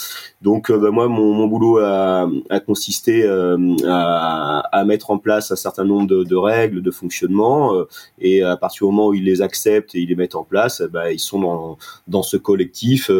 Donc 0.41 0.71
euh, 0.71 0.77
bah, 0.77 0.91
moi 0.91 1.07
mon, 1.07 1.33
mon, 1.33 1.47
boulot 1.47 1.79
a, 1.79 2.29
a 2.49 2.59
consisté 2.61 3.23
euh, 3.23 3.57
à, 3.85 4.59
à, 4.71 4.85
mettre 4.85 5.11
en 5.11 5.17
place 5.17 5.51
un 5.51 5.55
certain 5.55 5.83
nombre 5.83 6.07
de, 6.07 6.23
de 6.23 6.35
règles 6.35 6.81
de 6.81 6.91
fonctionnement 6.91 7.75
euh, 7.75 7.87
et 8.19 8.43
à 8.43 8.57
partir 8.57 8.87
du 8.87 8.93
moment 8.93 9.09
où 9.09 9.13
ils 9.13 9.25
les 9.25 9.41
acceptent 9.41 9.93
et 9.93 9.99
ils 9.99 10.09
les 10.09 10.15
mettent 10.15 10.35
en 10.35 10.43
place, 10.43 10.81
bah, 10.81 11.11
ils 11.11 11.19
sont 11.19 11.41
dans, 11.41 11.77
dans 12.07 12.23
ce 12.23 12.37
collectif 12.37 13.11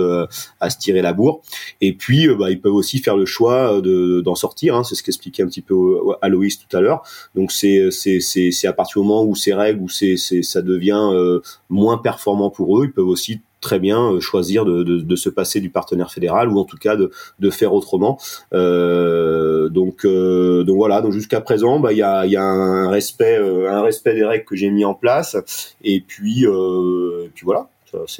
à 0.60 0.70
se 0.70 0.78
tirer 0.78 1.02
la 1.02 1.14
bourre. 1.14 1.42
Et 1.82 1.94
puis 1.94 2.28
bah, 2.36 2.50
ils 2.50 2.62
peuvent 2.62 2.74
aussi 2.74 3.00
faire 3.00 3.18
le 3.18 3.26
choix 3.26 3.82
de 3.82 4.22
d'en 4.22 4.36
sortir 4.36 4.63
Hein, 4.70 4.84
c'est 4.84 4.96
ce 4.96 5.04
qu'expliquait 5.04 5.44
un 5.44 5.48
petit 5.48 5.62
peu 5.62 6.00
Aloïs 6.22 6.58
tout 6.58 6.76
à 6.76 6.82
l'heure. 6.82 7.04
Donc 7.36 7.52
c'est 7.52 7.90
c'est 7.92 8.20
c'est 8.20 8.68
à 8.68 8.74
partir 8.74 9.02
du 9.02 9.08
moment 9.08 9.24
où 9.24 9.36
ces 9.36 9.54
règles 9.54 9.82
où 9.82 9.90
c'est 9.90 10.18
ça 10.18 10.62
devient 10.62 11.10
euh, 11.12 11.42
moins 11.70 11.98
performant 11.98 12.50
pour 12.50 12.80
eux, 12.80 12.86
ils 12.86 12.92
peuvent 12.92 13.08
aussi 13.08 13.42
très 13.64 13.80
bien 13.80 14.12
euh, 14.12 14.20
choisir 14.20 14.66
de, 14.66 14.84
de, 14.84 15.16
se 15.16 15.30
passer 15.30 15.62
du 15.62 15.70
partenaire 15.70 16.12
fédéral 16.12 16.50
ou 16.50 16.60
en 16.60 16.66
tout 16.66 16.78
cas 16.78 16.96
de, 16.96 17.10
de 17.40 17.50
faire 17.50 17.74
autrement. 17.74 18.20
Euh, 18.54 19.70
donc, 19.70 20.06
euh, 20.06 20.64
donc 20.64 20.76
voilà. 20.76 21.02
Donc 21.02 21.14
jusqu'à 21.14 21.42
présent, 21.42 21.80
bah 21.80 21.94
il 21.94 21.98
y 21.98 22.04
a, 22.04 22.26
y 22.28 22.36
a 22.36 22.44
un 22.44 22.90
respect, 22.90 23.38
un 23.38 23.82
respect 23.82 24.14
des 24.14 24.26
règles 24.26 24.46
que 24.46 24.56
j'ai 24.56 24.70
mis 24.70 24.86
en 24.86 24.94
place. 24.94 25.38
Et 25.84 26.02
puis, 26.02 26.46
euh, 26.46 27.30
puis 27.34 27.46
voilà 27.46 27.70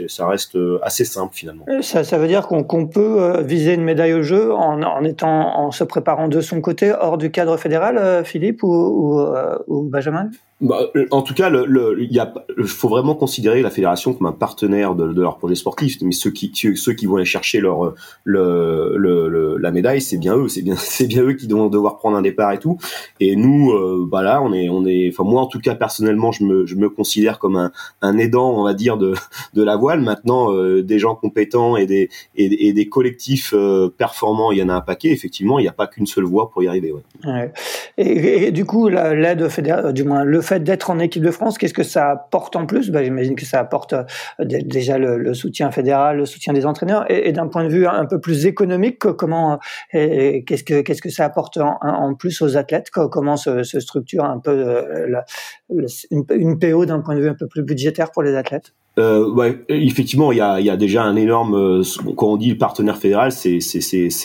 ça 0.08 0.28
reste 0.28 0.56
euh, 0.56 0.80
assez 0.82 1.06
simple 1.06 1.34
finalement. 1.34 1.66
Ça, 1.82 2.04
ça 2.04 2.18
veut 2.18 2.28
dire 2.28 2.48
qu'on 2.48 2.88
peut 2.88 3.22
euh, 3.22 3.42
viser 3.42 3.74
une 3.74 3.84
médaille 3.84 4.14
au 4.14 4.22
jeu 4.22 4.54
en, 4.54 5.04
étant, 5.04 5.58
en 5.58 5.72
se 5.72 5.84
préparant 5.84 6.28
de 6.28 6.42
son 6.42 6.62
côté 6.62 6.92
hors 6.92 7.18
du 7.18 7.32
cadre 7.32 7.58
fédéral, 7.58 7.98
euh, 7.98 8.24
Philippe 8.24 8.64
ou 8.64 9.26
Benjamin? 9.68 10.30
Bah, 10.62 10.80
en 11.12 11.22
tout 11.22 11.34
cas, 11.34 11.50
il 11.50 11.56
le, 11.56 12.20
a, 12.20 12.34
faut 12.66 12.88
vraiment 12.88 13.16
considérer 13.16 13.62
la 13.62 13.70
fédération 13.70 14.14
comme 14.14 14.28
un 14.28 14.34
partenaire 14.34 14.96
de, 14.96 15.04
leur 15.22 15.38
projet 15.38 15.56
sportif. 15.56 15.98
Mais 16.02 16.12
ceux 16.12 16.32
qui, 16.32 16.52
ceux 16.76 16.94
qui 16.94 17.06
vont 17.06 17.18
aller 17.18 17.26
chercher 17.26 17.60
leur, 17.60 17.94
le, 18.24 18.96
le, 18.98 19.58
la 19.58 19.72
médaille, 19.72 20.02
c'est 20.02 20.18
bien 20.18 20.38
eux, 20.38 20.48
c'est 20.48 20.62
bien, 20.62 20.76
c'est 20.78 21.08
bien 21.08 21.24
eux 21.24 21.34
qui 21.34 21.48
vont 21.48 21.68
devoir 21.68 21.98
prendre 21.98 22.18
un 22.18 22.22
départ 22.22 22.52
et 22.52 22.60
tout. 22.60 22.78
Et 23.20 23.36
nous, 23.36 23.72
euh, 23.72 24.08
bah 24.10 24.22
là, 24.22 24.42
on 24.42 24.54
est, 24.54 24.70
on 24.70 24.86
est, 24.86 25.10
enfin 25.12 25.24
moi 25.24 25.42
en 25.42 25.48
tout 25.48 25.60
cas 25.60 25.76
personnellement, 25.76 26.32
je 26.32 26.44
me, 26.44 26.66
je 26.66 26.76
me 26.76 26.90
considère 26.90 27.40
comme 27.40 27.58
un, 27.58 27.72
un 28.02 28.18
aidant, 28.18 28.52
on 28.52 28.64
va 28.64 28.74
dire 28.74 28.98
de, 28.98 29.14
de 29.54 29.64
la 29.64 29.76
voile. 29.76 30.02
Maintenant, 30.02 30.54
euh, 30.54 30.82
des 30.84 31.00
gens 31.00 31.16
compétents 31.16 31.78
et 31.78 31.86
des, 31.86 32.10
et, 32.36 32.74
des 32.74 32.90
collectifs 32.90 33.54
euh, 33.54 33.90
performants, 33.90 34.52
il 34.52 34.60
y 34.60 34.64
en 34.64 34.70
a 34.70 34.74
un 34.74 34.82
paquet. 34.82 35.10
Effectivement, 35.10 35.60
il 35.60 35.64
n'y 35.64 35.68
a 35.68 35.74
pas 35.74 35.88
qu'une 35.88 36.08
seule 36.08 36.26
voie 36.26 36.50
pour 36.52 36.64
y 36.64 36.68
arriver. 36.68 36.92
Ouais. 36.92 37.04
ouais. 37.26 37.52
Et, 37.98 38.52
du 38.52 38.66
coup, 38.66 38.88
l'aide 38.88 39.48
fédérale, 39.50 39.94
du 39.94 40.04
moins 40.04 40.24
le 40.24 40.42
fait 40.44 40.62
d'être 40.62 40.92
en 40.92 41.00
équipe 41.00 41.24
de 41.24 41.32
France, 41.32 41.58
qu'est-ce 41.58 41.74
que 41.74 41.82
ça 41.84 42.12
apporte 42.12 42.56
en 42.56 42.68
plus? 42.68 42.92
Ben, 42.92 43.04
J'imagine 43.04 43.36
que 43.36 43.46
ça 43.46 43.60
apporte 43.60 43.94
euh, 43.94 44.04
déjà 44.40 45.00
le, 45.00 45.34
soutien 45.34 45.72
fédéral, 45.72 46.18
le 46.18 46.26
soutien 46.28 46.54
des 46.54 46.68
entraîneurs, 46.68 47.10
et, 47.10 47.32
d'un 47.32 47.48
point 47.48 47.64
de 47.64 47.70
vue 47.70 47.88
un 47.88 48.06
peu 48.06 48.20
plus 48.20 48.46
économique, 48.46 49.00
comment, 49.00 49.60
qu'est-ce 49.92 50.64
que 50.64 50.82
qu'est-ce 50.82 51.02
que 51.02 51.10
ça 51.10 51.26
apporte 51.26 51.58
en, 51.58 52.14
plus 52.14 52.42
aux 52.42 52.58
athlètes? 52.58 52.92
Comment 52.92 53.38
se, 53.38 53.64
structure 53.64 54.26
un 54.26 54.40
peu 54.40 54.52
euh, 54.52 55.22
une 55.70 56.60
PO 56.60 56.86
d'un 56.86 57.00
point 57.00 57.16
de 57.16 57.22
vue 57.22 57.30
un 57.30 57.36
peu 57.36 57.48
plus 57.48 57.64
budgétaire 57.64 58.12
pour 58.12 58.22
les 58.22 58.36
athlètes? 58.36 58.74
Euh, 59.00 59.28
ouais, 59.28 59.66
effectivement, 59.70 60.32
il 60.32 60.38
y 60.38 60.42
a, 60.42 60.60
y 60.60 60.70
a, 60.70 60.78
déjà 60.78 61.04
un 61.04 61.16
énorme. 61.16 61.56
Euh, 61.56 61.84
quand 62.16 62.28
on 62.28 62.38
dit 62.38 62.50
le 62.50 62.58
partenaire 62.60 62.98
fédéral, 62.98 63.32
c'est 63.32 63.58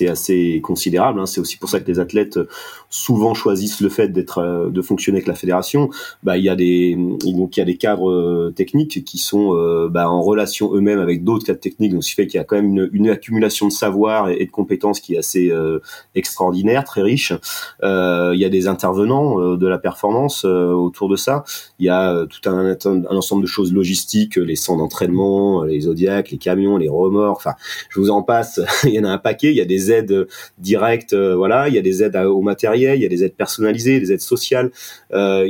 assez 0.09 0.61
considérable. 0.62 1.20
Hein. 1.20 1.26
C'est 1.26 1.40
aussi 1.40 1.57
pour 1.57 1.70
ça 1.70 1.81
que 1.81 1.90
les 1.90 1.98
athlètes 2.00 2.37
euh, 2.37 2.48
souvent 2.90 3.33
choisissent 3.33 3.81
le 3.81 3.88
fait 3.88 4.09
d'être 4.09 4.38
euh, 4.38 4.68
de 4.68 4.83
fonctionner 4.83 5.18
avec 5.18 5.26
la 5.26 5.35
fédération. 5.35 5.88
Bah, 6.22 6.37
il 6.37 6.44
y 6.44 6.50
a 6.50 6.57
des 6.57 6.96
donc 6.96 7.57
il 7.57 7.61
y 7.61 7.62
a 7.62 7.64
des 7.64 7.78
cadres 7.78 8.50
techniques 8.50 9.04
qui 9.04 9.18
sont 9.18 9.54
bah, 9.90 10.11
en 10.11 10.20
relation 10.20 10.74
eux-mêmes 10.74 11.00
avec 11.00 11.24
d'autres 11.24 11.46
cadres 11.46 11.61
techniques. 11.61 11.92
Donc, 11.92 12.04
ce 12.04 12.11
qui 12.11 12.14
fait 12.14 12.26
qu'il 12.26 12.37
y 12.37 12.40
a 12.40 12.44
quand 12.44 12.57
même 12.57 12.66
une, 12.66 12.90
une 12.92 13.09
accumulation 13.09 13.68
de 13.68 13.72
savoir 13.72 14.28
et, 14.28 14.44
de 14.44 14.50
compétences 14.50 15.00
qui 15.00 15.14
est 15.14 15.18
assez 15.18 15.50
extraordinaire, 16.14 16.85
très 16.85 17.02
riche. 17.02 17.33
il 17.83 18.38
y 18.38 18.44
a 18.44 18.48
des 18.48 18.68
intervenants 18.68 19.57
de 19.57 19.66
la 19.66 19.78
performance 19.78 20.44
autour 20.44 21.09
de 21.09 21.16
ça. 21.16 21.44
Il 21.78 21.87
y 21.87 21.88
a 21.88 22.26
tout 22.26 22.48
un, 22.48 22.76
un 22.85 23.16
ensemble 23.16 23.42
de 23.42 23.48
choses 23.48 23.72
logistiques, 23.72 24.37
centres 24.58 24.78
d'entraînement, 24.78 25.64
les 25.64 25.80
zodiacs, 25.80 26.30
les 26.30 26.38
camions, 26.38 26.76
les 26.76 26.88
remords, 26.88 27.36
enfin, 27.36 27.54
je 27.88 28.00
vous 28.00 28.10
en 28.10 28.22
passe, 28.22 28.60
il 28.84 28.90
y 28.90 28.98
en 28.98 29.04
a 29.04 29.10
un 29.10 29.18
paquet, 29.18 29.50
il 29.50 29.56
y 29.56 29.60
a 29.60 29.64
des 29.64 29.90
aides 29.90 30.26
directes, 30.58 31.12
euh, 31.12 31.34
voilà, 31.34 31.68
il 31.68 31.74
y 31.74 31.78
a 31.78 31.82
des 31.82 32.02
aides 32.02 32.16
au 32.16 32.42
matériel, 32.42 32.98
il 32.98 33.02
y 33.02 33.06
a 33.06 33.08
des 33.08 33.24
aides 33.24 33.34
personnalisées, 33.34 34.00
des 34.00 34.12
aides 34.12 34.20
sociales. 34.20 34.70
Euh, 35.12 35.48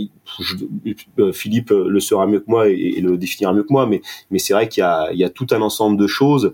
euh, 1.19 1.33
Philippe 1.33 1.71
le 1.71 2.01
saura 2.01 2.27
mieux 2.27 2.41
que 2.41 2.49
moi 2.51 2.69
et, 2.69 3.01
le 3.01 3.17
définira 3.17 3.53
mieux 3.53 3.63
que 3.63 3.73
moi, 3.73 3.87
mais, 3.87 4.01
c'est 4.39 4.53
vrai 4.53 4.69
qu'il 4.69 4.83
y 4.83 4.85
a, 4.85 5.13
y 5.13 5.25
a 5.25 5.31
tout 5.31 5.47
un 5.51 5.63
ensemble 5.63 5.99
de 5.99 6.07
choses 6.07 6.53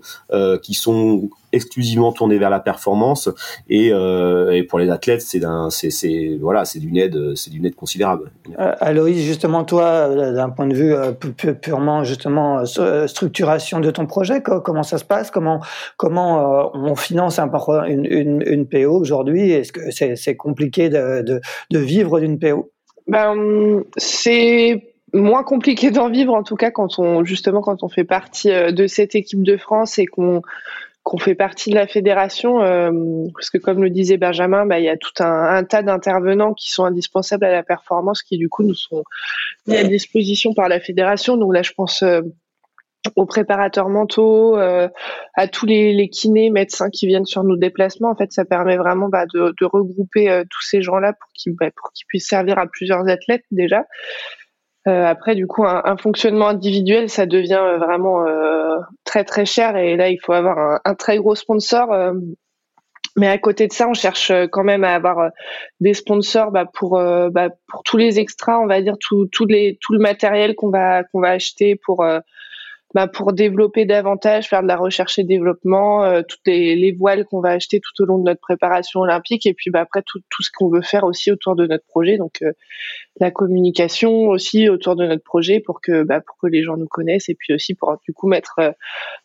qui 0.61 0.73
sont 0.73 1.29
exclusivement 1.55 2.11
tournées 2.11 2.37
vers 2.37 2.49
la 2.49 2.59
performance. 2.59 3.29
Et, 3.69 3.87
et 3.87 4.63
pour 4.63 4.79
les 4.79 4.89
athlètes 4.89 5.21
c'est 5.21 5.39
d'un 5.39 5.69
c'est 5.69 6.37
voilà 6.39 6.65
c'est 6.65 6.79
d'une 6.79 6.97
aide 6.97 7.35
c'est 7.35 7.49
d'une 7.49 7.65
aide 7.65 7.75
considérable. 7.75 8.31
Aloïs 8.57 9.23
justement 9.23 9.63
toi 9.63 10.09
d'un 10.33 10.49
point 10.49 10.67
de 10.67 10.75
vue 10.75 10.93
purement 11.53 12.03
justement 12.03 12.59
euh, 12.59 12.63
euh, 12.79 13.07
structuration 13.07 13.79
de 13.79 13.91
ton 13.91 14.05
projet 14.05 14.41
Comment 14.41 14.83
ça 14.83 14.97
se 14.97 15.05
passe? 15.05 15.31
Comment 15.31 15.61
comment 15.97 16.39
euh, 16.39 16.69
on 16.73 16.95
finance 16.95 17.39
un, 17.39 17.49
une, 17.85 18.05
une, 18.05 18.43
une 18.45 18.67
PO 18.67 18.99
aujourd'hui? 18.99 19.51
Est-ce 19.51 19.71
que 19.71 19.91
c'est 19.91 20.35
compliqué 20.35 20.89
de, 20.89 21.21
de, 21.21 21.41
de 21.71 21.79
vivre 21.79 22.19
d'une 22.19 22.39
PO 22.39 22.71
ben, 23.07 23.83
c'est 23.97 24.95
moins 25.13 25.43
compliqué 25.43 25.91
d'en 25.91 26.09
vivre 26.09 26.33
en 26.33 26.41
tout 26.41 26.55
cas 26.55 26.71
quand 26.71 26.97
on 26.97 27.23
justement 27.23 27.61
quand 27.61 27.83
on 27.83 27.89
fait 27.89 28.03
partie 28.03 28.49
de 28.49 28.87
cette 28.87 29.13
équipe 29.13 29.43
de 29.43 29.57
France 29.57 29.99
et 29.99 30.07
qu'on 30.07 30.41
qu'on 31.05 31.19
fait 31.19 31.35
partie 31.35 31.69
de 31.69 31.75
la 31.75 31.85
fédération, 31.85 32.63
euh, 32.63 32.91
parce 33.35 33.51
que 33.51 33.59
comme 33.59 33.83
le 33.83 33.91
disait 33.91 34.17
Benjamin, 34.17 34.65
bah, 34.65 34.79
il 34.79 34.85
y 34.85 34.89
a 34.89 34.97
tout 34.97 35.13
un, 35.19 35.63
tas 35.63 35.83
d'intervenants 35.83 36.55
qui 36.55 36.71
sont 36.71 36.83
indispensables 36.83 37.45
à 37.45 37.51
la 37.51 37.61
performance, 37.61 38.23
qui 38.23 38.39
du 38.39 38.49
coup 38.49 38.63
nous 38.63 38.73
sont 38.73 39.03
mis 39.67 39.77
à 39.77 39.83
disposition 39.83 40.55
par 40.55 40.67
la 40.67 40.79
fédération. 40.79 41.37
Donc 41.37 41.53
là, 41.53 41.61
je 41.61 41.73
pense 41.73 42.01
euh, 42.01 42.21
aux 43.15 43.27
préparateurs 43.27 43.87
mentaux, 43.87 44.57
euh, 44.57 44.89
à 45.35 45.47
tous 45.47 45.67
les, 45.67 46.09
kinés, 46.09 46.49
médecins 46.49 46.89
qui 46.89 47.05
viennent 47.05 47.25
sur 47.25 47.43
nos 47.43 47.55
déplacements. 47.55 48.09
En 48.09 48.15
fait, 48.15 48.31
ça 48.31 48.43
permet 48.43 48.75
vraiment 48.75 49.07
bah, 49.07 49.27
de, 49.31 49.65
regrouper 49.65 50.41
tous 50.49 50.63
ces 50.63 50.81
gens-là 50.81 51.13
pour 51.13 51.29
qu'ils 51.35 51.53
bah, 51.53 51.69
pour 51.75 51.91
qu'ils 51.91 52.07
puissent 52.07 52.27
servir 52.27 52.57
à 52.57 52.65
plusieurs 52.65 53.07
athlètes 53.07 53.45
déjà. 53.51 53.83
Euh, 54.87 55.05
après, 55.05 55.33
du 55.35 55.47
coup, 55.47 55.65
un, 55.65 55.81
un, 55.83 55.97
fonctionnement 55.97 56.47
individuel, 56.47 57.09
ça 57.09 57.25
devient 57.25 57.59
euh, 57.59 57.77
vraiment 57.77 58.25
euh, 58.27 58.77
très 59.03 59.23
très 59.23 59.45
cher 59.45 59.77
et 59.77 59.95
là, 59.95 60.09
il 60.09 60.19
faut 60.19 60.33
avoir 60.33 60.59
un, 60.59 60.79
un 60.85 60.95
très 60.95 61.17
gros 61.17 61.35
sponsor. 61.35 61.87
Mais 63.17 63.27
à 63.27 63.37
côté 63.37 63.67
de 63.67 63.71
ça, 63.71 63.87
on 63.87 63.93
cherche 63.93 64.31
quand 64.51 64.65
même 64.65 64.83
à 64.83 64.93
avoir 64.93 65.31
des 65.79 65.93
sponsors 65.93 66.51
bah, 66.51 66.65
pour 66.65 66.99
bah, 67.31 67.49
pour 67.69 67.81
tous 67.83 67.95
les 67.95 68.19
extras, 68.19 68.59
on 68.59 68.67
va 68.67 68.81
dire 68.81 68.97
tout 68.99 69.27
tout 69.31 69.45
les 69.45 69.77
tout 69.79 69.93
le 69.93 69.99
matériel 69.99 70.53
qu'on 70.53 70.69
va 70.69 71.03
qu'on 71.05 71.21
va 71.21 71.29
acheter 71.29 71.77
pour 71.77 72.05
bah, 72.95 73.07
pour 73.07 73.33
développer 73.33 73.83
davantage, 73.83 74.47
faire 74.47 74.63
de 74.63 74.69
la 74.69 74.77
recherche 74.77 75.19
et 75.19 75.25
développement, 75.25 76.05
euh, 76.05 76.21
toutes 76.25 76.47
les, 76.47 76.77
les 76.77 76.93
voiles 76.93 77.25
qu'on 77.25 77.41
va 77.41 77.49
acheter 77.49 77.81
tout 77.81 78.01
au 78.01 78.05
long 78.05 78.17
de 78.17 78.23
notre 78.23 78.39
préparation 78.39 79.01
olympique, 79.01 79.45
et 79.45 79.53
puis 79.53 79.69
bah, 79.69 79.81
après 79.81 80.01
tout, 80.01 80.21
tout 80.29 80.41
ce 80.41 80.49
qu'on 80.49 80.69
veut 80.69 80.81
faire 80.81 81.03
aussi 81.03 81.29
autour 81.29 81.57
de 81.57 81.67
notre 81.67 81.85
projet, 81.87 82.17
donc 82.17 82.41
euh, 82.41 82.53
la 83.19 83.31
communication 83.31 84.29
aussi 84.29 84.69
autour 84.69 84.95
de 84.95 85.05
notre 85.05 85.25
projet 85.25 85.59
pour 85.59 85.81
que 85.81 86.03
bah, 86.03 86.21
pour 86.21 86.37
que 86.37 86.47
les 86.47 86.63
gens 86.63 86.77
nous 86.77 86.87
connaissent, 86.87 87.27
et 87.27 87.35
puis 87.35 87.53
aussi 87.53 87.75
pour 87.75 87.97
du 88.05 88.13
coup 88.13 88.29
mettre 88.29 88.59
euh, 88.59 88.71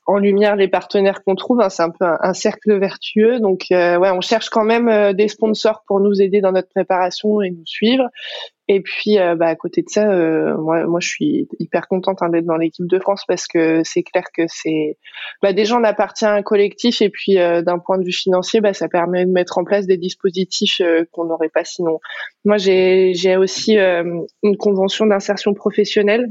en 0.05 0.19
lumière 0.19 0.57
les 0.57 0.67
partenaires 0.67 1.23
qu'on 1.23 1.37
trouve. 1.37 1.61
Hein, 1.61 1.71
c'est 1.71 1.85
un 1.85 1.91
peu 1.91 2.05
un, 2.05 2.35
cercle 2.35 2.77
vertueux, 2.77 3.39
donc 3.39 3.67
ouais, 3.71 4.11
on 4.11 4.21
cherche 4.21 4.51
quand 4.51 4.65
même 4.65 5.13
des 5.13 5.29
sponsors 5.29 5.85
pour 5.87 6.01
nous 6.01 6.21
aider 6.21 6.41
dans 6.41 6.51
notre 6.51 6.71
préparation 6.71 7.41
et 7.41 7.51
nous 7.51 7.67
suivre, 7.67 8.09
et 8.73 8.81
puis, 8.81 9.19
euh, 9.19 9.35
bah, 9.35 9.49
à 9.49 9.57
côté 9.57 9.83
de 9.83 9.89
ça, 9.89 10.09
euh, 10.09 10.57
moi, 10.57 10.87
moi, 10.87 11.01
je 11.01 11.09
suis 11.09 11.49
hyper 11.59 11.89
contente 11.89 12.23
hein, 12.23 12.29
d'être 12.29 12.45
dans 12.45 12.57
l'équipe 12.57 12.87
de 12.87 12.99
France 13.01 13.25
parce 13.27 13.49
que 13.49 13.81
c'est 13.83 14.05
clair 14.05 14.23
que 14.33 14.43
c'est, 14.47 14.97
bah, 15.43 15.53
déjà, 15.53 15.77
on 15.77 15.83
appartient 15.83 16.25
à 16.25 16.35
un 16.35 16.43
collectif 16.43 17.03
et 17.03 17.11
puis 17.11 17.41
euh, 17.41 17.63
d'un 17.63 17.81
point 17.81 17.99
de 17.99 18.05
vue 18.05 18.13
financier, 18.13 18.61
bah, 18.61 18.73
ça 18.73 18.89
permet 18.89 19.27
de 19.27 19.33
mettre 19.33 19.59
en 19.59 19.65
place 19.65 19.89
des 19.89 19.97
dispositifs 19.97 20.81
qu'on 21.11 21.25
n'aurait 21.25 21.49
pas 21.49 21.65
sinon. 21.65 21.99
Moi, 22.45 22.59
j'ai, 22.59 23.13
j'ai 23.13 23.37
aussi 23.37 23.77
une 23.77 24.57
convention 24.57 25.05
d'insertion 25.05 25.53
professionnelle. 25.53 26.29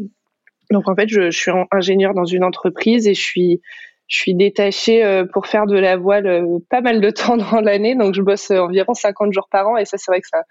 Donc, 0.71 0.87
en 0.87 0.95
fait, 0.95 1.09
je, 1.09 1.31
je 1.31 1.37
suis 1.37 1.51
ingénieur 1.71 2.13
dans 2.13 2.23
une 2.23 2.45
entreprise 2.45 3.05
et 3.05 3.15
je 3.15 3.21
suis 3.21 3.61
je 4.07 4.17
suis 4.17 4.33
détachée 4.33 5.23
pour 5.33 5.45
faire 5.45 5.67
de 5.67 5.77
la 5.77 5.95
voile 5.95 6.43
pas 6.71 6.81
mal 6.81 6.99
de 6.99 7.11
temps 7.11 7.37
dans 7.51 7.61
l'année, 7.61 7.95
donc 7.95 8.15
je 8.15 8.23
bosse 8.23 8.49
environ 8.49 8.95
50 8.95 9.33
jours 9.33 9.49
par 9.51 9.67
an 9.67 9.77
et 9.77 9.85
ça 9.85 9.97
c'est 9.97 10.09
vrai 10.09 10.19
que 10.19 10.27
ça, 10.27 10.45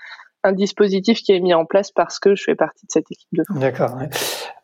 un 0.48 0.52
dispositif 0.52 1.18
qui 1.22 1.32
est 1.32 1.40
mis 1.40 1.54
en 1.54 1.64
place 1.64 1.90
parce 1.90 2.18
que 2.18 2.34
je 2.34 2.42
fais 2.42 2.54
partie 2.54 2.86
de 2.86 2.90
cette 2.90 3.10
équipe 3.10 3.28
de 3.32 3.44
France. 3.44 3.60
D'accord. 3.60 3.98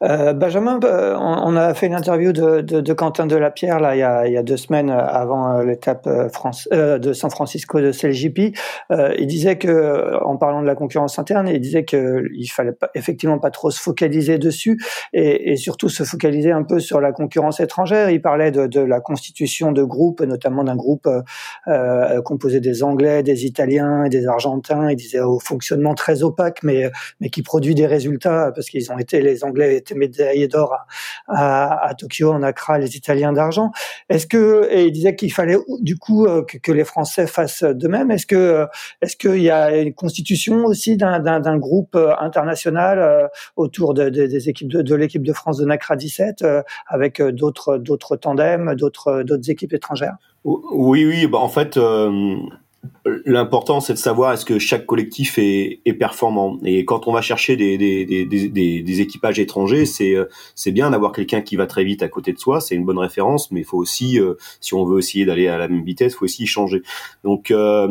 Euh, 0.03 0.33
Benjamin, 0.33 0.81
euh, 0.85 1.17
on, 1.19 1.57
a 1.57 1.73
fait 1.75 1.87
une 1.87 1.95
interview 1.95 2.33
de, 2.33 2.61
de, 2.61 2.81
de, 2.81 2.93
Quentin 2.93 3.27
Delapierre 3.27 3.81
là 3.81 3.95
il 3.97 4.33
y 4.33 4.37
a, 4.37 4.43
deux 4.43 4.57
semaines 4.57 4.91
avant 4.91 5.53
euh, 5.59 5.65
l'étape 5.65 6.09
France, 6.33 6.69
de 6.71 7.13
San 7.13 7.31
Francisco 7.31 7.81
de 7.81 7.93
CLJP. 7.93 8.57
Euh, 8.91 9.15
il 9.19 9.27
disait 9.27 9.57
que, 9.57 10.23
en 10.25 10.37
parlant 10.37 10.63
de 10.63 10.67
la 10.67 10.75
concurrence 10.75 11.19
interne, 11.19 11.49
il 11.49 11.61
disait 11.61 11.85
que 11.85 12.25
il 12.35 12.49
fallait 12.49 12.75
effectivement 12.95 13.39
pas 13.39 13.51
trop 13.51 13.71
se 13.71 13.81
focaliser 13.81 14.39
dessus 14.39 14.79
et, 15.13 15.57
surtout 15.57 15.89
se 15.89 16.03
focaliser 16.03 16.51
un 16.51 16.65
peu 16.65 16.81
sur 16.81 17.01
la 17.01 17.13
concurrence 17.13 17.61
étrangère. 17.61 18.11
Il 18.11 18.21
parlait 18.21 18.51
de, 18.51 18.67
de 18.67 18.81
la 18.81 19.01
constitution 19.01 19.73
de 19.73 19.83
groupes, 19.85 20.21
notamment 20.21 20.65
d'un 20.65 20.77
groupe 20.77 21.09
composé 22.25 22.61
des 22.61 22.83
Anglais, 22.83 23.23
des 23.23 23.47
Italiens 23.47 24.05
et 24.05 24.09
des 24.09 24.27
Argentins. 24.27 24.91
Il 24.91 24.97
disait 24.97 25.21
au 25.21 25.39
très 25.95 26.23
opaque, 26.23 26.63
mais 26.63 26.91
mais 27.21 27.31
qui 27.31 27.43
produit 27.43 27.75
des 27.75 27.87
résultats 27.87 28.53
parce 28.55 28.69
qu'ils 28.69 28.91
ont 28.93 28.99
été 28.99 29.21
les 29.21 29.45
Anglais 29.45 29.77
étaient 29.77 29.95
médaillés 29.95 30.49
d'or 30.49 30.75
à, 31.29 31.87
à, 31.87 31.95
Tokyo, 31.95 32.33
en 32.33 32.43
Accra, 32.43 32.79
les 32.79 32.97
Italiens 32.97 33.33
d'argent. 33.33 33.71
Est-ce 34.09 34.27
que 34.27 34.69
et 34.71 34.87
il 34.87 34.93
disait 34.93 35.15
qu'il 35.15 35.33
fallait 35.33 35.59
du 35.81 35.97
coup 35.97 36.27
euh, 36.27 36.43
que, 36.43 36.73
les 36.73 36.85
Français 36.85 37.27
fassent 37.27 37.63
de 37.63 37.89
même. 37.89 38.11
Est-ce 38.11 38.27
que 38.27 38.37
euh, 38.37 38.67
est-ce 39.01 39.17
qu'il 39.17 39.43
y 39.43 39.51
a 39.51 39.77
une 39.77 39.95
constitution 39.95 40.65
aussi 40.65 40.97
d'un 40.97 41.59
groupe 41.59 41.95
euh, 41.95 42.15
international 42.19 43.31
autour 43.57 43.95
de, 43.95 44.09
des 44.09 44.49
équipes 44.49 44.73
de, 44.73 44.83
de 44.83 44.95
l'équipe 44.95 45.23
de 45.23 45.33
France 45.33 45.59
de 45.59 45.65
Nacra 45.65 45.97
17 45.97 46.45
avec 46.87 47.23
d'autres 47.23 47.79
d'autres 47.79 48.17
tandems, 48.17 48.75
d'autres 48.75 49.23
d'autres 49.23 49.51
équipes 49.51 49.73
étrangères? 49.73 50.17
Oui, 50.45 51.07
oui. 51.07 51.27
Bah 51.27 51.39
en 51.39 51.49
fait, 51.49 51.79
L'important, 53.27 53.81
c'est 53.81 53.95
de 53.95 53.99
savoir 53.99 54.33
est-ce 54.33 54.45
que 54.45 54.59
chaque 54.59 54.87
collectif 54.87 55.39
est, 55.39 55.81
est, 55.85 55.95
performant. 55.95 56.59
Et 56.65 56.85
quand 56.85 57.07
on 57.07 57.13
va 57.13 57.23
chercher 57.23 57.57
des, 57.57 57.79
des, 57.79 58.05
des, 58.05 58.25
des, 58.27 58.83
des 58.83 59.01
équipages 59.01 59.39
étrangers, 59.39 59.87
c'est 59.87 60.17
c'est 60.55 60.73
bien 60.73 60.91
d'avoir 60.91 61.13
quelqu'un 61.13 61.41
qui 61.41 61.57
va 61.57 61.67
très 61.67 61.85
vite 61.85 62.03
à 62.03 62.09
côté 62.09 62.33
de 62.33 62.39
soi, 62.39 62.61
c'est 62.61 62.75
une 62.75 62.85
bonne 62.85 62.99
référence, 62.99 63.51
mais 63.51 63.61
il 63.61 63.65
faut 63.65 63.79
aussi, 63.79 64.21
euh, 64.21 64.35
si 64.61 64.75
on 64.75 64.85
veut 64.85 64.99
essayer 64.99 65.25
d'aller 65.25 65.49
à 65.49 65.59
la 65.59 65.69
même 65.69 65.85
vitesse, 65.85 66.15
faut 66.15 66.25
aussi 66.25 66.47
changer. 66.47 66.83
Donc, 67.23 67.51
euh, 67.51 67.89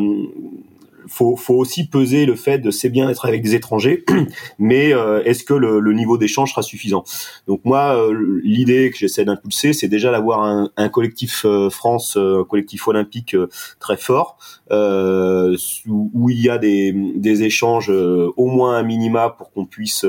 faut, 1.08 1.36
faut 1.36 1.56
aussi 1.56 1.88
peser 1.88 2.26
le 2.26 2.36
fait 2.36 2.60
de 2.60 2.72
c'est 2.72 2.90
bien 2.90 3.08
d'être 3.08 3.26
avec 3.26 3.42
des 3.42 3.56
étrangers, 3.56 4.06
mais 4.60 4.94
euh, 4.94 5.24
est-ce 5.24 5.44
que 5.44 5.54
le, 5.54 5.80
le 5.80 5.94
niveau 5.94 6.18
d'échange 6.18 6.52
sera 6.52 6.62
suffisant? 6.62 7.04
Donc 7.48 7.62
moi, 7.64 7.96
euh, 7.96 8.42
l'idée 8.44 8.92
que 8.92 8.98
j'essaie 8.98 9.26
d'impulser, 9.26 9.74
c'est 9.74 9.88
déjà 9.88 10.12
d'avoir 10.12 10.44
un, 10.44 10.70
un, 10.78 10.90
collectif 10.90 11.46
euh, 11.46 11.70
France, 11.70 12.18
un 12.18 12.44
collectif 12.44 12.88
olympique 12.88 13.36
très 13.80 13.98
fort, 13.98 14.38
où, 14.70 16.12
où, 16.14 16.30
il 16.30 16.42
y 16.42 16.50
a 16.50 16.58
des, 16.58 16.94
des 17.16 17.44
échanges 17.44 17.90
au 17.90 18.48
moins 18.48 18.78
un 18.78 18.84
minima 18.84 19.30
pour 19.30 19.52
qu'on 19.52 19.66
puisse 19.66 20.06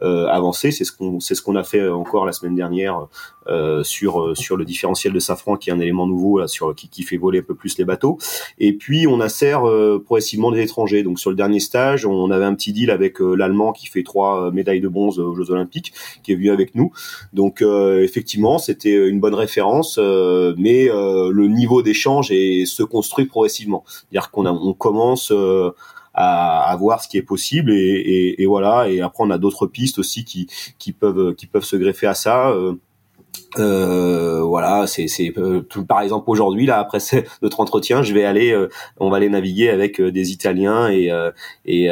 avancer. 0.00 0.70
C'est 0.70 0.84
ce 0.84 0.92
qu'on 0.92 1.20
c'est 1.20 1.34
ce 1.34 1.42
qu'on 1.42 1.56
a 1.56 1.64
fait 1.64 1.88
encore 1.88 2.24
la 2.24 2.32
semaine 2.32 2.54
dernière 2.54 2.88
euh, 2.98 3.06
sur 3.82 4.20
euh, 4.20 4.34
sur 4.34 4.56
le 4.56 4.64
différentiel 4.64 5.12
de 5.12 5.18
Safran 5.18 5.56
qui 5.56 5.70
est 5.70 5.72
un 5.72 5.80
élément 5.80 6.06
nouveau 6.06 6.38
là, 6.38 6.48
sur 6.48 6.74
qui, 6.74 6.88
qui 6.88 7.02
fait 7.02 7.16
voler 7.16 7.40
un 7.40 7.42
peu 7.42 7.54
plus 7.54 7.78
les 7.78 7.84
bateaux. 7.84 8.18
Et 8.58 8.72
puis 8.72 9.06
on 9.06 9.20
insère 9.20 9.68
euh, 9.68 10.02
progressivement 10.04 10.50
des 10.50 10.62
étrangers. 10.62 11.02
Donc 11.02 11.18
sur 11.18 11.30
le 11.30 11.36
dernier 11.36 11.60
stage 11.60 12.06
on 12.06 12.30
avait 12.30 12.44
un 12.44 12.54
petit 12.54 12.72
deal 12.72 12.90
avec 12.90 13.20
l'allemand 13.20 13.72
qui 13.72 13.86
fait 13.86 14.02
trois 14.02 14.50
médailles 14.52 14.80
de 14.80 14.88
bronze 14.88 15.18
aux 15.18 15.34
Jeux 15.34 15.50
Olympiques 15.50 15.92
qui 16.22 16.32
est 16.32 16.36
venu 16.36 16.50
avec 16.50 16.74
nous. 16.74 16.92
Donc 17.32 17.62
effectivement 17.62 18.58
c'était 18.58 19.08
une 19.08 19.20
bonne 19.20 19.34
référence 19.34 19.98
mais 19.98 20.88
le 20.88 21.46
niveau 21.46 21.82
d'échange 21.82 22.28
se 22.28 22.82
construit 22.82 23.26
progressivement. 23.26 23.84
C'est-à-dire 23.86 24.30
qu'on 24.30 24.46
on 24.46 24.72
commence 24.74 25.32
à, 26.18 26.70
à, 26.72 26.76
voir 26.76 27.02
ce 27.02 27.08
qui 27.08 27.16
est 27.16 27.22
possible 27.22 27.72
et, 27.72 27.76
et, 27.76 28.42
et, 28.42 28.46
voilà. 28.46 28.88
Et 28.88 29.00
après 29.00 29.24
on 29.24 29.30
a 29.30 29.38
d'autres 29.38 29.66
pistes 29.66 29.98
aussi 29.98 30.24
qui, 30.24 30.48
qui 30.78 30.92
peuvent 30.92 31.34
qui 31.34 31.46
peuvent 31.46 31.64
se 31.64 31.76
greffer 31.76 32.06
à 32.06 32.14
ça 32.14 32.50
euh, 32.50 32.74
voilà, 33.56 34.86
c'est 34.86 35.08
c'est 35.08 35.32
euh, 35.38 35.62
par 35.86 36.00
exemple 36.00 36.30
aujourd'hui 36.30 36.66
là 36.66 36.78
après 36.78 36.98
notre 37.42 37.60
entretien, 37.60 38.02
je 38.02 38.12
vais 38.12 38.24
aller, 38.24 38.52
euh, 38.52 38.68
on 38.98 39.10
va 39.10 39.18
aller 39.18 39.28
naviguer 39.28 39.70
avec 39.70 40.00
euh, 40.00 40.10
des 40.10 40.32
Italiens 40.32 40.90
et 40.90 41.10
et 41.64 41.90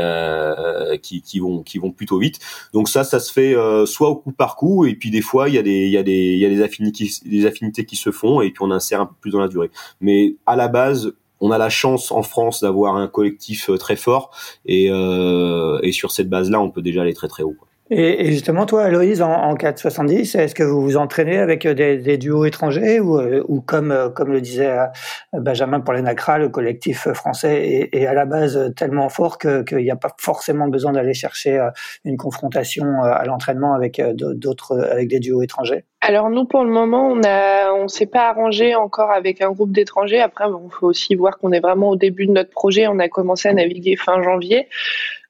qui, 1.03 1.23
qui 1.23 1.39
vont 1.41 1.63
qui 1.63 1.79
vont 1.79 1.93
plutôt 1.93 2.19
vite. 2.19 2.39
Donc 2.73 2.89
ça, 2.89 3.05
ça 3.05 3.21
se 3.21 3.33
fait 3.33 3.55
soit 3.87 4.11
au 4.11 4.17
coup 4.17 4.33
par 4.33 4.57
coup 4.57 4.85
et 4.87 4.95
puis 4.95 5.11
des 5.11 5.23
fois 5.23 5.49
il 5.49 5.55
y 5.55 5.59
a 5.59 5.63
des 5.63 5.87
il 5.87 5.91
y 5.91 5.99
a 5.99 6.03
des 6.03 6.13
il 6.13 6.39
y 6.39 6.47
a 6.47 6.49
des 6.49 6.63
affinités 6.63 7.09
des 7.25 7.47
affinités 7.47 7.85
qui 7.85 7.97
se 7.97 8.11
font 8.11 8.41
et 8.41 8.51
puis 8.51 8.63
on 8.63 8.71
insère 8.71 9.01
un 9.01 9.07
peu 9.07 9.15
plus 9.21 9.31
dans 9.31 9.41
la 9.41 9.49
durée. 9.49 9.71
Mais 10.01 10.37
à 10.47 10.57
la 10.57 10.69
base, 10.69 11.13
on 11.41 11.51
a 11.51 11.59
la 11.59 11.69
chance 11.69 12.13
en 12.13 12.23
France 12.23 12.61
d'avoir 12.61 12.97
un 12.97 13.09
collectif 13.09 13.71
très 13.79 13.97
fort 13.97 14.31
et, 14.65 14.89
euh, 14.91 15.79
et 15.83 15.93
sur 15.93 16.11
cette 16.11 16.29
base-là, 16.29 16.61
on 16.61 16.71
peut 16.71 16.83
déjà 16.83 17.03
aller 17.03 17.15
très 17.15 17.29
très 17.29 17.43
haut. 17.43 17.57
Et, 17.89 18.33
justement, 18.33 18.67
toi, 18.67 18.83
Aloïse, 18.83 19.23
en, 19.23 19.31
en 19.31 19.55
470, 19.55 20.35
est-ce 20.35 20.57
que 20.57 20.65
vous 20.65 20.83
vous 20.83 20.97
entraînez 20.97 21.39
avec 21.39 21.69
des, 21.69 21.99
des 21.99 22.19
duos 22.19 22.45
étrangers 22.45 22.99
ou, 22.99 23.17
euh, 23.17 23.45
ou 23.47 23.61
comme, 23.61 23.93
euh, 23.93 24.09
comme 24.09 24.33
le 24.33 24.41
disait 24.41 24.71
euh, 24.71 24.87
Benjamin 25.33 25.79
pour 25.79 25.95
les 25.95 26.03
NACRA, 26.03 26.39
le 26.39 26.49
collectif 26.49 27.07
français 27.13 27.89
est, 27.93 28.07
à 28.07 28.13
la 28.13 28.25
base 28.25 28.73
tellement 28.77 29.09
fort 29.09 29.39
qu'il 29.39 29.79
n'y 29.79 29.91
a 29.93 29.97
pas 29.97 30.11
forcément 30.19 30.67
besoin 30.67 30.93
d'aller 30.93 31.15
chercher 31.15 31.65
une 32.05 32.17
confrontation 32.17 33.03
à 33.03 33.25
l'entraînement 33.25 33.75
avec 33.75 34.03
d'autres, 34.15 34.79
avec 34.91 35.09
des 35.09 35.21
duos 35.21 35.43
étrangers? 35.43 35.85
Alors 36.01 36.31
nous, 36.31 36.45
pour 36.45 36.65
le 36.65 36.71
moment, 36.71 37.09
on 37.09 37.21
a, 37.25 37.73
on 37.73 37.89
s'est 37.89 38.07
pas 38.07 38.29
arrangé 38.29 38.75
encore 38.75 39.11
avec 39.11 39.41
un 39.43 39.51
groupe 39.51 39.73
d'étrangers. 39.73 40.21
Après, 40.21 40.45
il 40.47 40.73
faut 40.73 40.87
aussi 40.87 41.15
voir 41.15 41.39
qu'on 41.39 41.53
est 41.53 41.61
vraiment 41.61 41.91
au 41.91 41.97
début 41.97 42.27
de 42.27 42.33
notre 42.33 42.51
projet. 42.51 42.87
On 42.87 42.99
a 42.99 43.09
commencé 43.09 43.49
à 43.49 43.55
naviguer 43.55 43.97
fin 43.97 44.23
janvier. 44.23 44.69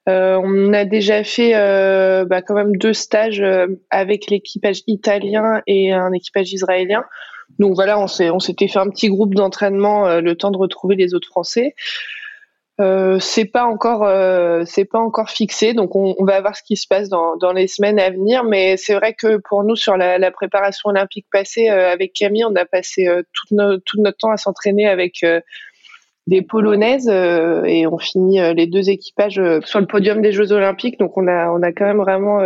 Euh, 0.07 0.39
on 0.41 0.73
a 0.73 0.85
déjà 0.85 1.23
fait 1.23 1.51
euh, 1.55 2.23
bah, 2.25 2.41
quand 2.41 2.55
même 2.55 2.77
deux 2.77 2.93
stages 2.93 3.41
euh, 3.41 3.67
avec 3.89 4.29
l'équipage 4.29 4.81
italien 4.87 5.61
et 5.67 5.91
un 5.91 6.13
équipage 6.13 6.53
israélien. 6.53 7.03
Donc 7.59 7.75
voilà, 7.75 7.99
on 7.99 8.07
s'était 8.07 8.67
fait 8.67 8.79
un 8.79 8.89
petit 8.89 9.09
groupe 9.09 9.33
d'entraînement 9.33 10.19
le 10.19 10.35
temps 10.35 10.51
de 10.51 10.57
retrouver 10.57 10.95
les 10.95 11.15
autres 11.15 11.27
Français. 11.27 11.73
Euh, 12.79 13.17
c'est 13.19 13.45
pas 13.45 13.65
encore 13.65 14.07
c'est 14.67 14.85
pas 14.85 14.99
encore 14.99 15.31
fixé 15.31 15.73
donc 15.73 15.95
on, 15.95 16.13
va 16.19 16.39
voir 16.41 16.55
ce 16.55 16.61
qui 16.61 16.75
se 16.75 16.85
passe 16.87 17.09
dans, 17.09 17.51
les 17.55 17.65
semaines 17.65 17.99
à 17.99 18.11
venir 18.11 18.43
mais 18.43 18.77
c'est 18.77 18.93
vrai 18.93 19.15
que 19.15 19.37
pour 19.37 19.63
nous 19.63 19.75
sur 19.75 19.97
la, 19.97 20.29
préparation 20.29 20.89
olympique 20.89 21.25
passée 21.31 21.69
avec 21.69 22.13
Camille 22.13 22.45
on 22.45 22.55
a 22.55 22.65
passé 22.65 23.07
tout, 23.33 23.55
notre 23.55 24.17
temps 24.17 24.29
à 24.29 24.37
s'entraîner 24.37 24.87
avec 24.87 25.25
des 26.27 26.41
polonaises 26.41 27.09
euh, 27.09 27.63
et 27.63 27.87
on 27.87 27.97
finit 27.97 28.39
euh, 28.39 28.53
les 28.53 28.67
deux 28.67 28.89
équipages 28.89 29.39
euh, 29.39 29.61
sur 29.63 29.79
le 29.79 29.87
podium 29.87 30.21
des 30.21 30.33
Jeux 30.33 30.51
Olympiques. 30.51 30.99
Donc 30.99 31.17
on 31.17 31.27
a 31.27 31.49
on 31.51 31.63
a 31.63 31.71
quand 31.71 31.85
même 31.85 31.97
vraiment 31.97 32.39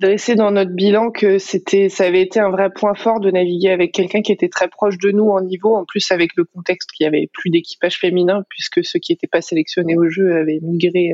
dressé 0.00 0.34
dans 0.34 0.50
notre 0.50 0.72
bilan 0.72 1.10
que 1.10 1.38
c'était 1.38 1.88
ça 1.88 2.04
avait 2.04 2.20
été 2.20 2.40
un 2.40 2.50
vrai 2.50 2.70
point 2.70 2.94
fort 2.94 3.20
de 3.20 3.30
naviguer 3.30 3.70
avec 3.70 3.92
quelqu'un 3.92 4.20
qui 4.20 4.32
était 4.32 4.48
très 4.48 4.68
proche 4.68 4.98
de 4.98 5.10
nous 5.10 5.30
en 5.30 5.40
niveau. 5.40 5.74
En 5.74 5.84
plus 5.86 6.10
avec 6.12 6.32
le 6.36 6.44
contexte 6.44 6.90
qu'il 6.90 7.04
y 7.04 7.06
avait 7.06 7.30
plus 7.32 7.50
d'équipage 7.50 7.98
féminin 7.98 8.44
puisque 8.50 8.84
ceux 8.84 8.98
qui 8.98 9.12
n'étaient 9.12 9.26
pas 9.26 9.40
sélectionnés 9.40 9.96
au 9.96 10.10
jeu 10.10 10.36
avaient 10.36 10.60
migré 10.60 11.12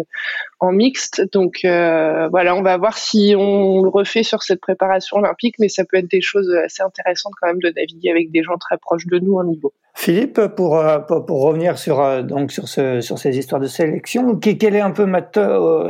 en 0.59 0.73
mixte. 0.73 1.23
Donc 1.33 1.61
voilà, 1.63 2.57
on 2.57 2.63
va 2.63 2.77
voir 2.77 2.99
si 2.99 3.35
on 3.37 3.83
le 3.83 3.89
refait 3.89 4.25
sur 4.25 4.43
cette 4.43 4.61
préparation 4.61 5.19
olympique, 5.19 5.57
mais 5.61 5.69
ça 5.69 5.85
peut 5.85 5.99
être 5.99 6.11
des 6.11 6.23
choses 6.23 6.53
assez 6.65 6.83
intéressantes 6.83 7.35
quand 7.41 7.47
même 7.47 7.61
de 7.61 7.73
naviguer 7.77 8.11
avec 8.11 8.33
des 8.33 8.43
gens 8.43 8.57
très 8.57 8.79
proches 8.79 9.07
de 9.07 9.19
nous 9.19 9.35
en 9.35 9.45
niveau. 9.45 9.73
Philippe, 10.01 10.41
pour, 10.55 10.81
pour, 11.09 11.27
pour 11.27 11.43
revenir 11.43 11.77
sur 11.77 12.23
donc 12.23 12.53
sur 12.53 12.69
ce 12.69 13.01
sur 13.01 13.19
ces 13.19 13.37
histoires 13.37 13.61
de 13.61 13.67
sélection, 13.67 14.37
quel 14.37 14.77
est 14.77 14.81
un 14.81 14.93
peu 14.93 15.07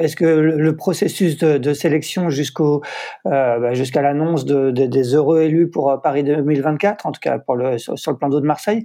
est-ce 0.01 0.17
que 0.17 0.25
le 0.25 0.77
processus 0.77 1.37
de, 1.37 1.59
de 1.59 1.75
sélection 1.75 2.31
jusqu'au 2.31 2.81
bah, 3.27 3.75
jusqu'à 3.75 4.01
l'annonce 4.01 4.47
de, 4.47 4.71
des 4.71 5.15
heureux 5.15 5.43
élus 5.43 5.69
pour 5.69 6.01
Paris 6.03 6.25
2024, 6.25 7.05
en 7.05 7.13
tout 7.13 7.21
cas 7.21 7.39
pour 7.39 7.55
le 7.55 7.77
sur, 7.77 8.11
le 8.11 8.17
plan 8.17 8.31
d'eau 8.31 8.41
de 8.41 8.47
Marseille, 8.47 8.83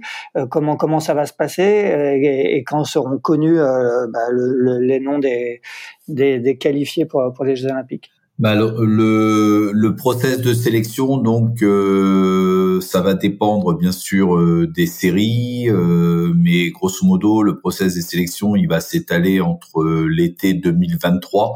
comment 0.50 0.76
comment 0.76 1.00
ça 1.00 1.14
va 1.14 1.24
se 1.24 1.32
passer 1.32 1.62
et, 1.62 2.56
et 2.58 2.62
quand 2.62 2.84
seront 2.84 3.18
connus 3.18 3.56
bah, 3.56 4.28
le, 4.30 4.78
les 4.80 5.00
noms 5.00 5.18
des, 5.18 5.62
des, 6.06 6.38
des 6.38 6.58
qualifiés 6.58 7.06
pour 7.06 7.32
pour 7.32 7.46
les 7.46 7.56
Jeux 7.56 7.70
Olympiques? 7.70 8.13
Bah, 8.40 8.56
le, 8.56 9.70
le, 9.72 9.94
process 9.94 10.40
de 10.40 10.54
sélection, 10.54 11.18
donc, 11.18 11.62
euh, 11.62 12.80
ça 12.80 13.00
va 13.00 13.14
dépendre 13.14 13.78
bien 13.78 13.92
sûr 13.92 14.34
euh, 14.36 14.66
des 14.66 14.86
séries, 14.86 15.70
euh, 15.70 16.32
mais 16.34 16.70
grosso 16.70 17.06
modo, 17.06 17.44
le 17.44 17.58
process 17.60 17.94
de 17.94 18.00
sélection, 18.00 18.56
il 18.56 18.66
va 18.66 18.80
s'étaler 18.80 19.40
entre 19.40 19.84
l'été 20.08 20.52
2023 20.52 21.54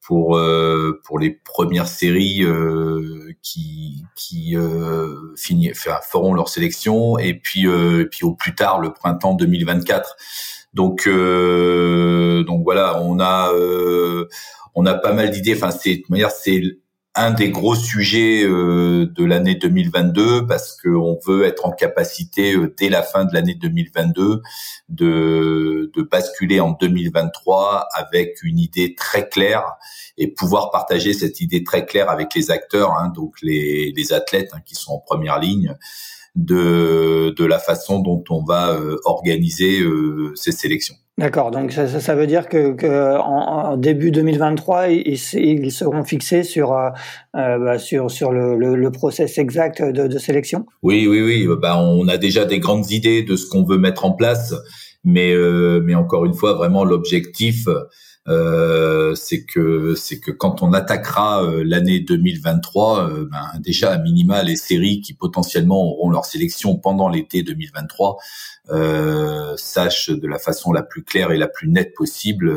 pour 0.00 0.40
pour 1.04 1.18
les 1.20 1.30
premières 1.30 1.86
séries 1.86 2.44
qui 3.42 4.02
qui 4.16 4.56
finir, 5.36 5.74
feront 5.76 6.34
leur 6.34 6.48
sélection, 6.48 7.16
et 7.18 7.34
puis 7.34 7.66
puis 8.10 8.24
au 8.24 8.32
plus 8.32 8.56
tard 8.56 8.80
le 8.80 8.92
printemps 8.92 9.34
2024. 9.34 10.16
Donc 10.74 11.06
donc 11.06 12.64
voilà, 12.64 13.00
on 13.02 13.20
a 13.20 13.52
on 14.74 14.86
a 14.86 14.94
pas 14.94 15.12
mal 15.12 15.30
d'idées. 15.30 15.54
Enfin, 15.54 15.70
c'est 15.70 16.02
manière, 16.08 16.30
c'est 16.30 16.62
un 17.16 17.32
des 17.32 17.50
gros 17.50 17.74
sujets 17.74 18.44
euh, 18.44 19.06
de 19.06 19.24
l'année 19.24 19.56
2022 19.56 20.46
parce 20.46 20.80
qu'on 20.80 21.18
veut 21.26 21.44
être 21.44 21.66
en 21.66 21.72
capacité 21.72 22.54
euh, 22.54 22.72
dès 22.78 22.88
la 22.88 23.02
fin 23.02 23.24
de 23.24 23.34
l'année 23.34 23.54
2022 23.54 24.42
de, 24.88 25.90
de 25.92 26.02
basculer 26.02 26.60
en 26.60 26.70
2023 26.70 27.88
avec 27.94 28.42
une 28.44 28.60
idée 28.60 28.94
très 28.94 29.28
claire 29.28 29.64
et 30.18 30.28
pouvoir 30.28 30.70
partager 30.70 31.12
cette 31.12 31.40
idée 31.40 31.64
très 31.64 31.84
claire 31.84 32.10
avec 32.10 32.32
les 32.34 32.52
acteurs, 32.52 32.92
hein, 32.92 33.12
donc 33.14 33.34
les, 33.42 33.92
les 33.96 34.12
athlètes 34.12 34.50
hein, 34.52 34.60
qui 34.64 34.76
sont 34.76 34.92
en 34.92 34.98
première 34.98 35.40
ligne 35.40 35.76
de, 36.36 37.34
de 37.36 37.44
la 37.44 37.58
façon 37.58 38.00
dont 38.00 38.24
on 38.30 38.44
va 38.44 38.70
euh, 38.72 38.96
organiser 39.04 39.80
ces 40.34 40.52
sélections. 40.52 40.96
D'accord, 41.20 41.50
donc 41.50 41.70
ça, 41.72 41.86
ça, 41.86 42.14
veut 42.14 42.26
dire 42.26 42.48
que, 42.48 42.72
que 42.72 43.18
en, 43.18 43.76
début 43.76 44.10
2023, 44.10 44.88
ils, 44.88 45.18
ils, 45.34 45.70
seront 45.70 46.02
fixés 46.02 46.44
sur 46.44 46.72
euh, 46.72 46.88
euh, 47.36 47.58
bah, 47.58 47.78
sur 47.78 48.10
sur 48.10 48.32
le, 48.32 48.56
le, 48.56 48.74
le, 48.74 48.90
process 48.90 49.36
exact 49.36 49.82
de, 49.82 50.06
de, 50.06 50.18
sélection? 50.18 50.64
Oui, 50.82 51.06
oui, 51.06 51.20
oui. 51.20 51.46
Bah, 51.60 51.76
on 51.78 52.08
a 52.08 52.16
déjà 52.16 52.46
des 52.46 52.58
grandes 52.58 52.90
idées 52.90 53.22
de 53.22 53.36
ce 53.36 53.46
qu'on 53.46 53.64
veut 53.64 53.76
mettre 53.76 54.06
en 54.06 54.12
place, 54.12 54.54
mais 55.04 55.34
euh, 55.34 55.82
mais 55.84 55.94
encore 55.94 56.24
une 56.24 56.32
fois, 56.32 56.54
vraiment 56.54 56.84
l'objectif, 56.84 57.68
euh, 58.28 59.14
c'est 59.14 59.44
que 59.44 59.94
c'est 59.94 60.20
que 60.20 60.30
quand 60.30 60.62
on 60.62 60.72
attaquera 60.72 61.42
euh, 61.42 61.64
l'année 61.64 62.00
2023, 62.00 63.08
euh, 63.08 63.28
ben, 63.30 63.60
déjà 63.60 63.92
à 63.92 63.98
minima 63.98 64.42
les 64.42 64.56
séries 64.56 65.00
qui 65.00 65.14
potentiellement 65.14 65.82
auront 65.82 66.10
leur 66.10 66.26
sélection 66.26 66.76
pendant 66.76 67.08
l'été 67.08 67.42
2023 67.42 68.18
euh, 68.70 69.56
sachent 69.56 70.10
de 70.10 70.28
la 70.28 70.38
façon 70.38 70.72
la 70.72 70.82
plus 70.82 71.02
claire 71.02 71.32
et 71.32 71.38
la 71.38 71.48
plus 71.48 71.68
nette 71.68 71.94
possible 71.94 72.54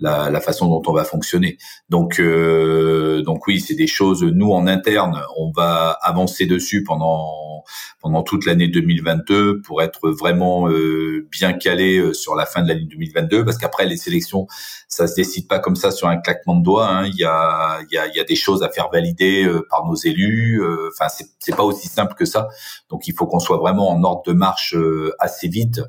la, 0.00 0.30
la, 0.30 0.40
façon 0.40 0.68
dont 0.68 0.82
on 0.86 0.92
va 0.92 1.04
fonctionner. 1.04 1.58
Donc, 1.88 2.18
euh, 2.18 3.22
donc 3.22 3.46
oui, 3.46 3.60
c'est 3.60 3.74
des 3.74 3.86
choses. 3.86 4.22
Nous 4.22 4.50
en 4.50 4.66
interne, 4.66 5.22
on 5.36 5.50
va 5.50 5.98
avancer 6.02 6.46
dessus 6.46 6.82
pendant 6.84 7.64
pendant 8.00 8.22
toute 8.22 8.46
l'année 8.46 8.68
2022 8.68 9.60
pour 9.60 9.82
être 9.82 10.10
vraiment 10.10 10.68
euh, 10.68 11.26
bien 11.30 11.52
calé 11.52 11.98
euh, 11.98 12.14
sur 12.14 12.34
la 12.34 12.46
fin 12.46 12.62
de 12.62 12.68
l'année 12.68 12.86
2022, 12.86 13.44
parce 13.44 13.58
qu'après 13.58 13.86
les 13.86 13.96
sélections, 13.96 14.46
ça 14.88 15.06
se 15.06 15.14
décide 15.14 15.46
pas 15.46 15.58
comme 15.58 15.76
ça 15.76 15.90
sur 15.90 16.08
un 16.08 16.16
claquement 16.16 16.56
de 16.56 16.62
doigts. 16.62 16.88
Hein. 16.88 17.06
Il 17.06 17.16
y 17.16 17.24
a 17.24 17.80
il 17.90 17.94
y 17.94 17.98
a, 17.98 18.06
il 18.06 18.16
y 18.16 18.20
a 18.20 18.24
des 18.24 18.36
choses 18.36 18.62
à 18.62 18.70
faire 18.70 18.88
valider 18.90 19.44
euh, 19.44 19.66
par 19.68 19.86
nos 19.86 19.94
élus. 19.94 20.62
Enfin, 20.88 21.08
c'est 21.08 21.26
c'est 21.38 21.54
pas 21.54 21.62
aussi 21.62 21.88
simple 21.88 22.14
que 22.14 22.24
ça. 22.24 22.48
Donc, 22.90 23.06
il 23.06 23.14
faut 23.14 23.26
qu'on 23.26 23.40
soit 23.40 23.58
vraiment 23.58 23.90
en 23.90 24.02
ordre 24.02 24.22
de 24.26 24.32
marche 24.32 24.74
assez 25.18 25.48
vite 25.48 25.80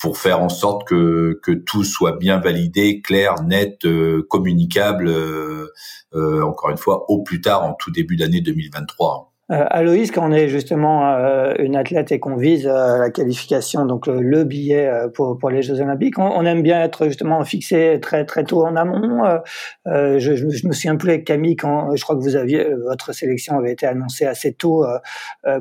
pour 0.00 0.16
faire 0.16 0.40
en 0.40 0.48
sorte 0.48 0.88
que, 0.88 1.38
tout 1.66 1.84
soit 1.84 2.16
bien 2.16 2.40
validé, 2.40 3.02
clair, 3.02 3.42
net, 3.42 3.84
euh, 3.84 4.26
communicable, 4.28 5.08
euh, 5.08 5.68
euh, 6.14 6.42
encore 6.42 6.70
une 6.70 6.78
fois, 6.78 7.04
au 7.10 7.22
plus 7.22 7.42
tard 7.42 7.64
en 7.64 7.74
tout 7.74 7.90
début 7.90 8.16
d'année 8.16 8.40
2023. 8.40 9.29
Euh, 9.50 9.64
Aloïs, 9.68 10.12
quand 10.12 10.28
on 10.28 10.32
est 10.32 10.48
justement 10.48 11.12
euh, 11.12 11.54
une 11.58 11.74
athlète 11.74 12.12
et 12.12 12.20
qu'on 12.20 12.36
vise 12.36 12.68
euh, 12.68 12.98
la 12.98 13.10
qualification, 13.10 13.84
donc 13.84 14.06
le 14.06 14.44
billet 14.44 14.90
pour, 15.14 15.50
les 15.50 15.62
Jeux 15.62 15.80
Olympiques, 15.80 16.18
on, 16.18 16.44
aime 16.44 16.62
bien 16.62 16.82
être 16.82 17.06
justement 17.06 17.42
fixé 17.44 17.98
très 18.00 18.24
très 18.24 18.44
tôt 18.44 18.64
en 18.64 18.76
amont. 18.76 19.24
Je, 19.86 20.66
me 20.66 20.72
souviens 20.72 20.96
plus 20.96 21.10
avec 21.10 21.24
Camille 21.24 21.56
quand 21.56 21.94
je 21.96 22.02
crois 22.02 22.16
que 22.16 22.20
vous 22.20 22.36
aviez 22.36 22.64
votre 22.86 23.12
sélection 23.12 23.58
avait 23.58 23.72
été 23.72 23.86
annoncée 23.86 24.26
assez 24.26 24.52
tôt 24.52 24.84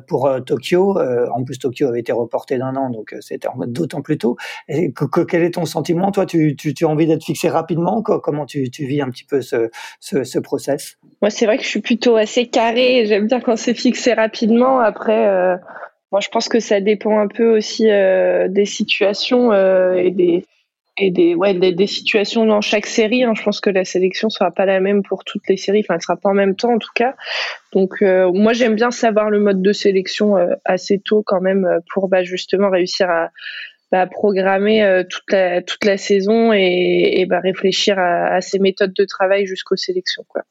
pour 0.08 0.30
Tokyo. 0.46 1.00
en 1.00 1.44
plus, 1.44 1.58
Tokyo 1.58 1.88
avait 1.88 2.00
été 2.00 2.12
reporté 2.12 2.58
d'un 2.58 2.76
an, 2.76 2.90
donc 2.90 3.16
c'était 3.22 3.48
d'autant 3.68 4.02
plus 4.02 4.18
tôt. 4.18 4.38
Quel 4.68 5.44
est 5.44 5.56
ton 5.56 5.66
sentiment 5.66 6.12
Toi, 6.12 6.26
tu, 6.26 6.56
as 6.82 6.86
envie 6.86 7.08
d'être 7.08 7.24
fixé 7.24 7.50
rapidement 7.50 8.02
Comment 8.02 8.46
tu, 8.46 8.70
tu 8.70 8.86
vis 8.86 9.02
un 9.02 9.10
petit 9.10 9.26
peu 9.26 9.42
ce, 9.42 9.70
ce, 10.00 10.24
ce 10.24 10.40
process? 10.40 10.98
Moi, 11.22 11.30
c'est 11.30 11.46
vrai 11.46 11.58
que 11.58 11.64
je 11.64 11.70
suis 11.70 11.82
plutôt 11.82 12.16
assez 12.16 12.48
carré. 12.48 13.06
J'aime 13.06 13.28
bien 13.28 13.42
quand 13.42 13.58
c'est 13.58 13.74
fixer 13.80 14.14
rapidement. 14.14 14.80
Après, 14.80 15.28
euh, 15.28 15.56
moi, 16.12 16.22
je 16.22 16.30
pense 16.30 16.50
que 16.50 16.60
ça 16.60 16.82
dépend 16.82 17.20
un 17.20 17.28
peu 17.28 17.58
aussi 17.58 17.90
euh, 17.90 18.48
des 18.48 18.66
situations 18.66 19.52
euh, 19.52 19.94
et 19.94 20.12
des 20.12 20.46
et 21.02 21.12
des 21.12 21.34
ouais 21.34 21.54
des, 21.54 21.88
situations 21.88 22.46
dans 22.46 22.60
chaque 22.60 22.86
série. 22.86 23.24
Hein. 23.24 23.34
Je 23.36 23.42
pense 23.44 23.62
que 23.62 23.70
la 23.70 23.86
sélection 23.86 24.30
sera 24.30 24.52
pas 24.52 24.66
la 24.66 24.82
même 24.82 25.02
pour 25.02 25.24
toutes 25.24 25.48
les 25.48 25.56
séries. 25.56 25.80
Enfin, 25.80 25.96
elle 25.96 26.02
sera 26.02 26.18
pas 26.18 26.30
en 26.30 26.34
même 26.34 26.56
temps 26.56 26.74
en 26.74 26.78
tout 26.78 26.92
cas. 26.94 27.16
Donc, 27.72 28.02
moi, 28.02 28.52
j'aime 28.52 28.76
bien 28.76 28.92
savoir 28.92 29.30
le 29.30 29.40
mode 29.40 29.62
de 29.62 29.72
sélection 29.72 30.36
assez 30.66 31.00
tôt 31.00 31.24
quand 31.26 31.40
même 31.40 31.66
pour 31.94 32.10
bah, 32.10 32.24
justement 32.24 32.70
réussir 32.70 33.10
à 33.10 33.30
bah, 33.92 34.08
programmer 34.08 35.04
toute 35.10 35.32
la 35.32 35.62
toute 35.62 35.86
la 35.86 35.98
saison 35.98 36.52
et, 36.52 37.14
et 37.22 37.26
bah, 37.26 37.40
réfléchir 37.40 37.98
à, 37.98 38.26
à 38.34 38.42
ces 38.42 38.60
méthodes 38.60 38.94
de 38.94 39.06
travail 39.06 39.46
jusqu'aux 39.46 39.78
sélections 39.78 40.26
quoi 40.28 40.44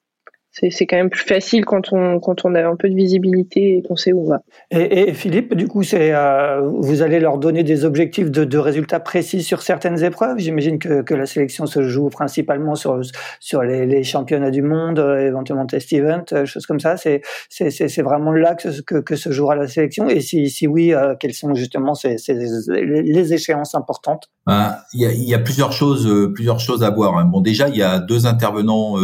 c'est 0.70 0.86
quand 0.86 0.96
même 0.96 1.10
plus 1.10 1.24
facile 1.24 1.64
quand 1.64 1.92
on 1.92 2.20
quand 2.20 2.44
on 2.44 2.54
a 2.54 2.66
un 2.66 2.76
peu 2.76 2.88
de 2.88 2.94
visibilité 2.94 3.76
et 3.76 3.82
qu'on 3.82 3.96
sait 3.96 4.12
où 4.12 4.22
on 4.22 4.28
va. 4.28 4.42
Et, 4.70 5.08
et 5.08 5.14
Philippe, 5.14 5.54
du 5.54 5.68
coup, 5.68 5.82
c'est 5.82 6.12
euh, 6.14 6.60
vous 6.62 7.02
allez 7.02 7.20
leur 7.20 7.38
donner 7.38 7.62
des 7.62 7.84
objectifs 7.84 8.30
de, 8.30 8.44
de 8.44 8.58
résultats 8.58 9.00
précis 9.00 9.42
sur 9.42 9.62
certaines 9.62 10.02
épreuves? 10.02 10.38
J'imagine 10.38 10.78
que, 10.78 11.02
que 11.02 11.14
la 11.14 11.26
sélection 11.26 11.66
se 11.66 11.82
joue 11.82 12.08
principalement 12.08 12.74
sur 12.74 13.00
sur 13.40 13.62
les, 13.62 13.86
les 13.86 14.02
championnats 14.02 14.50
du 14.50 14.62
monde, 14.62 14.98
euh, 14.98 15.26
éventuellement 15.26 15.66
test 15.66 15.92
event, 15.92 16.24
euh, 16.32 16.44
choses 16.44 16.66
comme 16.66 16.80
ça. 16.80 16.96
C'est 16.96 17.22
c'est 17.48 17.70
c'est 17.70 18.02
vraiment 18.02 18.32
là 18.32 18.54
que, 18.54 18.80
que, 18.82 18.96
que 19.00 19.16
se 19.16 19.30
jouera 19.30 19.54
la 19.56 19.68
sélection. 19.68 20.08
Et 20.08 20.20
si 20.20 20.50
si 20.50 20.66
oui, 20.66 20.92
quelles 21.20 21.34
sont 21.34 21.54
justement 21.54 21.94
ces, 21.94 22.18
ces 22.18 22.34
les 22.34 23.32
échéances 23.32 23.74
importantes? 23.74 24.30
Ben, 24.46 24.76
Il 24.94 25.02
y, 25.02 25.06
a, 25.06 25.12
y 25.12 25.34
a 25.34 25.38
plusieurs 25.38 25.72
choses 25.72 26.08
plusieurs 26.34 26.60
choses 26.60 26.82
à 26.82 26.90
voir. 26.90 27.16
Hein. 27.18 27.26
Bon, 27.26 27.40
déjà, 27.40 27.68
il 27.68 27.76
y 27.76 27.82
a 27.82 27.98
deux 27.98 28.26
intervenants 28.26 28.94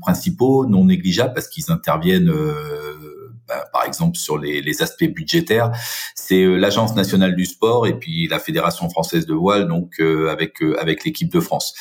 principaux 0.00 0.66
non 0.66 0.81
négligeables 0.84 1.34
parce 1.34 1.48
qu'ils 1.48 1.70
interviennent 1.70 2.30
euh, 2.30 3.32
bah, 3.48 3.64
par 3.72 3.84
exemple 3.84 4.16
sur 4.16 4.38
les, 4.38 4.62
les 4.62 4.82
aspects 4.82 5.04
budgétaires, 5.04 5.70
c'est 6.14 6.42
euh, 6.42 6.56
l'Agence 6.56 6.94
nationale 6.94 7.34
du 7.34 7.44
sport 7.44 7.86
et 7.86 7.98
puis 7.98 8.28
la 8.28 8.38
Fédération 8.38 8.88
française 8.88 9.26
de 9.26 9.34
voile, 9.34 9.68
donc 9.68 9.94
euh, 10.00 10.30
avec 10.30 10.62
avec 10.78 11.04
l'équipe 11.04 11.32
de 11.32 11.40
France. 11.40 11.74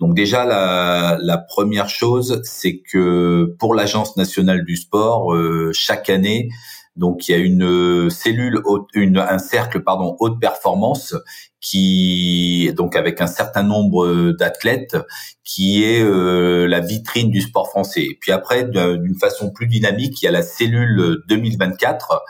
Donc 0.00 0.14
déjà 0.14 0.44
la, 0.44 1.18
la 1.20 1.38
première 1.38 1.88
chose, 1.88 2.40
c'est 2.44 2.78
que 2.78 3.54
pour 3.58 3.74
l'Agence 3.74 4.16
nationale 4.16 4.64
du 4.64 4.76
sport, 4.76 5.34
chaque 5.72 6.10
année, 6.10 6.50
donc 6.96 7.28
il 7.28 7.32
y 7.32 7.34
a 7.34 7.38
une 7.38 8.10
cellule, 8.10 8.60
une, 8.94 9.18
un 9.18 9.38
cercle 9.38 9.82
pardon 9.82 10.16
haute 10.18 10.40
performance 10.40 11.14
qui 11.60 12.72
donc 12.76 12.96
avec 12.96 13.20
un 13.20 13.26
certain 13.26 13.62
nombre 13.62 14.32
d'athlètes 14.32 14.96
qui 15.44 15.84
est 15.84 16.02
euh, 16.02 16.66
la 16.66 16.80
vitrine 16.80 17.30
du 17.30 17.40
sport 17.40 17.68
français. 17.68 18.02
Et 18.02 18.18
puis 18.20 18.32
après, 18.32 18.64
d'une 18.64 19.16
façon 19.18 19.50
plus 19.50 19.66
dynamique, 19.66 20.20
il 20.22 20.24
y 20.24 20.28
a 20.28 20.32
la 20.32 20.42
cellule 20.42 21.22
2024 21.28 22.22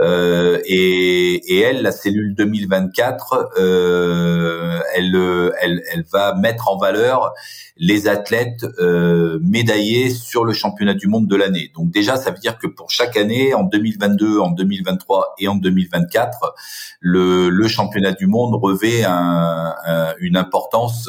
euh, 0.00 0.60
et, 0.64 1.54
et, 1.54 1.60
elle, 1.60 1.82
la 1.82 1.92
cellule 1.92 2.34
2024, 2.34 3.52
euh, 3.58 4.80
elle, 4.94 5.14
elle, 5.60 5.82
elle 5.92 6.04
va 6.12 6.34
mettre 6.34 6.68
en 6.68 6.76
valeur 6.76 7.32
les 7.76 8.08
athlètes 8.08 8.64
euh, 8.78 9.38
médaillés 9.42 10.10
sur 10.10 10.44
le 10.44 10.52
championnat 10.52 10.94
du 10.94 11.06
monde 11.06 11.26
de 11.28 11.36
l'année. 11.36 11.70
Donc 11.74 11.90
déjà, 11.90 12.16
ça 12.16 12.30
veut 12.30 12.38
dire 12.38 12.58
que 12.58 12.66
pour 12.66 12.90
chaque 12.90 13.16
année, 13.16 13.54
en 13.54 13.64
2022, 13.64 14.38
en 14.38 14.50
2023 14.50 15.34
et 15.38 15.48
en 15.48 15.56
2024, 15.56 16.54
le, 17.00 17.48
le 17.48 17.68
championnat 17.68 18.12
du 18.12 18.26
monde 18.26 18.54
revêt 18.54 19.04
un, 19.04 19.74
une 20.18 20.36
importance 20.36 21.08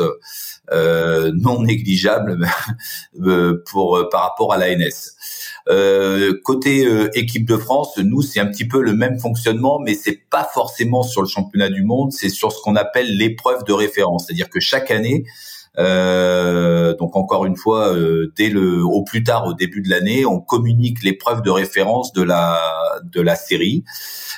euh, 0.71 1.31
non 1.35 1.61
négligeable 1.61 2.47
euh, 3.21 3.63
pour 3.69 4.09
par 4.11 4.23
rapport 4.23 4.53
à 4.53 4.57
l'ANS. 4.57 5.14
Euh, 5.67 6.39
côté 6.43 6.85
euh, 6.85 7.09
équipe 7.15 7.47
de 7.47 7.57
France, 7.57 7.97
nous 7.97 8.21
c'est 8.21 8.39
un 8.39 8.45
petit 8.45 8.67
peu 8.67 8.81
le 8.81 8.93
même 8.93 9.19
fonctionnement, 9.19 9.79
mais 9.79 9.95
c'est 9.95 10.19
pas 10.29 10.47
forcément 10.53 11.01
sur 11.01 11.23
le 11.23 11.27
championnat 11.27 11.69
du 11.69 11.83
monde, 11.83 12.11
c'est 12.11 12.29
sur 12.29 12.51
ce 12.51 12.61
qu'on 12.61 12.75
appelle 12.75 13.17
l'épreuve 13.17 13.63
de 13.63 13.73
référence, 13.73 14.25
c'est-à-dire 14.25 14.49
que 14.49 14.59
chaque 14.59 14.91
année, 14.91 15.25
euh, 15.79 16.95
donc 16.97 17.15
encore 17.15 17.45
une 17.45 17.55
fois, 17.55 17.95
dès 18.35 18.49
le, 18.49 18.83
au 18.83 19.03
plus 19.03 19.23
tard 19.23 19.47
au 19.47 19.53
début 19.53 19.81
de 19.81 19.89
l'année, 19.89 20.25
on 20.25 20.39
communique 20.39 21.03
l'épreuve 21.03 21.41
de 21.41 21.49
référence 21.49 22.13
de 22.13 22.21
la 22.21 22.61
de 23.03 23.21
la 23.21 23.35
série. 23.35 23.83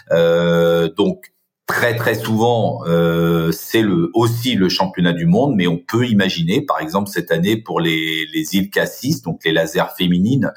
Donc 0.09 1.34
très 1.68 1.95
très 1.95 2.15
souvent, 2.15 2.82
euh, 2.88 3.51
c'est 3.51 3.84
aussi 4.13 4.55
le 4.55 4.70
championnat 4.70 5.13
du 5.13 5.26
monde, 5.26 5.53
mais 5.55 5.68
on 5.68 5.78
peut 5.78 6.07
imaginer, 6.07 6.61
par 6.61 6.80
exemple 6.80 7.09
cette 7.09 7.32
année 7.32 7.57
pour 7.57 7.80
les 7.80 8.26
les 8.34 8.55
îles 8.55 8.70
Cassis, 8.70 9.22
donc 9.22 9.43
les 9.45 9.51
lasers 9.51 9.93
féminines, 9.97 10.51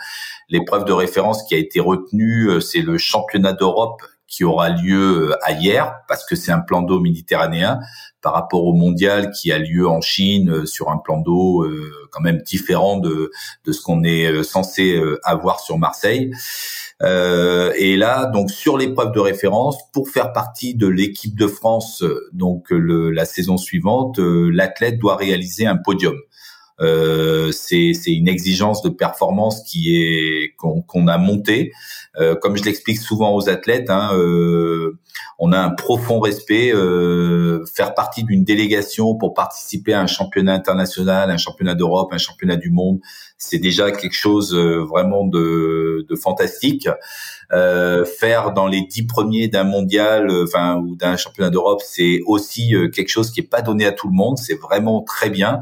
l'épreuve 0.49 0.85
de 0.85 0.93
référence 0.93 1.43
qui 1.43 1.55
a 1.55 1.59
été 1.59 1.81
retenue, 1.81 2.61
c'est 2.61 2.83
le 2.83 2.97
championnat 2.97 3.53
d'Europe 3.53 4.03
qui 4.31 4.45
aura 4.45 4.69
lieu 4.69 5.35
hier 5.49 5.93
parce 6.07 6.25
que 6.25 6.37
c'est 6.37 6.53
un 6.53 6.61
plan 6.61 6.83
d'eau 6.83 7.01
méditerranéen 7.01 7.81
par 8.23 8.35
rapport 8.35 8.65
au 8.65 8.73
mondial 8.73 9.31
qui 9.31 9.53
a 9.53 9.59
lieu 9.59 9.89
en 9.89 10.01
Chine 10.01 10.51
euh, 10.51 10.67
sur 10.67 10.91
un 10.91 10.99
plan 10.99 11.19
d'eau 11.19 11.65
euh, 11.65 11.91
quand 12.11 12.21
même 12.21 12.39
différent 12.39 12.99
de, 12.99 13.31
de 13.65 13.73
ce 13.73 13.83
qu'on 13.83 14.05
est 14.05 14.27
euh, 14.27 14.43
censé 14.43 15.01
avoir 15.25 15.61
sur 15.61 15.79
Marseille. 15.79 16.31
Euh, 17.03 17.73
et 17.77 17.97
là, 17.97 18.27
donc 18.27 18.51
sur 18.51 18.77
l'épreuve 18.77 19.13
de 19.13 19.21
référence, 19.21 19.79
pour 19.93 20.09
faire 20.09 20.33
partie 20.33 20.75
de 20.75 20.87
l'équipe 20.87 21.39
de 21.39 21.47
France, 21.47 22.05
donc 22.33 22.71
le, 22.71 23.11
la 23.11 23.25
saison 23.25 23.57
suivante, 23.57 24.19
l'athlète 24.19 24.99
doit 24.99 25.17
réaliser 25.17 25.67
un 25.67 25.77
podium. 25.77 26.17
Euh, 26.81 27.53
c'est 27.53 27.93
une 28.07 28.29
exigence 28.29 28.83
de 28.83 28.89
performance 28.89 29.63
qui 29.63 29.97
est 29.97 30.55
qu'on 30.57 31.09
a 31.09 31.19
montée. 31.19 31.73
Euh, 32.19 32.35
comme 32.35 32.57
je 32.57 32.65
l'explique 32.65 32.99
souvent 32.99 33.35
aux 33.35 33.49
athlètes, 33.49 33.89
hein, 33.89 34.11
euh, 34.15 34.99
on 35.39 35.53
a 35.53 35.59
un 35.59 35.71
profond 35.71 36.21
respect. 36.21 36.73
Euh, 36.75 37.65
faire 37.67 37.95
partie 37.95 38.25
d'une 38.25 38.45
délégation 38.45 39.15
pour 39.15 39.35
participer 39.35 39.93
à 39.93 40.01
un 40.01 40.07
championnat 40.07 40.55
international, 40.55 41.31
un 41.31 41.37
championnat 41.37 41.75
d'Europe, 41.75 42.11
un 42.13 42.19
championnat 42.19 42.57
du 42.57 42.71
monde, 42.71 43.01
c'est 43.39 43.59
déjà 43.59 43.91
quelque 43.91 44.17
chose 44.17 44.55
euh, 44.55 44.85
vraiment 44.85 45.27
de, 45.27 46.07
de 46.09 46.17
fantastique. 46.17 46.89
Euh, 47.53 48.05
faire 48.05 48.53
dans 48.53 48.67
les 48.67 48.83
dix 48.83 49.05
premiers 49.07 49.49
d'un 49.49 49.65
mondial, 49.65 50.31
enfin 50.45 50.77
ou 50.77 50.95
d'un 50.97 51.17
championnat 51.17 51.51
d'Europe, 51.51 51.81
c'est 51.85 52.21
aussi 52.27 52.75
quelque 52.93 53.09
chose 53.09 53.31
qui 53.31 53.41
est 53.41 53.51
pas 53.51 53.63
donné 53.63 53.87
à 53.87 53.93
tout 53.93 54.09
le 54.09 54.15
monde. 54.15 54.39
C'est 54.39 54.61
vraiment 54.61 55.03
très 55.03 55.31
bien. 55.31 55.61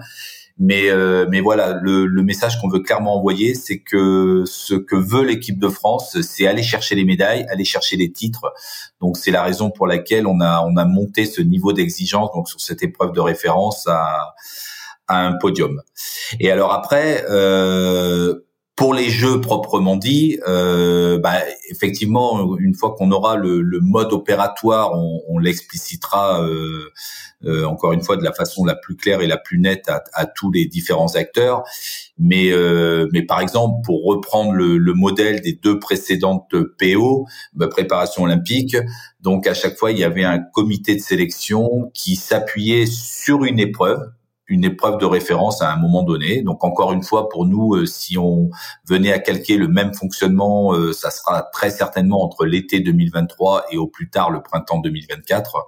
Mais 0.60 0.90
euh, 0.90 1.26
mais 1.30 1.40
voilà, 1.40 1.78
le, 1.82 2.06
le 2.06 2.22
message 2.22 2.60
qu'on 2.60 2.68
veut 2.68 2.80
clairement 2.80 3.16
envoyer, 3.16 3.54
c'est 3.54 3.78
que 3.78 4.42
ce 4.44 4.74
que 4.74 4.96
veut 4.96 5.22
l'équipe 5.22 5.58
de 5.58 5.68
France, 5.68 6.20
c'est 6.22 6.46
aller 6.46 6.64
chercher 6.64 6.96
les 6.96 7.04
médailles, 7.04 7.46
aller 7.48 7.64
chercher 7.64 7.96
les 7.96 8.10
titres. 8.10 8.52
Donc 9.00 9.16
c'est 9.16 9.30
la 9.30 9.42
raison 9.44 9.70
pour 9.70 9.86
laquelle 9.86 10.26
on 10.26 10.40
a 10.40 10.64
on 10.66 10.76
a 10.76 10.84
monté 10.84 11.26
ce 11.26 11.42
niveau 11.42 11.72
d'exigence 11.72 12.30
donc 12.34 12.48
sur 12.48 12.60
cette 12.60 12.82
épreuve 12.82 13.12
de 13.12 13.20
référence 13.20 13.86
à 13.86 14.34
à 15.08 15.24
un 15.26 15.32
podium. 15.32 15.80
Et 16.38 16.50
alors 16.50 16.72
après, 16.72 17.24
euh, 17.30 18.40
pour 18.78 18.94
les 18.94 19.10
jeux 19.10 19.40
proprement 19.40 19.96
dit, 19.96 20.38
euh, 20.46 21.18
bah, 21.18 21.40
effectivement, 21.68 22.56
une 22.58 22.74
fois 22.74 22.94
qu'on 22.94 23.10
aura 23.10 23.34
le, 23.34 23.60
le, 23.60 23.80
mode 23.80 24.12
opératoire, 24.12 24.92
on, 24.94 25.20
on 25.26 25.38
l'explicitera 25.40 26.44
euh, 26.44 26.88
euh, 27.44 27.64
encore 27.64 27.92
une 27.92 28.04
fois 28.04 28.16
de 28.16 28.22
la 28.22 28.32
façon 28.32 28.64
la 28.64 28.76
plus 28.76 28.94
claire 28.94 29.20
et 29.20 29.26
la 29.26 29.36
plus 29.36 29.58
nette 29.58 29.88
à, 29.88 30.04
à 30.12 30.26
tous 30.26 30.52
les 30.52 30.66
différents 30.66 31.16
acteurs. 31.16 31.64
Mais, 32.18 32.52
euh, 32.52 33.08
mais 33.12 33.22
par 33.22 33.40
exemple, 33.40 33.84
pour 33.84 34.04
reprendre 34.04 34.52
le, 34.52 34.78
le, 34.78 34.94
modèle 34.94 35.40
des 35.40 35.54
deux 35.54 35.80
précédentes 35.80 36.54
PO, 36.78 37.26
bah, 37.54 37.66
préparation 37.66 38.22
olympique, 38.22 38.76
donc 39.20 39.48
à 39.48 39.54
chaque 39.54 39.76
fois 39.76 39.90
il 39.90 39.98
y 39.98 40.04
avait 40.04 40.22
un 40.22 40.38
comité 40.38 40.94
de 40.94 41.00
sélection 41.00 41.90
qui 41.94 42.14
s'appuyait 42.14 42.86
sur 42.86 43.42
une 43.42 43.58
épreuve 43.58 44.08
une 44.48 44.64
épreuve 44.64 44.98
de 44.98 45.04
référence 45.04 45.62
à 45.62 45.70
un 45.72 45.76
moment 45.76 46.02
donné. 46.02 46.42
Donc 46.42 46.64
encore 46.64 46.92
une 46.92 47.02
fois, 47.02 47.28
pour 47.28 47.46
nous, 47.46 47.74
euh, 47.74 47.86
si 47.86 48.16
on 48.18 48.50
venait 48.86 49.12
à 49.12 49.18
calquer 49.18 49.56
le 49.56 49.68
même 49.68 49.94
fonctionnement, 49.94 50.74
euh, 50.74 50.92
ça 50.92 51.10
sera 51.10 51.42
très 51.42 51.70
certainement 51.70 52.22
entre 52.22 52.46
l'été 52.46 52.80
2023 52.80 53.66
et 53.70 53.76
au 53.76 53.86
plus 53.86 54.08
tard 54.08 54.30
le 54.30 54.42
printemps 54.42 54.78
2024. 54.78 55.66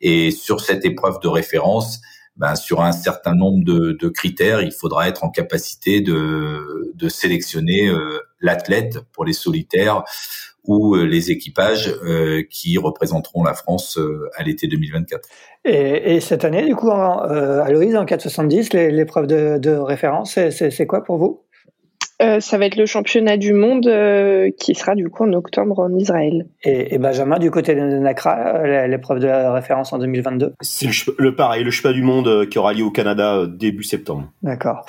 Et 0.00 0.30
sur 0.32 0.60
cette 0.60 0.84
épreuve 0.84 1.20
de 1.20 1.28
référence, 1.28 2.00
ben, 2.36 2.54
sur 2.54 2.82
un 2.82 2.92
certain 2.92 3.34
nombre 3.34 3.64
de, 3.64 3.96
de, 3.98 4.08
critères, 4.08 4.60
il 4.60 4.72
faudra 4.72 5.08
être 5.08 5.24
en 5.24 5.30
capacité 5.30 6.02
de, 6.02 6.92
de 6.94 7.08
sélectionner 7.08 7.88
euh, 7.88 8.20
l'athlète 8.40 9.00
pour 9.12 9.24
les 9.24 9.32
solitaires 9.32 10.04
ou 10.66 10.94
euh, 10.94 11.04
les 11.04 11.30
équipages 11.30 11.94
euh, 12.04 12.42
qui 12.50 12.78
représenteront 12.78 13.42
la 13.44 13.54
France 13.54 13.98
euh, 13.98 14.28
à 14.36 14.42
l'été 14.42 14.66
2024. 14.66 15.28
Et, 15.64 16.16
et, 16.16 16.20
cette 16.20 16.44
année, 16.44 16.64
du 16.64 16.76
coup, 16.76 16.90
en, 16.90 17.18
à 17.18 17.68
Louise, 17.70 17.96
en 17.96 18.04
470, 18.04 18.72
l'épreuve 18.72 19.26
de, 19.26 19.58
de 19.58 19.72
référence, 19.72 20.38
c'est 20.50 20.86
quoi 20.86 21.02
pour 21.02 21.16
vous? 21.16 21.46
Euh, 22.22 22.40
ça 22.40 22.56
va 22.56 22.64
être 22.64 22.76
le 22.76 22.86
championnat 22.86 23.36
du 23.36 23.52
monde 23.52 23.86
euh, 23.86 24.50
qui 24.58 24.74
sera 24.74 24.94
du 24.94 25.10
coup 25.10 25.24
en 25.24 25.32
octobre 25.34 25.78
en 25.78 25.94
Israël. 25.94 26.46
Et, 26.62 26.94
et 26.94 26.98
Benjamin, 26.98 27.38
du 27.38 27.50
côté 27.50 27.74
de 27.74 27.80
Nacra, 27.80 28.56
euh, 28.56 28.86
l'épreuve 28.86 29.18
de 29.18 29.28
référence 29.28 29.92
en 29.92 29.98
2022 29.98 30.54
C'est 30.62 30.86
le, 30.86 31.14
le, 31.18 31.36
pareil, 31.36 31.62
le 31.62 31.70
championnat 31.70 31.94
du 31.94 32.02
monde 32.02 32.48
qui 32.48 32.58
aura 32.58 32.72
lieu 32.72 32.84
au 32.84 32.90
Canada 32.90 33.44
début 33.46 33.84
septembre. 33.84 34.30
D'accord. 34.42 34.86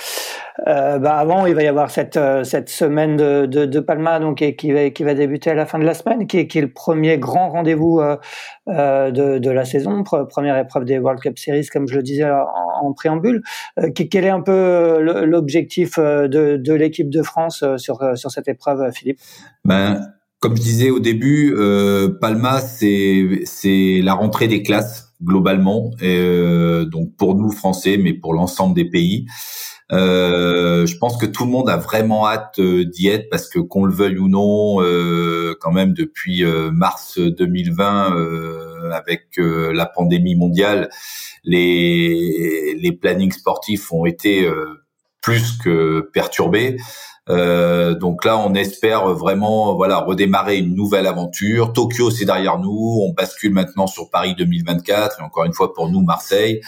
Euh, 0.66 0.97
bah 0.97 1.18
avant, 1.18 1.45
il 1.45 1.53
va 1.53 1.62
y 1.62 1.68
avoir 1.68 1.91
cette, 1.91 2.20
cette 2.43 2.70
semaine 2.70 3.16
de, 3.18 3.45
de, 3.45 3.66
de 3.66 3.80
Palma 3.80 4.20
donc, 4.20 4.41
et 4.41 4.55
qui, 4.55 4.72
va, 4.72 4.89
qui 4.89 5.03
va 5.03 5.14
débuter 5.14 5.51
à 5.51 5.55
la 5.55 5.66
fin 5.66 5.78
de 5.78 5.84
la 5.86 5.93
semaine, 5.93 6.26
qui 6.26 6.38
est, 6.39 6.47
qui 6.47 6.58
est 6.58 6.62
le 6.62 6.72
premier 6.72 7.18
grand 7.20 7.49
rendez-vous 7.49 7.99
euh, 7.99 9.12
de, 9.12 9.38
de 9.38 9.51
la 9.51 9.66
saison, 9.66 10.03
première 10.03 10.58
épreuve 10.58 10.86
des 10.86 10.97
World 10.97 11.22
Cup 11.22 11.38
Series, 11.38 11.68
comme 11.68 11.88
je 11.88 11.95
le 11.95 12.03
disais 12.03 12.30
en, 12.30 12.45
en 12.82 12.93
préambule. 12.93 13.43
quel 13.95 14.26
est 14.26 14.30
un 14.30 14.41
peu 14.41 14.99
l'objectif 15.26 15.99
de, 15.99 16.58
de 16.58 16.74
l'équipe 16.74 17.10
de 17.10 17.22
France 17.22 17.64
euh, 17.64 17.78
sur, 17.78 18.01
euh, 18.01 18.16
sur 18.16 18.32
cette 18.32 18.47
épreuve, 18.47 18.82
euh, 18.82 18.91
Philippe? 18.91 19.20
Ben, 19.66 20.01
Comme 20.39 20.55
je 20.55 20.62
disais 20.62 20.89
au 20.89 20.99
début, 20.99 21.55
Palma, 22.22 22.60
c'est 22.60 24.01
la 24.03 24.14
rentrée 24.14 24.47
des 24.47 24.62
classes 24.64 25.14
globalement, 25.24 25.91
et, 25.99 26.86
donc 26.86 27.16
pour 27.18 27.34
nous 27.36 27.51
Français, 27.51 27.97
mais 27.97 28.14
pour 28.14 28.34
l'ensemble 28.34 28.76
des 28.76 28.86
pays. 28.86 29.26
Euh, 29.92 30.86
je 30.86 30.98
pense 30.98 31.18
que 31.18 31.26
tout 31.26 31.46
le 31.46 31.52
monde 31.52 31.70
a 31.70 31.78
vraiment 31.78 32.28
hâte 32.28 32.60
d'y 32.60 33.08
être 33.08 33.30
parce 33.30 33.48
que 33.48 33.60
qu'on 33.60 33.86
le 33.86 33.94
veuille 33.94 34.18
ou 34.18 34.28
non, 34.28 34.82
euh, 34.82 35.56
quand 35.62 35.72
même 35.72 35.94
depuis 35.94 36.44
mars 36.72 37.20
2020, 37.20 38.92
avec 38.92 39.38
la 39.38 39.86
pandémie 39.86 40.36
mondiale, 40.36 40.90
les 41.44 42.76
les 42.80 42.92
plannings 42.92 43.32
sportifs 43.32 43.92
ont 43.92 44.06
été 44.06 44.50
plus 45.22 45.58
que 45.58 46.10
perturbé. 46.14 46.78
Euh, 47.30 47.93
donc 47.95 48.23
là, 48.25 48.38
on 48.38 48.53
espère 48.53 49.07
vraiment, 49.13 49.75
voilà, 49.75 49.99
redémarrer 49.99 50.57
une 50.57 50.75
nouvelle 50.75 51.07
aventure. 51.07 51.73
Tokyo, 51.73 52.09
c'est 52.09 52.25
derrière 52.25 52.59
nous. 52.59 53.01
On 53.03 53.13
bascule 53.13 53.53
maintenant 53.53 53.88
sur 53.88 54.09
Paris 54.09 54.36
2024 54.36 55.19
et 55.19 55.23
encore 55.23 55.45
une 55.45 55.53
fois 55.53 55.73
pour 55.73 55.89
nous 55.89 56.01
Marseille. 56.01 56.61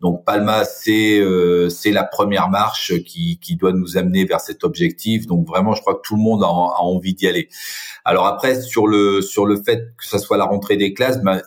Donc 0.00 0.24
Palma, 0.24 0.64
c'est 0.64 1.18
euh, 1.18 1.68
c'est 1.70 1.90
la 1.90 2.04
première 2.04 2.50
marche 2.50 2.92
qui 3.04 3.38
qui 3.40 3.56
doit 3.56 3.72
nous 3.72 3.96
amener 3.96 4.24
vers 4.24 4.40
cet 4.40 4.62
objectif. 4.64 5.26
Donc 5.26 5.46
vraiment, 5.46 5.74
je 5.74 5.80
crois 5.80 5.94
que 5.94 6.02
tout 6.02 6.16
le 6.16 6.22
monde 6.22 6.42
a, 6.42 6.46
envie 6.46 7.14
d'y 7.14 7.26
aller. 7.26 7.48
Alors 8.04 8.26
après, 8.26 8.60
sur 8.60 8.86
le 8.86 9.22
sur 9.22 9.46
le 9.46 9.62
fait 9.62 9.94
que 9.96 10.06
ça 10.06 10.18
soit 10.18 10.36
la 10.36 10.44
rentrée 10.44 10.76
des 10.76 10.92
classes, 10.92 11.22
ben, 11.22 11.40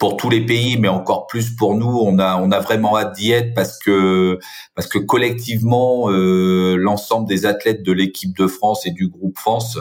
pour 0.00 0.16
tous 0.16 0.30
les 0.30 0.44
pays, 0.44 0.78
mais 0.78 0.88
encore 0.88 1.26
plus 1.26 1.54
pour 1.54 1.76
nous. 1.76 2.00
On 2.02 2.18
a 2.18 2.40
on 2.40 2.50
a 2.50 2.58
vraiment 2.58 2.98
hâte 2.98 3.14
d'y 3.14 3.30
être 3.30 3.54
parce 3.54 3.78
que 3.78 4.40
parce 4.74 4.88
que 4.88 4.98
collectivement, 4.98 6.10
euh, 6.10 6.74
l'ensemble 6.76 7.28
des 7.28 7.46
athlètes 7.46 7.84
de 7.84 7.92
l'équipe 7.92 8.36
de 8.36 8.48
France 8.48 8.86
et 8.86 8.90
du 8.90 9.08
groupe 9.08 9.38
France 9.38 9.78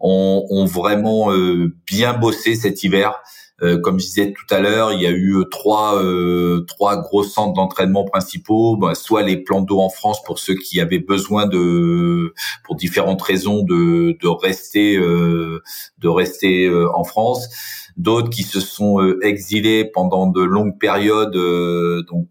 ont, 0.00 0.46
ont 0.48 0.64
vraiment 0.64 1.32
euh, 1.32 1.74
bien 1.86 2.14
bossé 2.14 2.54
cet 2.54 2.84
hiver. 2.84 3.20
Euh, 3.62 3.78
comme 3.80 3.98
je 3.98 4.06
disais 4.06 4.32
tout 4.32 4.54
à 4.54 4.60
l'heure, 4.60 4.92
il 4.92 5.02
y 5.02 5.06
a 5.06 5.10
eu 5.10 5.36
euh, 5.36 5.44
trois 5.44 6.00
euh, 6.00 6.64
trois 6.68 6.96
gros 6.96 7.24
centres 7.24 7.54
d'entraînement 7.54 8.04
principaux, 8.04 8.76
ben, 8.76 8.94
soit 8.94 9.22
les 9.22 9.36
plans 9.36 9.62
d'eau 9.62 9.80
en 9.80 9.88
France 9.88 10.22
pour 10.22 10.38
ceux 10.38 10.54
qui 10.54 10.80
avaient 10.80 11.00
besoin 11.00 11.46
de 11.46 12.34
pour 12.64 12.76
différentes 12.76 13.22
raisons 13.22 13.64
de 13.64 14.16
de 14.20 14.28
rester 14.28 14.96
de 14.98 16.08
rester 16.08 16.70
en 16.94 17.04
France. 17.04 17.48
D'autres 17.96 18.30
qui 18.30 18.44
se 18.44 18.60
sont 18.60 19.00
exilés 19.22 19.84
pendant 19.84 20.28
de 20.28 20.40
longues 20.40 20.78
périodes, 20.78 21.34
euh, 21.34 22.04
donc 22.08 22.28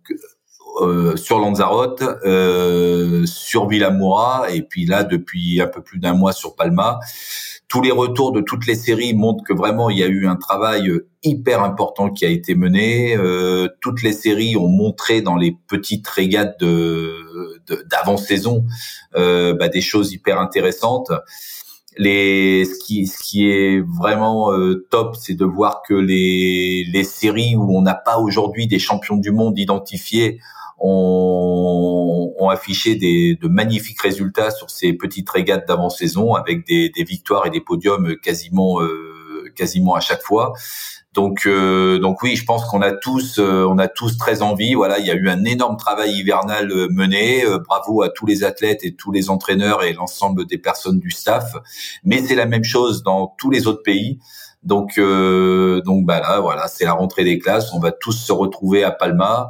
euh, 0.82 1.18
sur 1.18 1.40
Lanzarote, 1.40 2.04
sur 3.26 3.68
Villamoura, 3.68 4.50
et 4.50 4.62
puis 4.62 4.86
là 4.86 5.04
depuis 5.04 5.60
un 5.60 5.68
peu 5.68 5.82
plus 5.82 6.00
d'un 6.00 6.14
mois 6.14 6.32
sur 6.32 6.56
Palma. 6.56 7.00
Tous 7.68 7.82
les 7.82 7.92
retours 7.92 8.32
de 8.32 8.40
toutes 8.40 8.66
les 8.66 8.76
séries 8.76 9.14
montrent 9.14 9.44
que 9.44 9.54
vraiment 9.54 9.90
il 9.90 9.98
y 9.98 10.04
a 10.04 10.08
eu 10.08 10.26
un 10.28 10.38
travail 10.38 10.90
hyper 11.24 11.64
important 11.64 12.10
qui 12.10 12.26
a 12.26 12.30
été 12.30 12.56
mené. 12.56 13.16
Euh, 13.18 13.68
toutes 13.82 14.04
les 14.04 14.14
séries 14.14 14.56
ont 14.56 14.70
montré 14.70 15.22
dans 15.22 15.36
les 15.36 15.58
petites 15.68 16.08
régates 16.08 16.60
de 16.62 17.14
d'avant-saison 17.90 18.64
euh, 19.16 19.54
bah, 19.54 19.68
des 19.68 19.82
choses 19.82 20.14
hyper 20.14 20.40
intéressantes. 20.40 21.12
les 21.98 22.64
ce 22.64 22.86
qui 22.86 23.06
ce 23.06 23.22
qui 23.22 23.50
est 23.50 23.82
vraiment 23.82 24.52
top, 24.90 25.18
c'est 25.18 25.36
de 25.36 25.46
voir 25.46 25.82
que 25.86 25.94
les 25.94 26.86
les 26.86 27.04
séries 27.04 27.58
où 27.58 27.78
on 27.78 27.82
n'a 27.82 27.96
pas 27.96 28.18
aujourd'hui 28.18 28.68
des 28.68 28.80
champions 28.80 29.18
du 29.18 29.32
monde 29.32 29.60
identifiés 29.60 30.40
ont, 30.80 32.50
affiché 32.50 32.96
des, 32.96 33.38
de 33.42 33.50
magnifiques 33.50 34.02
résultats 34.02 34.52
sur 34.52 34.70
ces 34.70 34.94
petites 34.94 35.30
régates 35.30 35.68
d'avant-saison 35.68 36.34
avec 36.34 36.66
des, 36.66 36.90
des, 36.90 37.04
victoires 37.04 37.46
et 37.46 37.50
des 37.50 37.60
podiums 37.60 38.16
quasiment 38.24 38.80
quasiment 39.58 39.96
à 39.96 40.00
chaque 40.00 40.22
fois. 40.22 40.54
Donc, 41.14 41.48
euh, 41.48 41.98
donc 41.98 42.22
oui, 42.22 42.36
je 42.36 42.46
pense 42.46 42.64
qu'on 42.66 42.84
a 42.84 42.92
tous, 42.92 43.40
euh, 43.40 43.66
on 43.68 43.80
a 43.80 43.88
tous 43.88 44.18
très 44.18 44.44
envie. 44.44 44.76
Voilà, 44.76 45.00
il 45.00 45.06
y 45.08 45.10
a 45.10 45.16
eu 45.16 45.30
un 45.30 45.46
énorme 45.46 45.76
travail 45.76 46.12
hivernal 46.12 46.72
euh, 46.72 46.88
mené. 46.92 47.44
bravo 47.66 48.04
à 48.04 48.10
tous 48.10 48.28
les 48.28 48.44
athlètes 48.44 48.84
et 48.84 48.96
tous 48.96 49.12
les 49.12 49.32
entraîneurs 49.32 49.84
et 49.84 49.94
l'ensemble 49.94 50.46
des 50.46 50.60
personnes 50.60 51.00
du 51.00 51.10
staff. 51.10 51.56
Mais 52.04 52.22
c'est 52.22 52.36
la 52.36 52.46
même 52.46 52.64
chose 52.64 53.02
dans 53.02 53.34
tous 53.40 53.50
les 53.50 53.66
autres 53.66 53.82
pays. 53.82 54.20
Donc, 54.62 55.00
donc 55.00 56.06
bah 56.06 56.20
là, 56.20 56.40
voilà, 56.40 56.68
c'est 56.68 56.84
la 56.84 56.94
rentrée 56.94 57.24
des 57.24 57.40
classes. 57.40 57.74
On 57.74 57.80
va 57.80 57.92
tous 57.92 58.12
se 58.12 58.32
retrouver 58.32 58.84
à 58.84 58.92
Palma. 58.92 59.50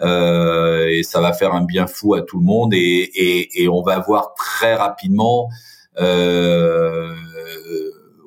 Et 0.00 1.02
ça 1.02 1.20
va 1.20 1.32
faire 1.32 1.54
un 1.54 1.64
bien 1.64 1.86
fou 1.86 2.14
à 2.14 2.22
tout 2.22 2.38
le 2.38 2.44
monde 2.44 2.74
et, 2.74 2.78
et, 2.78 3.62
et 3.62 3.68
on 3.68 3.82
va 3.82 3.98
voir 4.00 4.34
très 4.34 4.74
rapidement 4.74 5.48
euh, 5.98 7.14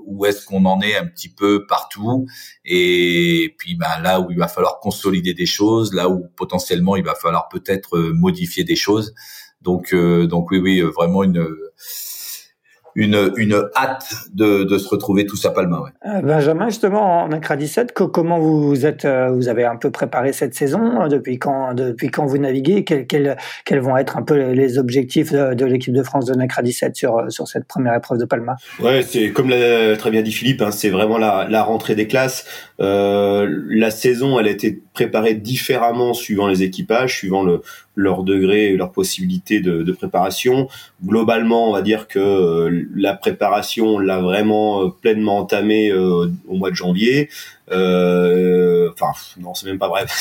où 0.05 0.25
est-ce 0.25 0.45
qu'on 0.45 0.65
en 0.65 0.81
est 0.81 0.95
un 0.95 1.07
petit 1.07 1.29
peu 1.29 1.65
partout 1.65 2.27
et 2.63 3.55
puis 3.57 3.75
ben 3.75 3.99
là 4.03 4.21
où 4.21 4.29
il 4.29 4.37
va 4.37 4.47
falloir 4.47 4.79
consolider 4.79 5.33
des 5.33 5.47
choses, 5.47 5.93
là 5.93 6.07
où 6.07 6.27
potentiellement 6.35 6.95
il 6.95 7.03
va 7.03 7.15
falloir 7.15 7.49
peut-être 7.49 7.97
euh, 7.97 8.13
modifier 8.13 8.63
des 8.63 8.75
choses. 8.75 9.15
Donc 9.61 9.93
euh, 9.93 10.27
donc 10.27 10.51
oui 10.51 10.59
oui 10.59 10.81
vraiment 10.81 11.23
une 11.23 11.43
une, 12.95 13.31
une 13.35 13.61
hâte 13.75 14.13
de, 14.33 14.63
de 14.63 14.77
se 14.77 14.87
retrouver 14.87 15.25
tous 15.25 15.45
à 15.45 15.51
Palma. 15.51 15.81
Ouais. 15.81 15.89
Euh, 16.05 16.21
Benjamin, 16.21 16.69
justement, 16.69 17.23
en 17.23 17.31
Accra 17.31 17.57
17, 17.57 17.91
comment 17.93 18.39
vous 18.39 18.85
êtes, 18.85 19.05
euh, 19.05 19.29
vous 19.31 19.49
avez 19.49 19.65
un 19.65 19.75
peu 19.75 19.91
préparé 19.91 20.31
cette 20.31 20.55
saison 20.55 21.01
euh, 21.01 21.07
depuis 21.09 21.37
quand, 21.37 21.73
depuis 21.73 22.09
quand 22.09 22.25
vous 22.25 22.37
naviguez 22.37 22.85
quels, 22.85 23.05
quels, 23.05 23.37
quels 23.65 23.79
vont 23.79 23.97
être 23.97 24.17
un 24.17 24.23
peu 24.23 24.51
les 24.51 24.77
objectifs 24.77 25.33
de, 25.33 25.65
l'équipe 25.65 25.93
de 25.93 26.03
France 26.03 26.25
de 26.25 26.35
Nacra 26.35 26.61
17 26.61 26.95
sur, 26.95 27.25
sur 27.29 27.47
cette 27.47 27.65
première 27.65 27.93
épreuve 27.95 28.17
de 28.17 28.25
Palma? 28.25 28.55
Ouais, 28.79 29.01
c'est 29.01 29.31
comme 29.31 29.49
l'a 29.49 29.97
très 29.97 30.11
bien 30.11 30.21
dit 30.21 30.31
Philippe, 30.31 30.61
hein, 30.61 30.71
c'est 30.71 30.89
vraiment 30.89 31.17
la, 31.17 31.47
la 31.49 31.63
rentrée 31.63 31.95
des 31.95 32.07
classes. 32.07 32.45
Euh, 32.79 33.47
la 33.69 33.91
saison, 33.91 34.39
elle 34.39 34.47
a 34.47 34.51
été 34.51 34.81
préparée 34.95 35.35
différemment 35.35 36.15
suivant 36.15 36.47
les 36.47 36.63
équipages, 36.63 37.15
suivant 37.17 37.43
le, 37.43 37.61
leur 37.95 38.23
degré 38.23 38.71
et 38.71 38.77
leur 38.77 38.91
possibilité 38.91 39.59
de, 39.59 39.83
de, 39.83 39.91
préparation. 39.91 40.67
Globalement, 41.05 41.69
on 41.69 41.73
va 41.73 41.83
dire 41.83 42.07
que 42.07 42.17
euh, 42.17 42.87
la 42.95 43.13
préparation 43.13 43.99
l'a 43.99 44.19
vraiment 44.19 44.83
euh, 44.83 44.89
pleinement 44.89 45.37
entamée 45.37 45.91
euh, 45.91 46.27
au 46.47 46.55
mois 46.55 46.71
de 46.71 46.75
janvier. 46.75 47.29
Euh, 47.71 48.91
enfin, 48.93 49.11
non, 49.39 49.53
c'est 49.53 49.67
même 49.67 49.79
pas 49.79 49.89
vrai. 49.89 50.05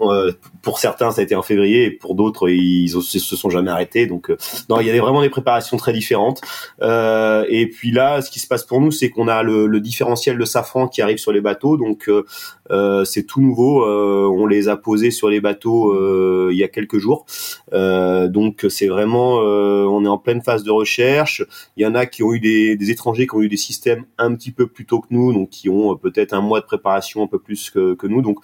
Euh, 0.00 0.32
pour 0.62 0.78
certains, 0.78 1.10
ça 1.10 1.20
a 1.20 1.24
été 1.24 1.34
en 1.34 1.42
février, 1.42 1.84
et 1.84 1.90
pour 1.90 2.14
d'autres, 2.14 2.48
ils, 2.48 2.88
se 2.88 3.36
sont 3.36 3.50
jamais 3.50 3.70
arrêtés. 3.70 4.06
Donc, 4.06 4.30
euh, 4.30 4.36
non, 4.68 4.78
il 4.80 4.86
y 4.86 4.90
a 4.90 5.00
vraiment 5.00 5.22
des 5.22 5.30
préparations 5.30 5.76
très 5.76 5.92
différentes. 5.92 6.40
Et 6.80 7.70
puis 7.72 7.90
là, 7.90 8.20
ce 8.20 8.30
qui 8.30 8.40
se 8.40 8.46
passe 8.46 8.64
pour 8.64 8.80
nous, 8.80 8.90
c'est 8.90 9.10
qu'on 9.10 9.28
a 9.28 9.42
le, 9.42 9.66
le, 9.66 9.80
différentiel 9.80 10.38
de 10.38 10.44
safran 10.44 10.86
qui 10.88 11.02
arrive 11.02 11.18
sur 11.18 11.32
les 11.32 11.40
bateaux. 11.40 11.76
Donc, 11.76 12.10
c'est 13.04 13.26
tout 13.26 13.40
nouveau. 13.40 13.84
on 13.86 14.46
les 14.46 14.68
a 14.68 14.76
posés 14.76 15.10
sur 15.10 15.28
les 15.28 15.40
bateaux 15.40 16.50
il 16.50 16.56
y 16.56 16.64
a 16.64 16.68
quelques 16.68 16.98
jours. 16.98 17.26
donc, 17.72 18.66
c'est 18.68 18.88
vraiment, 18.88 19.36
on 19.36 20.04
est 20.04 20.08
en 20.08 20.18
pleine 20.18 20.42
phase 20.42 20.62
de 20.62 20.70
recherche. 20.70 21.42
Il 21.76 21.82
y 21.82 21.86
en 21.86 21.94
a 21.94 22.06
qui 22.06 22.22
ont 22.22 22.32
eu 22.32 22.40
des, 22.40 22.76
des 22.76 22.90
étrangers 22.90 23.26
qui 23.26 23.34
ont 23.34 23.42
eu 23.42 23.48
des 23.48 23.56
systèmes 23.56 24.04
un 24.18 24.34
petit 24.34 24.52
peu 24.52 24.66
plus 24.66 24.84
tôt 24.84 25.00
que 25.00 25.08
nous, 25.10 25.32
donc 25.32 25.50
qui 25.50 25.68
ont 25.68 25.96
peut-être 25.96 26.32
un 26.34 26.40
mois 26.40 26.60
de 26.60 26.66
préparation 26.66 26.75
un 26.84 27.26
peu 27.26 27.38
plus 27.38 27.70
que, 27.70 28.06
nous. 28.06 28.22
Donc, 28.22 28.38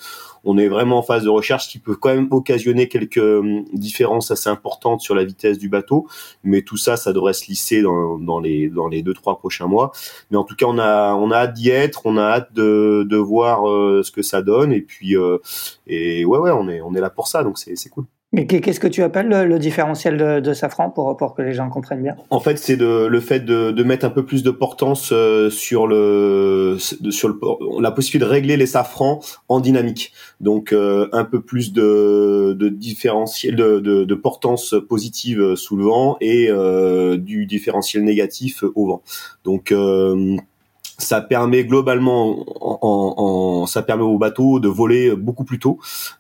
on 0.45 0.59
est 0.59 0.69
vraiment 0.69 0.99
en 0.99 1.03
phase 1.03 1.25
de 1.25 1.29
recherche, 1.29 1.69
qui 1.69 1.79
peut 1.79 1.97
quand 1.97 2.15
même 2.15 2.29
occasionner 2.31 2.89
quelques 2.89 3.19
hum, 3.19 3.65
différences 3.73 4.31
assez 4.31 4.49
importantes 4.49 5.01
sur 5.01 5.15
la 5.15 5.25
vitesse 5.25 5.59
du 5.59 5.69
bateau. 5.69 6.07
Mais 6.45 6.63
tout 6.63 6.77
ça, 6.77 6.97
ça 6.97 7.13
devrait 7.13 7.33
se 7.33 7.47
lisser 7.49 7.83
dans, 7.83 8.41
les 8.41 9.03
deux 9.03 9.15
trois 9.15 9.39
prochains 9.39 9.67
mois. 9.67 9.93
Mais 10.31 10.37
en 10.37 10.45
tout 10.45 10.57
cas, 10.57 10.67
on 10.67 10.79
a 10.79 11.15
on 11.15 11.31
a 11.31 11.37
hâte 11.37 11.55
d'y 11.55 11.71
être, 11.71 12.07
on 12.07 12.17
a 12.17 12.23
hâte 12.23 12.53
de, 12.53 13.07
de 13.09 13.17
voir 13.17 13.69
euh, 13.69 14.03
ce 14.03 14.11
que 14.11 14.23
ça 14.23 14.43
donne. 14.43 14.73
Et 14.73 14.83
puis 14.83 15.17
euh, 15.17 15.39
et 15.87 16.25
ouais 16.25 16.39
ouais, 16.39 16.51
on 16.51 16.69
est 16.69 16.81
on 16.81 16.95
est 16.95 17.01
là 17.01 17.11
pour 17.11 17.29
ça, 17.29 17.43
donc 17.45 17.59
c'est 17.59 17.77
c'est 17.77 17.91
cool. 17.91 18.07
Mais 18.35 18.47
qu'est-ce 18.47 18.81
que 18.81 18.89
tu 18.89 19.03
appelles 19.03 19.29
le, 19.29 19.59
différentiel 19.59 20.41
de, 20.43 20.53
safran 20.55 20.89
pour, 20.89 21.35
que 21.35 21.43
les 21.43 21.53
gens 21.53 21.69
comprennent 21.69 22.03
bien? 22.03 22.17
En 22.31 22.41
fait, 22.41 22.59
c'est 22.59 22.77
le 22.77 23.21
fait 23.21 23.41
de, 23.41 23.83
mettre 23.83 24.07
un 24.07 24.11
peu 24.11 24.25
plus 24.25 24.43
de 24.43 24.51
portance 24.51 25.11
euh, 25.13 25.51
sur 25.51 25.87
le 25.87 26.77
sur 26.79 27.29
le, 27.29 27.39
la 27.81 27.91
possibilité 27.91 28.25
de 28.27 28.31
régler 28.31 28.57
les 28.57 28.67
safrans 28.67 29.21
en 29.49 29.61
dynamique. 29.61 30.13
Donc 30.41 30.73
euh, 30.73 31.09
un 31.13 31.25
peu 31.25 31.43
plus 31.43 31.73
de, 31.73 32.57
différentiel 32.71 33.57
de, 33.57 33.81
de, 33.81 34.15
portance 34.15 34.75
positive 34.89 35.55
sous 35.57 35.77
le 35.77 35.85
vent 35.85 36.17
et 36.21 36.49
euh, 36.49 37.19
du 37.19 37.45
différentiel 37.47 38.05
négatif 38.05 38.65
au 38.75 38.87
vent. 38.87 39.03
Donc 39.45 39.73
euh, 39.73 40.37
ça 41.03 41.21
permet 41.21 41.65
globalement, 41.65 42.45
en, 42.61 43.15
en, 43.63 43.67
ça 43.67 43.83
permet 43.83 44.05
au 44.05 44.19
bateau 44.19 44.61
de 44.61 44.69
voler 44.69 45.15
beaucoup 45.15 45.45
plus 45.45 45.59
tôt. 45.59 45.79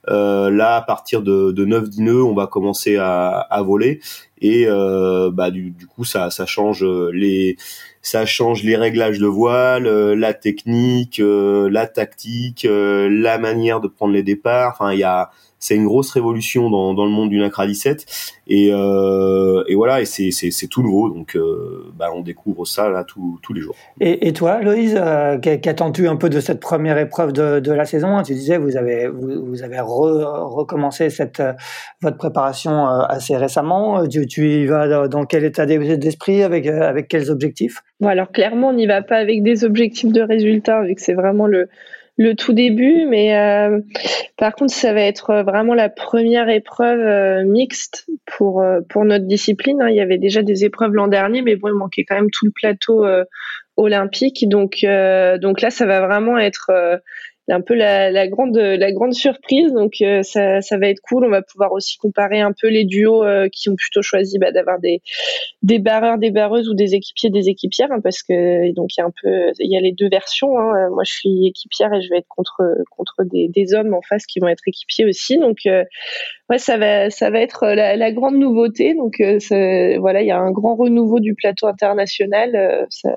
Euh, 0.08 0.50
là, 0.50 0.76
à 0.76 0.82
partir 0.82 1.22
de, 1.22 1.52
de 1.52 1.64
9-10 1.64 2.02
nœuds, 2.02 2.22
on 2.22 2.34
va 2.34 2.46
commencer 2.46 2.96
à, 2.96 3.30
à 3.30 3.62
voler 3.62 4.00
et 4.40 4.66
euh, 4.66 5.30
bah, 5.32 5.50
du, 5.50 5.70
du, 5.70 5.86
coup, 5.86 6.04
ça, 6.04 6.30
ça 6.30 6.46
change 6.46 6.84
les, 7.12 7.56
ça 8.02 8.26
change 8.26 8.64
les 8.64 8.76
réglages 8.76 9.20
de 9.20 9.26
voile, 9.26 9.86
euh, 9.86 10.16
la 10.16 10.34
technique, 10.34 11.20
euh, 11.20 11.70
la 11.70 11.86
tactique, 11.86 12.64
euh, 12.64 13.08
la 13.08 13.38
manière 13.38 13.80
de 13.80 13.86
prendre 13.86 14.12
les 14.12 14.24
départs. 14.24 14.72
Enfin, 14.72 14.92
il 14.92 14.98
y 14.98 15.04
a 15.04 15.30
c'est 15.62 15.76
une 15.76 15.86
grosse 15.86 16.10
révolution 16.10 16.68
dans, 16.70 16.92
dans 16.92 17.04
le 17.04 17.12
monde 17.12 17.30
du 17.30 17.38
NACRA 17.38 17.68
17 17.68 18.04
et, 18.48 18.70
euh, 18.72 19.62
et 19.68 19.76
voilà 19.76 20.00
et 20.00 20.04
c'est, 20.04 20.32
c'est, 20.32 20.50
c'est 20.50 20.66
tout 20.66 20.82
nouveau 20.82 21.08
donc 21.08 21.36
euh, 21.36 21.84
bah, 21.96 22.10
on 22.12 22.20
découvre 22.20 22.66
ça 22.66 22.90
là 22.90 23.04
tous 23.04 23.38
tous 23.42 23.52
les 23.52 23.60
jours. 23.60 23.76
Et, 24.00 24.26
et 24.26 24.32
toi 24.32 24.60
Loïse, 24.60 24.98
euh, 25.00 25.38
qu'attends-tu 25.38 26.08
un 26.08 26.16
peu 26.16 26.28
de 26.28 26.40
cette 26.40 26.58
première 26.58 26.98
épreuve 26.98 27.32
de, 27.32 27.60
de 27.60 27.72
la 27.72 27.84
saison? 27.84 28.20
Tu 28.24 28.34
disais 28.34 28.58
vous 28.58 28.76
avez 28.76 29.06
vous, 29.06 29.46
vous 29.46 29.62
avez 29.62 29.78
recommencé 29.78 31.10
cette 31.10 31.42
votre 32.00 32.16
préparation 32.16 32.86
assez 32.86 33.36
récemment. 33.36 34.06
Tu, 34.08 34.26
tu 34.26 34.50
y 34.50 34.66
vas 34.66 35.06
dans 35.06 35.24
quel 35.24 35.44
état 35.44 35.64
d'esprit 35.64 36.42
avec 36.42 36.66
avec 36.66 37.06
quels 37.06 37.30
objectifs? 37.30 37.82
Bon 38.00 38.08
alors 38.08 38.32
clairement 38.32 38.70
on 38.70 38.72
n'y 38.72 38.86
va 38.86 39.02
pas 39.02 39.18
avec 39.18 39.44
des 39.44 39.64
objectifs 39.64 40.12
de 40.12 40.22
résultats 40.22 40.82
vu 40.82 40.96
que 40.96 41.00
c'est 41.00 41.14
vraiment 41.14 41.46
le 41.46 41.68
le 42.18 42.34
tout 42.34 42.52
début, 42.52 43.06
mais 43.06 43.36
euh, 43.36 43.80
par 44.36 44.54
contre, 44.54 44.72
ça 44.72 44.92
va 44.92 45.00
être 45.00 45.42
vraiment 45.42 45.74
la 45.74 45.88
première 45.88 46.48
épreuve 46.48 47.00
euh, 47.00 47.44
mixte 47.44 48.06
pour 48.26 48.60
euh, 48.60 48.80
notre 48.96 49.26
discipline. 49.26 49.80
Hein. 49.80 49.88
Il 49.88 49.96
y 49.96 50.00
avait 50.00 50.18
déjà 50.18 50.42
des 50.42 50.64
épreuves 50.64 50.92
l'an 50.92 51.08
dernier, 51.08 51.42
mais 51.42 51.56
bon, 51.56 51.68
il 51.68 51.74
manquait 51.74 52.04
quand 52.04 52.16
même 52.16 52.30
tout 52.30 52.44
le 52.44 52.52
plateau 52.52 53.04
olympique. 53.76 54.48
Donc 54.48 54.82
là, 54.82 55.70
ça 55.70 55.86
va 55.86 56.06
vraiment 56.06 56.38
être 56.38 56.70
un 57.48 57.60
peu 57.60 57.74
la, 57.74 58.10
la, 58.10 58.28
grande 58.28 58.56
la 58.56 58.92
grande 58.92 59.14
surprise. 59.14 59.72
Donc 59.72 59.94
euh, 60.00 60.22
ça, 60.22 60.60
ça, 60.60 60.78
va 60.78 60.88
être 60.88 61.00
cool. 61.00 61.24
On 61.24 61.30
va 61.30 61.42
pouvoir 61.42 61.72
aussi 61.72 61.98
comparer 61.98 62.40
un 62.40 62.52
peu 62.52 62.68
les 62.68 62.84
duos 62.84 63.24
euh, 63.24 63.48
qui 63.50 63.68
ont 63.68 63.74
plutôt 63.74 64.02
choisi 64.02 64.38
bah, 64.38 64.52
d'avoir 64.52 64.78
des 64.78 65.02
des 65.62 65.78
barreurs 65.78 66.18
des 66.18 66.30
barreuses 66.30 66.68
ou 66.68 66.74
des 66.74 66.94
équipiers 66.94 67.30
des 67.30 67.48
équipières. 67.48 67.90
Hein, 67.90 68.00
parce 68.02 68.22
que 68.22 68.72
donc 68.74 68.90
il 68.96 69.00
y 69.00 69.02
a 69.02 69.06
un 69.06 69.12
peu 69.22 69.52
il 69.58 69.72
y 69.72 69.76
a 69.76 69.80
les 69.80 69.92
deux 69.92 70.08
versions 70.08 70.58
hein. 70.58 70.88
moi 70.90 71.02
je 71.04 71.12
suis 71.12 71.46
équipière 71.48 71.92
et 71.92 72.00
je 72.00 72.10
vais 72.10 72.18
être 72.18 72.28
contre 72.28 72.62
contre 72.90 73.24
des, 73.24 73.48
des 73.48 73.74
hommes 73.74 73.94
en 73.94 74.02
face 74.02 74.26
qui 74.26 74.38
vont 74.38 74.48
être 74.48 74.62
équipiers 74.66 75.04
aussi. 75.04 75.38
Donc 75.38 75.58
euh, 75.66 75.84
ouais 76.48 76.58
ça 76.58 76.78
va 76.78 77.10
ça 77.10 77.30
va 77.30 77.40
être 77.40 77.66
la, 77.66 77.96
la 77.96 78.12
grande 78.12 78.36
nouveauté. 78.36 78.94
Donc 78.94 79.20
voilà 79.98 80.22
il 80.22 80.28
y 80.28 80.30
a 80.32 80.38
un 80.38 80.52
grand 80.52 80.76
renouveau 80.76 81.18
du 81.18 81.34
plateau 81.34 81.66
international 81.66 82.86
ça 82.88 83.16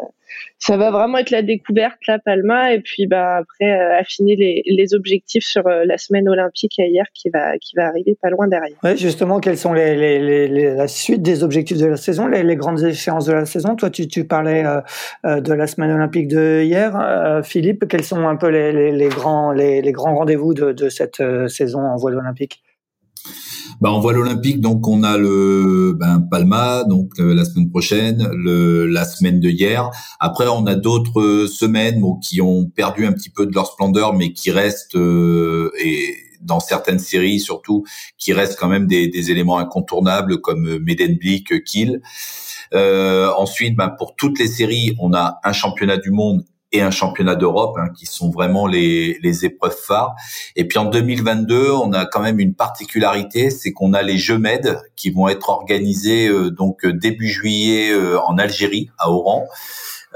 ça 0.60 0.78
va 0.78 0.92
vraiment 0.92 1.18
être 1.18 1.32
la 1.32 1.42
découverte, 1.42 1.98
la 2.08 2.20
Palma, 2.20 2.74
et 2.74 2.80
puis 2.80 3.08
bah 3.08 3.38
après 3.38 3.72
euh, 3.72 4.00
affiner 4.00 4.64
les, 4.66 4.94
objectifs 4.94 5.44
sur 5.44 5.68
euh, 5.68 5.84
la 5.86 5.98
semaine 5.98 6.30
olympique 6.30 6.78
hier 6.78 7.06
qui 7.14 7.30
va 7.30 7.58
qui 7.58 7.76
va 7.76 7.88
arriver 7.88 8.18
pas 8.22 8.30
loin 8.30 8.48
derrière. 8.48 8.78
Ouais, 8.84 8.96
justement, 8.96 9.40
quelles 9.40 9.58
sont 9.58 9.74
les, 9.74 9.96
les, 9.96 10.76
la 10.76 10.88
suite 10.88 11.22
des 11.22 11.44
objectifs 11.44 11.78
de 11.78 11.88
la 11.88 11.98
saison, 11.98 12.28
les, 12.28 12.56
grandes 12.56 12.84
échéances 12.84 13.26
de 13.26 13.34
la 13.34 13.46
saison? 13.46 13.76
Toi, 13.76 13.90
tu, 13.90 14.24
parlais 14.26 14.64
euh, 15.26 15.42
de 15.42 15.54
la 15.54 15.68
semaine 15.68 15.92
olympique 15.92 16.28
de 16.28 16.62
hier, 16.64 17.42
Philippe. 17.44 17.88
Quels 17.88 18.04
sont 18.04 18.28
un 18.28 18.36
peu 18.36 18.50
les, 18.50 19.10
grands 19.10 19.52
les, 19.52 19.92
grands 19.92 20.16
rendez-vous 20.16 20.54
de, 20.54 20.72
de 20.72 20.90
cette 20.90 21.22
saison 21.48 21.82
en 21.82 21.98
voile 21.98 22.16
olympique? 22.16 22.62
Bah, 23.82 23.92
on 23.92 24.00
voit 24.00 24.14
l'Olympique, 24.14 24.62
donc 24.62 24.88
on 24.88 25.04
a 25.04 25.18
le 25.18 25.96
ben, 26.00 26.22
Palma, 26.32 26.84
donc 26.86 27.12
euh, 27.20 27.34
la 27.34 27.46
semaine 27.46 27.70
prochaine, 27.70 28.30
le, 28.34 28.86
la 28.86 29.06
semaine 29.06 29.40
de 29.40 29.50
hier. 29.50 29.90
Après, 30.20 30.48
on 30.48 30.66
a 30.66 30.76
d'autres 30.76 31.48
semaines 31.48 32.00
bon, 32.00 32.16
qui 32.16 32.42
ont 32.42 32.66
perdu 32.66 33.06
un 33.06 33.12
petit 33.12 33.30
peu 33.30 33.46
de 33.46 33.54
leur 33.54 33.68
splendeur, 33.68 34.14
mais 34.14 34.34
qui 34.34 34.52
restent 34.52 34.96
euh, 34.96 35.72
et 35.84 36.16
dans 36.42 36.60
certaines 36.60 37.00
séries 37.00 37.40
surtout 37.40 37.84
qui 38.20 38.32
restent 38.32 38.60
quand 38.60 38.68
même 38.68 38.86
des, 38.86 39.08
des 39.08 39.32
éléments 39.32 39.58
incontournables 39.58 40.42
comme 40.42 40.78
Medenblick, 40.80 41.64
Kill. 41.64 42.02
Euh, 42.74 43.32
ensuite, 43.38 43.76
ben, 43.76 43.90
pour 43.90 44.16
toutes 44.16 44.40
les 44.40 44.48
séries, 44.48 44.96
on 45.00 45.14
a 45.14 45.40
un 45.44 45.54
championnat 45.54 45.98
du 45.98 46.12
monde 46.12 46.46
et 46.76 46.82
un 46.82 46.92
championnat 46.92 47.36
d'Europe, 47.36 47.78
hein, 47.80 47.90
qui 47.96 48.06
sont 48.06 48.30
vraiment 48.30 48.68
les, 48.68 49.20
épreuves 49.44 49.76
phares. 49.76 50.16
Et 50.56 50.68
puis 50.68 50.78
en 50.78 50.86
2022, 50.86 51.72
on 51.72 51.92
a 51.94 52.06
quand 52.06 52.22
même 52.22 52.40
une 52.40 52.54
particularité, 52.54 53.50
c'est 53.50 53.74
qu'on 53.74 53.94
a 53.94 54.02
les 54.02 54.18
Jeux 54.18 54.38
Med 54.38 54.80
qui 54.96 55.10
vont 55.10 55.28
être 55.28 55.50
organisés 55.50 56.28
euh, 56.28 56.52
donc 56.52 56.86
début 56.86 57.28
juillet 57.28 57.92
euh, 57.92 58.20
en 58.22 58.38
Algérie, 58.38 58.90
à 58.98 59.10
Oran 59.12 59.46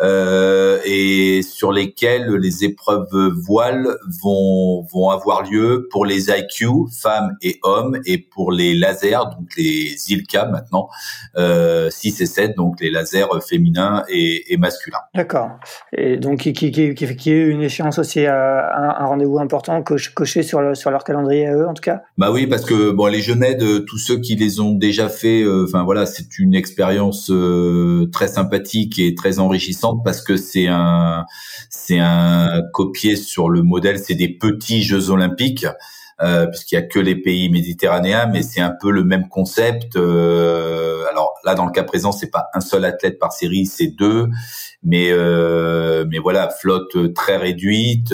euh, 0.01 0.79
et 0.85 1.41
sur 1.41 1.71
lesquels 1.71 2.27
les 2.35 2.63
épreuves 2.63 3.31
voiles 3.45 3.87
vont 4.21 4.85
vont 4.93 5.09
avoir 5.09 5.43
lieu 5.43 5.87
pour 5.91 6.05
les 6.05 6.29
IQ 6.29 6.67
femmes 7.01 7.35
et 7.41 7.59
hommes 7.63 7.99
et 8.05 8.17
pour 8.17 8.51
les 8.51 8.75
lasers 8.75 9.09
donc 9.37 9.49
les 9.57 9.95
ILCA 10.09 10.45
maintenant 10.45 10.89
euh, 11.37 11.89
6 11.89 12.21
et 12.21 12.25
7 12.25 12.55
donc 12.55 12.79
les 12.79 12.91
lasers 12.91 13.25
féminins 13.47 14.03
et, 14.07 14.53
et 14.53 14.57
masculins. 14.57 14.99
D'accord. 15.15 15.49
Et 15.91 16.17
donc 16.17 16.39
qui 16.39 16.53
qui 16.53 16.71
qui 16.71 16.93
qui 16.95 17.31
est 17.31 17.45
une 17.45 17.61
échéance 17.61 17.99
aussi 17.99 18.25
à 18.25 19.01
un, 19.01 19.05
rendez-vous 19.05 19.39
important 19.39 19.81
coché 19.81 20.43
sur 20.43 20.61
le, 20.61 20.75
sur 20.75 20.91
leur 20.91 21.03
calendrier 21.03 21.47
à 21.47 21.55
eux 21.55 21.67
en 21.67 21.73
tout 21.73 21.81
cas? 21.81 22.03
Bah 22.17 22.31
oui 22.31 22.47
parce 22.47 22.63
que 22.63 22.91
bon 22.91 23.07
les 23.07 23.21
jeunes 23.21 23.39
de 23.39 23.79
tous 23.79 23.97
ceux 23.97 24.19
qui 24.19 24.35
les 24.35 24.59
ont 24.59 24.73
déjà 24.73 25.09
fait 25.09 25.41
euh, 25.41 25.65
enfin 25.67 25.83
voilà 25.83 26.05
c'est 26.05 26.37
une 26.39 26.53
expérience 26.53 27.31
euh, 27.31 28.09
très 28.11 28.27
sympathique 28.27 28.99
et 28.99 29.15
très 29.15 29.39
enrichissante 29.39 29.88
parce 29.97 30.21
que 30.21 30.37
c'est 30.37 30.67
un 30.67 31.25
c'est 31.69 31.99
un 31.99 32.61
copié 32.73 33.15
sur 33.15 33.49
le 33.49 33.61
modèle, 33.61 33.99
c'est 33.99 34.15
des 34.15 34.29
petits 34.29 34.83
Jeux 34.83 35.09
Olympiques. 35.09 35.65
Euh, 36.21 36.47
puisqu'il 36.47 36.75
y 36.75 36.77
a 36.77 36.81
que 36.81 36.99
les 36.99 37.15
pays 37.15 37.49
méditerranéens, 37.49 38.25
mais 38.25 38.43
c'est 38.43 38.59
un 38.59 38.75
peu 38.77 38.91
le 38.91 39.05
même 39.05 39.29
concept. 39.29 39.95
Euh, 39.95 41.05
alors 41.09 41.33
là, 41.45 41.55
dans 41.55 41.65
le 41.65 41.71
cas 41.71 41.83
présent, 41.83 42.11
c'est 42.11 42.29
pas 42.29 42.49
un 42.53 42.59
seul 42.59 42.83
athlète 42.83 43.19
par 43.19 43.31
série, 43.31 43.65
c'est 43.65 43.87
deux, 43.87 44.27
mais 44.83 45.11
euh, 45.11 46.03
mais 46.09 46.17
voilà, 46.17 46.49
flotte 46.49 47.13
très 47.13 47.37
réduite. 47.37 48.13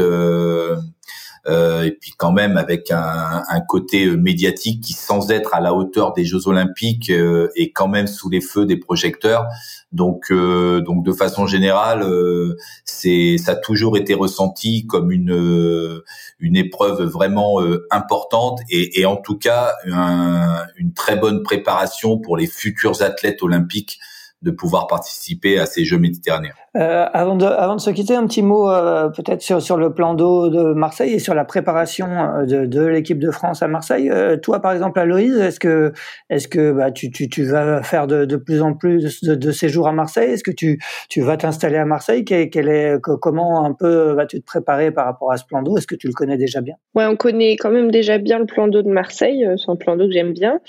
Euh, 1.47 1.65
euh, 1.65 1.83
et 1.83 1.91
puis 1.91 2.11
quand 2.17 2.31
même 2.31 2.57
avec 2.57 2.91
un, 2.91 3.43
un, 3.47 3.61
côté 3.61 4.07
médiatique 4.07 4.81
qui, 4.81 4.93
sans 4.93 5.31
être 5.31 5.53
à 5.53 5.61
la 5.61 5.73
hauteur 5.73 6.13
des 6.13 6.25
Jeux 6.25 6.47
Olympiques, 6.47 7.09
euh, 7.09 7.49
est 7.55 7.71
quand 7.71 7.87
même 7.87 8.07
sous 8.07 8.29
les 8.29 8.41
feux 8.41 8.65
des 8.65 8.77
projecteurs. 8.77 9.45
Donc, 9.91 10.31
euh, 10.31 10.81
donc 10.81 11.03
de 11.05 11.13
façon 11.13 11.47
générale, 11.47 12.03
euh, 12.03 12.57
c'est 12.83 13.37
ça 13.37 13.53
a 13.53 13.55
toujours 13.55 13.97
été 13.97 14.13
ressenti 14.13 14.85
comme 14.85 15.11
une 15.11 16.01
une 16.39 16.55
épreuve 16.57 17.03
vraiment 17.03 17.61
importante 17.91 18.59
et, 18.69 18.99
et, 18.99 19.05
en 19.05 19.15
tout 19.15 19.37
cas 19.37 19.73
une 19.85 20.93
très 20.93 21.15
bonne 21.15 21.43
préparation 21.43 22.17
pour 22.17 22.37
les 22.37 22.47
futurs 22.47 23.01
athlètes 23.01 23.41
olympiques 23.41 23.99
de 24.41 24.51
pouvoir 24.51 24.87
participer 24.87 25.57
à 25.59 25.65
ces 25.65 25.85
Jeux 25.85 25.97
méditerranéens. 25.97 26.53
Euh, 26.75 27.05
avant, 27.13 27.35
de, 27.35 27.45
avant 27.45 27.75
de 27.75 27.81
se 27.81 27.89
quitter, 27.89 28.15
un 28.15 28.27
petit 28.27 28.41
mot 28.41 28.69
euh, 28.69 29.09
peut-être 29.09 29.41
sur, 29.41 29.61
sur 29.61 29.77
le 29.77 29.93
plan 29.93 30.13
d'eau 30.13 30.49
de 30.49 30.73
Marseille 30.73 31.13
et 31.13 31.19
sur 31.19 31.33
la 31.33 31.45
préparation 31.45 32.07
euh, 32.07 32.45
de, 32.45 32.65
de 32.65 32.81
l'équipe 32.85 33.17
de 33.17 33.31
France 33.31 33.63
à 33.63 33.67
Marseille. 33.67 34.09
Euh, 34.11 34.35
toi, 34.37 34.61
par 34.61 34.73
exemple, 34.73 34.99
Aloïse, 34.99 35.37
est-ce 35.37 35.59
que, 35.59 35.93
est-ce 36.29 36.47
que 36.47 36.73
bah, 36.73 36.91
tu, 36.91 37.11
tu, 37.11 37.29
tu 37.29 37.45
vas 37.45 37.81
faire 37.81 38.07
de, 38.07 38.25
de 38.25 38.35
plus 38.35 38.61
en 38.61 38.73
plus 38.73 39.23
de, 39.23 39.35
de 39.35 39.51
séjours 39.51 39.87
à 39.87 39.93
Marseille? 39.93 40.31
Est-ce 40.31 40.43
que 40.43 40.51
tu, 40.51 40.79
tu 41.09 41.21
vas 41.21 41.37
t'installer 41.37 41.77
à 41.77 41.85
Marseille? 41.85 42.25
Quel, 42.25 42.49
quel 42.49 42.67
est, 42.67 42.99
Comment 43.01 43.65
un 43.65 43.73
peu 43.73 44.11
vas-tu 44.11 44.41
te 44.41 44.45
préparer 44.45 44.91
par 44.91 45.05
rapport 45.05 45.31
à 45.31 45.37
ce 45.37 45.45
plan 45.45 45.63
d'eau? 45.63 45.77
Est-ce 45.77 45.87
que 45.87 45.95
tu 45.95 46.07
le 46.07 46.13
connais 46.13 46.37
déjà 46.37 46.59
bien? 46.59 46.75
Ouais, 46.93 47.05
on 47.05 47.15
connaît 47.15 47.55
quand 47.55 47.71
même 47.71 47.89
déjà 47.89 48.17
bien 48.17 48.37
le 48.39 48.45
plan 48.45 48.67
d'eau 48.67 48.81
de 48.81 48.89
Marseille. 48.89 49.47
C'est 49.57 49.71
un 49.71 49.77
plan 49.77 49.95
d'eau 49.95 50.07
que 50.07 50.13
j'aime 50.13 50.33
bien. 50.33 50.59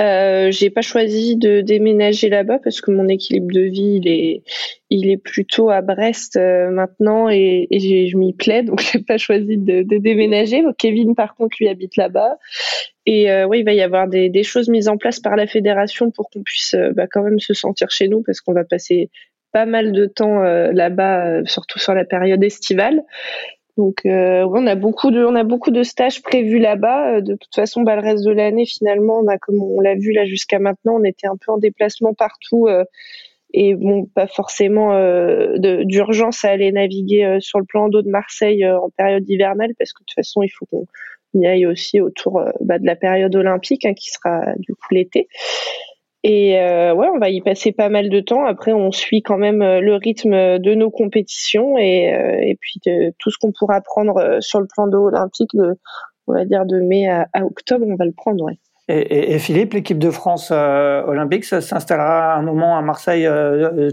Euh, 0.00 0.52
j'ai 0.52 0.70
pas 0.70 0.80
choisi 0.80 1.36
de 1.36 1.60
déménager 1.60 2.28
là-bas 2.28 2.60
parce 2.62 2.80
que 2.80 2.92
mon 2.92 3.08
équilibre 3.08 3.52
de 3.52 3.62
vie 3.62 4.00
il 4.00 4.08
est 4.08 4.42
il 4.90 5.10
est 5.10 5.16
plutôt 5.16 5.70
à 5.70 5.80
Brest 5.80 6.36
euh, 6.36 6.70
maintenant 6.70 7.28
et, 7.28 7.66
et 7.72 8.06
je 8.06 8.16
m'y 8.16 8.32
plais 8.32 8.62
donc 8.62 8.80
j'ai 8.92 9.00
pas 9.00 9.18
choisi 9.18 9.56
de, 9.56 9.82
de, 9.82 9.98
déménager. 9.98 10.62
Kevin 10.78 11.16
par 11.16 11.34
contre 11.34 11.56
lui 11.58 11.68
habite 11.68 11.96
là-bas 11.96 12.36
et 13.06 13.28
euh, 13.32 13.48
oui 13.48 13.60
il 13.60 13.64
va 13.64 13.72
y 13.72 13.82
avoir 13.82 14.06
des, 14.06 14.28
des, 14.28 14.44
choses 14.44 14.68
mises 14.68 14.88
en 14.88 14.98
place 14.98 15.18
par 15.18 15.34
la 15.34 15.48
fédération 15.48 16.12
pour 16.12 16.30
qu'on 16.30 16.44
puisse 16.44 16.74
euh, 16.74 16.92
bah, 16.94 17.08
quand 17.10 17.24
même 17.24 17.40
se 17.40 17.52
sentir 17.52 17.90
chez 17.90 18.06
nous 18.06 18.22
parce 18.22 18.40
qu'on 18.40 18.52
va 18.52 18.64
passer 18.64 19.10
pas 19.50 19.66
mal 19.66 19.92
de 19.92 20.04
temps 20.04 20.42
là-bas, 20.42 21.42
surtout 21.46 21.78
sur 21.78 21.94
la 21.94 22.04
période 22.04 22.44
estivale. 22.44 23.02
Donc 23.78 24.04
euh, 24.06 24.44
on 24.52 24.66
a 24.66 24.74
beaucoup 24.74 25.12
de 25.12 25.24
on 25.24 25.36
a 25.36 25.44
beaucoup 25.44 25.70
de 25.70 25.84
stages 25.84 26.20
prévus 26.20 26.58
là-bas. 26.58 27.14
Euh, 27.14 27.20
de 27.20 27.36
toute 27.36 27.54
façon, 27.54 27.82
bah, 27.82 27.94
le 27.94 28.02
reste 28.02 28.24
de 28.24 28.32
l'année 28.32 28.66
finalement, 28.66 29.20
on 29.20 29.28
a 29.28 29.38
comme 29.38 29.62
on 29.62 29.80
l'a 29.80 29.94
vu 29.94 30.10
là 30.10 30.24
jusqu'à 30.26 30.58
maintenant, 30.58 30.96
on 30.96 31.04
était 31.04 31.28
un 31.28 31.36
peu 31.36 31.52
en 31.52 31.58
déplacement 31.58 32.12
partout 32.12 32.66
euh, 32.66 32.84
et 33.54 33.76
bon 33.76 34.06
pas 34.06 34.26
forcément 34.26 34.90
d'urgence 35.56 36.44
à 36.44 36.50
aller 36.50 36.70
naviguer 36.70 37.38
sur 37.40 37.58
le 37.58 37.64
plan 37.64 37.88
d'eau 37.88 38.02
de 38.02 38.10
Marseille 38.10 38.68
en 38.68 38.90
période 38.90 39.24
hivernale 39.26 39.70
parce 39.78 39.94
que 39.94 40.02
de 40.02 40.04
toute 40.04 40.14
façon 40.16 40.42
il 40.42 40.50
faut 40.50 40.66
qu'on 40.66 40.84
y 41.32 41.46
aille 41.46 41.64
aussi 41.64 42.02
autour 42.02 42.42
bah, 42.60 42.78
de 42.78 42.84
la 42.84 42.94
période 42.94 43.34
olympique 43.34 43.86
hein, 43.86 43.94
qui 43.94 44.10
sera 44.10 44.52
du 44.58 44.74
coup 44.74 44.92
l'été. 44.92 45.28
Et 46.24 46.58
euh, 46.58 46.94
ouais, 46.94 47.08
on 47.14 47.18
va 47.18 47.30
y 47.30 47.40
passer 47.40 47.72
pas 47.72 47.88
mal 47.88 48.10
de 48.10 48.20
temps. 48.20 48.44
Après, 48.44 48.72
on 48.72 48.90
suit 48.90 49.22
quand 49.22 49.38
même 49.38 49.62
euh, 49.62 49.80
le 49.80 49.94
rythme 49.94 50.58
de 50.58 50.74
nos 50.74 50.90
compétitions 50.90 51.78
et, 51.78 52.12
euh, 52.12 52.40
et 52.40 52.56
puis 52.60 52.80
de, 52.84 53.14
tout 53.18 53.30
ce 53.30 53.38
qu'on 53.38 53.52
pourra 53.52 53.80
prendre 53.80 54.38
sur 54.40 54.60
le 54.60 54.66
plan 54.66 54.88
d'eau 54.88 55.06
olympique, 55.06 55.50
de, 55.54 55.78
on 56.26 56.34
va 56.34 56.44
dire 56.44 56.66
de 56.66 56.80
mai 56.80 57.08
à, 57.08 57.28
octobre, 57.42 57.86
on 57.88 57.94
va 57.94 58.04
le 58.04 58.12
prendre. 58.12 58.44
Ouais. 58.44 58.58
Et, 58.90 59.38
Philippe, 59.38 59.74
l'équipe 59.74 59.98
de 59.98 60.10
France 60.10 60.50
olympique 60.50 61.44
s'installera 61.44 62.36
un 62.36 62.42
moment 62.42 62.78
à 62.78 62.80
Marseille. 62.80 63.28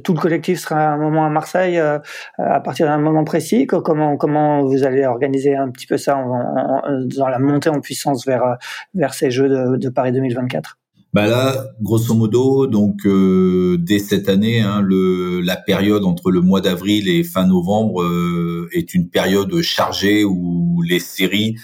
tout 0.05 0.13
le 0.13 0.19
collectif 0.19 0.59
sera 0.59 0.93
un 0.93 0.97
moment 0.97 1.25
à 1.25 1.29
Marseille 1.29 1.77
à 1.77 2.59
partir 2.61 2.87
d'un 2.87 2.97
moment 2.97 3.25
précis. 3.25 3.67
Comment 3.67 4.15
comment 4.15 4.63
vous 4.63 4.85
allez 4.85 5.05
organiser 5.05 5.53
un 5.53 5.69
petit 5.69 5.85
peu 5.85 5.97
ça 5.97 6.23
dans 6.87 7.27
la 7.27 7.39
montée 7.39 7.67
en 7.67 7.81
puissance 7.81 8.25
vers 8.25 8.55
vers 8.93 9.13
ces 9.13 9.31
Jeux 9.31 9.49
de 9.77 9.89
Paris 9.89 10.13
2024 10.13 10.77
bah 11.15 11.27
là, 11.27 11.69
grosso 11.79 12.13
modo, 12.13 12.67
donc 12.67 13.05
euh, 13.05 13.77
dès 13.79 13.99
cette 13.99 14.27
année, 14.27 14.59
hein, 14.59 14.81
le, 14.81 15.39
la 15.39 15.55
période 15.55 16.03
entre 16.03 16.29
le 16.29 16.41
mois 16.41 16.59
d'avril 16.59 17.07
et 17.07 17.23
fin 17.23 17.47
novembre 17.47 18.03
euh, 18.03 18.67
est 18.73 18.93
une 18.93 19.09
période 19.09 19.61
chargée 19.61 20.25
où 20.25 20.81
les 20.81 20.99
séries 20.99 21.55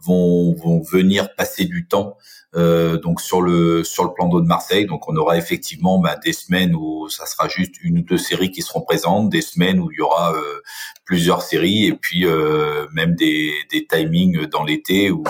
vont, 0.00 0.54
vont 0.54 0.80
venir 0.80 1.34
passer 1.34 1.64
du 1.64 1.88
temps 1.88 2.18
euh, 2.56 2.98
donc 2.98 3.20
sur 3.20 3.42
le 3.42 3.84
sur 3.84 4.02
le 4.04 4.12
plan 4.12 4.28
d'eau 4.28 4.40
de 4.40 4.46
Marseille. 4.46 4.86
Donc 4.86 5.08
on 5.08 5.16
aura 5.16 5.36
effectivement 5.36 5.98
bah, 5.98 6.16
des 6.16 6.32
semaines 6.32 6.74
où 6.74 7.08
ça 7.08 7.26
sera 7.26 7.48
juste 7.48 7.74
une 7.82 7.98
ou 7.98 8.02
deux 8.02 8.18
séries 8.18 8.50
qui 8.50 8.62
seront 8.62 8.80
présentes, 8.80 9.30
des 9.30 9.42
semaines 9.42 9.78
où 9.78 9.90
il 9.92 9.98
y 9.98 10.00
aura 10.00 10.34
euh, 10.34 10.60
plusieurs 11.04 11.42
séries 11.42 11.86
et 11.86 11.92
puis 11.92 12.26
euh, 12.26 12.86
même 12.92 13.14
des, 13.14 13.52
timings 13.88 14.46
dans 14.46 14.64
l'été 14.64 15.10
où, 15.10 15.24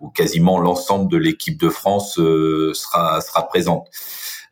où 0.00 0.10
quasiment 0.10 0.58
l'ensemble 0.58 1.10
de 1.10 1.16
l'équipe 1.16 1.58
de 1.58 1.68
France 1.68 2.18
euh, 2.18 2.72
sera 2.74 3.20
sera 3.20 3.48
présente. 3.48 3.88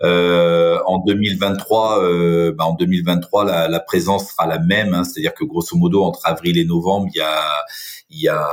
Euh, 0.02 0.78
en 0.86 0.98
2023, 0.98 2.02
euh, 2.02 2.54
bah 2.56 2.64
en 2.64 2.74
2023, 2.74 3.44
la, 3.44 3.68
la, 3.68 3.80
présence 3.80 4.30
sera 4.30 4.46
la 4.46 4.58
même, 4.58 4.94
hein, 4.94 5.04
c'est-à-dire 5.04 5.34
que 5.34 5.44
grosso 5.44 5.76
modo 5.76 6.04
entre 6.04 6.20
avril 6.24 6.56
et 6.56 6.64
novembre, 6.64 7.08
il 7.12 7.18
y 7.18 7.20
a 7.20 7.64
il 8.10 8.20
y 8.20 8.28
a 8.28 8.44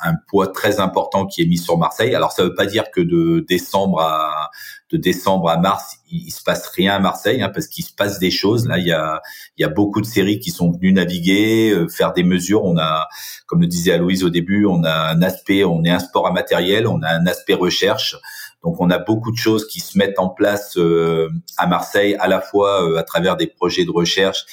un 0.00 0.14
poids 0.28 0.48
très 0.48 0.78
important 0.78 1.26
qui 1.26 1.42
est 1.42 1.46
mis 1.46 1.56
sur 1.56 1.78
Marseille. 1.78 2.14
Alors 2.14 2.32
ça 2.32 2.42
veut 2.44 2.54
pas 2.54 2.66
dire 2.66 2.90
que 2.90 3.00
de 3.00 3.44
décembre 3.48 4.00
à 4.00 4.50
de 4.90 4.96
décembre 4.96 5.48
à 5.48 5.56
mars, 5.56 5.98
il, 6.10 6.30
se 6.32 6.42
passe 6.42 6.66
rien 6.68 6.96
à 6.96 6.98
Marseille, 6.98 7.42
hein, 7.42 7.50
parce 7.54 7.68
qu'il 7.68 7.84
se 7.84 7.94
passe 7.94 8.18
des 8.18 8.32
choses. 8.32 8.66
Là, 8.66 8.78
il 8.78 8.86
y 8.86 8.92
a 8.92 9.22
il 9.56 9.62
y 9.62 9.64
a 9.64 9.68
beaucoup 9.68 10.00
de 10.00 10.06
séries 10.06 10.40
qui 10.40 10.50
sont 10.50 10.72
venues 10.72 10.92
naviguer, 10.92 11.70
euh, 11.70 11.88
faire 11.88 12.12
des 12.12 12.24
mesures. 12.24 12.64
On 12.64 12.76
a, 12.76 13.06
comme 13.46 13.60
le 13.60 13.68
disait 13.68 13.92
Aloïse 13.92 14.24
au 14.24 14.30
début, 14.30 14.66
on 14.66 14.82
a 14.82 14.92
un 14.92 15.22
aspect, 15.22 15.64
on 15.64 15.84
est 15.84 15.90
un 15.90 16.00
sport 16.00 16.26
à 16.26 16.32
matériel, 16.32 16.86
on 16.88 17.00
a 17.02 17.08
un 17.08 17.26
aspect 17.26 17.54
recherche. 17.54 18.16
Donc 18.62 18.80
on 18.80 18.90
a 18.90 18.98
beaucoup 18.98 19.32
de 19.32 19.36
choses 19.36 19.66
qui 19.66 19.80
se 19.80 19.96
mettent 19.96 20.18
en 20.18 20.28
place 20.28 20.76
euh, 20.76 21.28
à 21.56 21.66
Marseille, 21.66 22.16
à 22.20 22.28
la 22.28 22.40
fois 22.40 22.88
euh, 22.88 22.98
à 22.98 23.02
travers 23.02 23.36
des 23.36 23.46
projets 23.46 23.84
de 23.84 23.90
recherche 23.90 24.44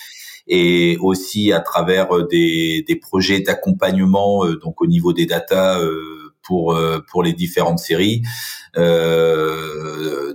et 0.47 0.97
aussi 1.01 1.51
à 1.51 1.59
travers 1.59 2.15
euh, 2.15 2.25
des, 2.25 2.99
projets 3.01 3.41
d'accompagnement 3.41 4.45
donc 4.45 4.81
au 4.81 4.87
niveau 4.87 5.13
des 5.13 5.25
data 5.25 5.79
pour 6.41 6.77
pour 7.09 7.23
les 7.23 7.33
différentes 7.33 7.79
séries. 7.79 8.21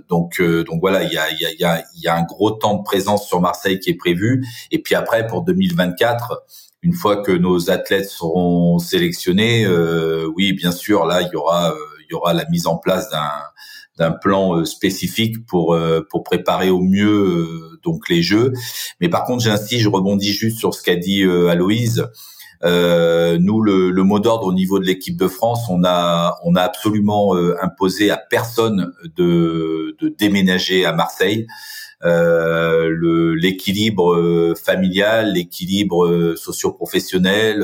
donc 0.09 0.41
donc 0.41 0.79
voilà, 0.79 1.03
il 1.03 1.11
y 1.11 1.17
a 1.17 1.31
y 1.31 1.63
a 1.63 1.83
y 1.95 2.07
a 2.07 2.15
un 2.15 2.23
gros 2.23 2.51
temps 2.51 2.75
de 2.75 2.83
présence 2.83 3.27
sur 3.27 3.41
Marseille 3.41 3.79
qui 3.79 3.89
est 3.89 3.95
prévu. 3.95 4.45
Et 4.71 4.79
puis 4.81 4.95
après 4.95 5.25
pour 5.27 5.41
2024 5.41 6.43
une 6.83 6.93
fois 6.93 7.23
que 7.23 7.31
nos 7.31 7.71
athlètes 7.71 8.09
seront 8.09 8.77
sélectionnés, 8.77 9.65
euh, 9.65 10.29
oui, 10.35 10.51
bien 10.51 10.71
sûr, 10.71 11.05
là, 11.05 11.21
il 11.21 11.29
y 11.31 11.35
aura, 11.35 11.73
il 12.01 12.11
y 12.11 12.13
aura 12.13 12.33
la 12.33 12.45
mise 12.49 12.67
en 12.67 12.77
place 12.77 13.09
d'un 13.09 13.31
d'un 13.97 14.11
plan 14.11 14.57
euh, 14.57 14.65
spécifique 14.65 15.45
pour 15.45 15.73
euh, 15.73 16.01
pour 16.09 16.23
préparer 16.23 16.69
au 16.69 16.79
mieux 16.79 17.07
euh, 17.07 17.79
donc 17.83 18.09
les 18.09 18.21
jeux. 18.21 18.53
Mais 18.99 19.09
par 19.09 19.23
contre, 19.25 19.43
j'insiste, 19.43 19.83
je 19.83 19.89
rebondis 19.89 20.33
juste 20.33 20.57
sur 20.57 20.73
ce 20.73 20.81
qu'a 20.81 20.95
dit 20.95 21.23
Aloïse. 21.23 22.07
Nous, 22.63 23.61
le, 23.61 23.91
le 23.91 24.03
mot 24.03 24.19
d'ordre 24.19 24.47
au 24.47 24.53
niveau 24.53 24.79
de 24.79 24.85
l'équipe 24.85 25.17
de 25.17 25.27
France, 25.27 25.65
on 25.69 25.83
a, 25.83 26.37
on 26.45 26.55
a 26.55 26.61
absolument 26.61 27.35
imposé 27.61 28.09
à 28.09 28.15
personne 28.15 28.93
de, 29.17 29.97
de 29.99 30.07
déménager 30.07 30.85
à 30.85 30.93
Marseille. 30.93 31.45
Euh, 32.05 33.35
l'équilibre 33.39 34.13
euh, 34.13 34.55
familial, 34.55 35.33
l'équilibre 35.33 36.05
euh, 36.05 36.35
socio-professionnel 36.35 37.63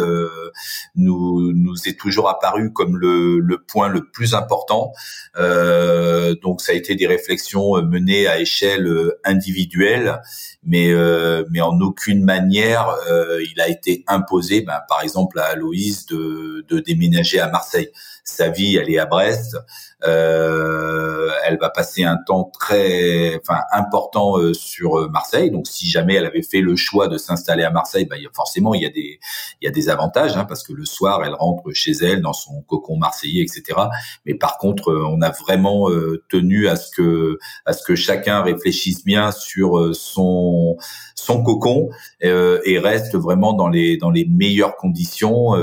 nous 0.95 1.51
nous 1.53 1.75
est 1.87 1.97
toujours 1.99 2.29
apparu 2.29 2.71
comme 2.71 2.97
le, 2.97 3.39
le 3.39 3.57
point 3.61 3.89
le 3.89 4.09
plus 4.09 4.33
important. 4.33 4.93
donc 5.35 6.61
ça 6.61 6.71
a 6.71 6.75
été 6.75 6.95
des 6.95 7.07
réflexions 7.07 7.81
menées 7.83 8.27
à 8.27 8.39
échelle 8.39 8.89
individuelle, 9.23 10.21
mais 10.63 10.93
mais 11.49 11.61
en 11.61 11.79
aucune 11.79 12.23
manière 12.23 12.95
il 13.53 13.61
a 13.61 13.67
été 13.67 14.03
imposé, 14.07 14.61
ben, 14.61 14.79
par 14.87 15.01
exemple 15.01 15.39
à 15.39 15.45
Aloïse 15.45 16.05
de, 16.07 16.65
de 16.67 16.79
déménager 16.79 17.39
à 17.39 17.49
Marseille. 17.49 17.91
Sa 18.23 18.49
vie, 18.49 18.77
elle 18.77 18.89
est 18.89 18.99
à 18.99 19.05
Brest. 19.05 19.57
Euh, 20.05 21.29
elle 21.45 21.57
va 21.59 21.69
passer 21.69 22.03
un 22.03 22.15
temps 22.15 22.49
très, 22.57 23.37
enfin 23.41 23.59
important 23.73 24.37
euh, 24.37 24.53
sur 24.53 24.97
euh, 24.97 25.09
Marseille. 25.09 25.51
Donc, 25.51 25.67
si 25.67 25.89
jamais 25.89 26.15
elle 26.15 26.25
avait 26.25 26.41
fait 26.41 26.61
le 26.61 26.75
choix 26.77 27.09
de 27.09 27.17
s'installer 27.17 27.63
à 27.63 27.71
Marseille, 27.71 28.05
bah, 28.05 28.15
forcément 28.33 28.73
il 28.73 28.81
y 28.81 28.85
a 28.85 28.89
des, 28.89 29.19
il 29.61 29.65
y 29.65 29.67
a 29.67 29.71
des 29.71 29.89
avantages 29.89 30.37
hein, 30.37 30.45
parce 30.45 30.63
que 30.63 30.71
le 30.71 30.85
soir 30.85 31.23
elle 31.25 31.33
rentre 31.33 31.71
chez 31.73 31.91
elle 31.91 32.21
dans 32.21 32.33
son 32.33 32.61
cocon 32.61 32.97
marseillais, 32.97 33.43
etc. 33.43 33.77
Mais 34.25 34.35
par 34.35 34.57
contre, 34.57 34.93
on 34.93 35.21
a 35.21 35.31
vraiment 35.31 35.89
tenu 36.29 36.67
à 36.67 36.75
ce 36.75 36.91
que, 36.91 37.37
à 37.65 37.73
ce 37.73 37.83
que 37.83 37.95
chacun 37.95 38.41
réfléchisse 38.41 39.03
bien 39.03 39.31
sur 39.31 39.93
son 39.95 40.77
son 41.15 41.43
cocon 41.43 41.89
et 42.21 42.79
reste 42.79 43.15
vraiment 43.15 43.53
dans 43.53 43.67
les 43.67 43.97
dans 43.97 44.11
les 44.11 44.25
meilleures 44.25 44.75
conditions 44.77 45.53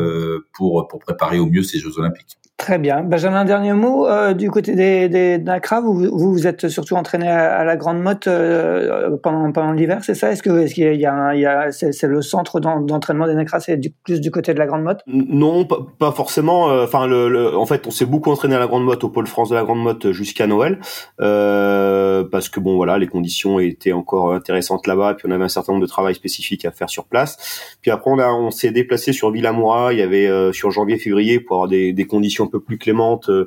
pour 0.53 0.89
pour 0.89 1.01
préparer 1.01 1.39
au 1.39 1.47
mieux 1.47 1.63
ces 1.63 1.79
Jeux 1.79 1.99
Olympiques. 1.99 2.39
Très 2.57 2.79
bien. 2.79 3.03
Benjamin, 3.03 3.41
un 3.41 3.45
dernier 3.45 3.75
mot 3.75 4.07
euh, 4.07 4.26
du 4.35 4.51
côté 4.51 4.75
des, 4.75 5.09
des 5.09 5.39
NACRA. 5.39 5.81
Vous, 5.81 5.95
vous 5.95 6.33
vous 6.33 6.47
êtes 6.47 6.69
surtout 6.69 6.95
entraîné 6.95 7.29
à, 7.29 7.65
la 7.65 7.77
Grande 7.77 8.01
Motte 8.01 8.27
euh, 8.27 9.17
pendant, 9.23 9.51
pendant 9.53 9.73
l'hiver, 9.73 10.01
c'est 10.03 10.15
ça? 10.15 10.33
Est-ce 10.33 10.43
que 10.43 10.51
est-ce 10.61 10.75
qu'il 10.75 10.85
y 10.95 11.07
a, 11.07 11.35
il 11.35 11.41
y 11.41 11.47
a 11.47 11.73
c'est, 11.73 12.03
le 12.05 12.23
centre 12.23 12.61
d'entraînement 12.61 13.27
des 13.27 13.35
NACRA, 13.35 13.61
c'est 13.61 13.81
plus 14.05 14.21
du 14.21 14.31
côté 14.31 14.55
de 14.55 14.59
la 14.59 14.67
Grande 14.67 14.83
Motte? 14.83 15.01
Non, 15.07 15.65
pas, 15.65 16.13
forcément. 16.13 16.71
Euh, 16.71 16.85
enfin, 16.85 17.07
le, 17.07 17.57
en 17.57 17.67
fait, 17.67 17.87
on 17.87 17.91
s'est 17.91 18.07
beaucoup 18.07 18.31
entraîné 18.31 18.55
à 18.55 18.59
la 18.59 18.67
Grande 18.67 18.85
Motte, 18.85 19.05
au 19.05 19.09
pôle 19.09 19.27
France 19.27 19.51
de 19.51 19.55
la 19.55 19.65
Grande 19.65 19.83
Motte 19.83 20.13
jusqu'à 20.13 20.47
Noël, 20.47 20.79
parce 21.19 22.49
que 22.49 22.61
bon, 22.61 22.77
voilà, 22.77 22.99
les 22.99 23.07
conditions 23.07 23.61
étaient 23.61 23.93
encore 23.93 24.33
intéressantes 24.33 24.87
là-bas, 24.87 25.15
puis 25.15 25.29
on 25.29 25.33
avait 25.33 25.45
un 25.45 25.49
certain 25.49 25.73
nombre 25.73 25.85
de 25.85 25.89
travail 25.89 26.15
spécifique 26.15 26.65
à 26.65 26.71
faire 26.71 26.91
sur 26.91 27.05
place. 27.07 27.77
Puis 27.83 27.91
après, 27.91 28.11
on, 28.11 28.19
a, 28.19 28.29
on 28.29 28.51
s'est 28.51 28.71
déplacé 28.71 29.13
sur 29.13 29.31
Villamoura. 29.31 29.93
Il 29.93 29.99
y 29.99 30.03
avait 30.03 30.53
sur 30.53 30.71
janvier-février 30.71 31.41
pour 31.41 31.57
avoir 31.57 31.69
des, 31.69 31.93
des 31.93 32.07
conditions 32.07 32.45
un 32.45 32.49
peu 32.49 32.61
plus 32.61 32.79
clémente 32.79 33.29
euh, 33.29 33.47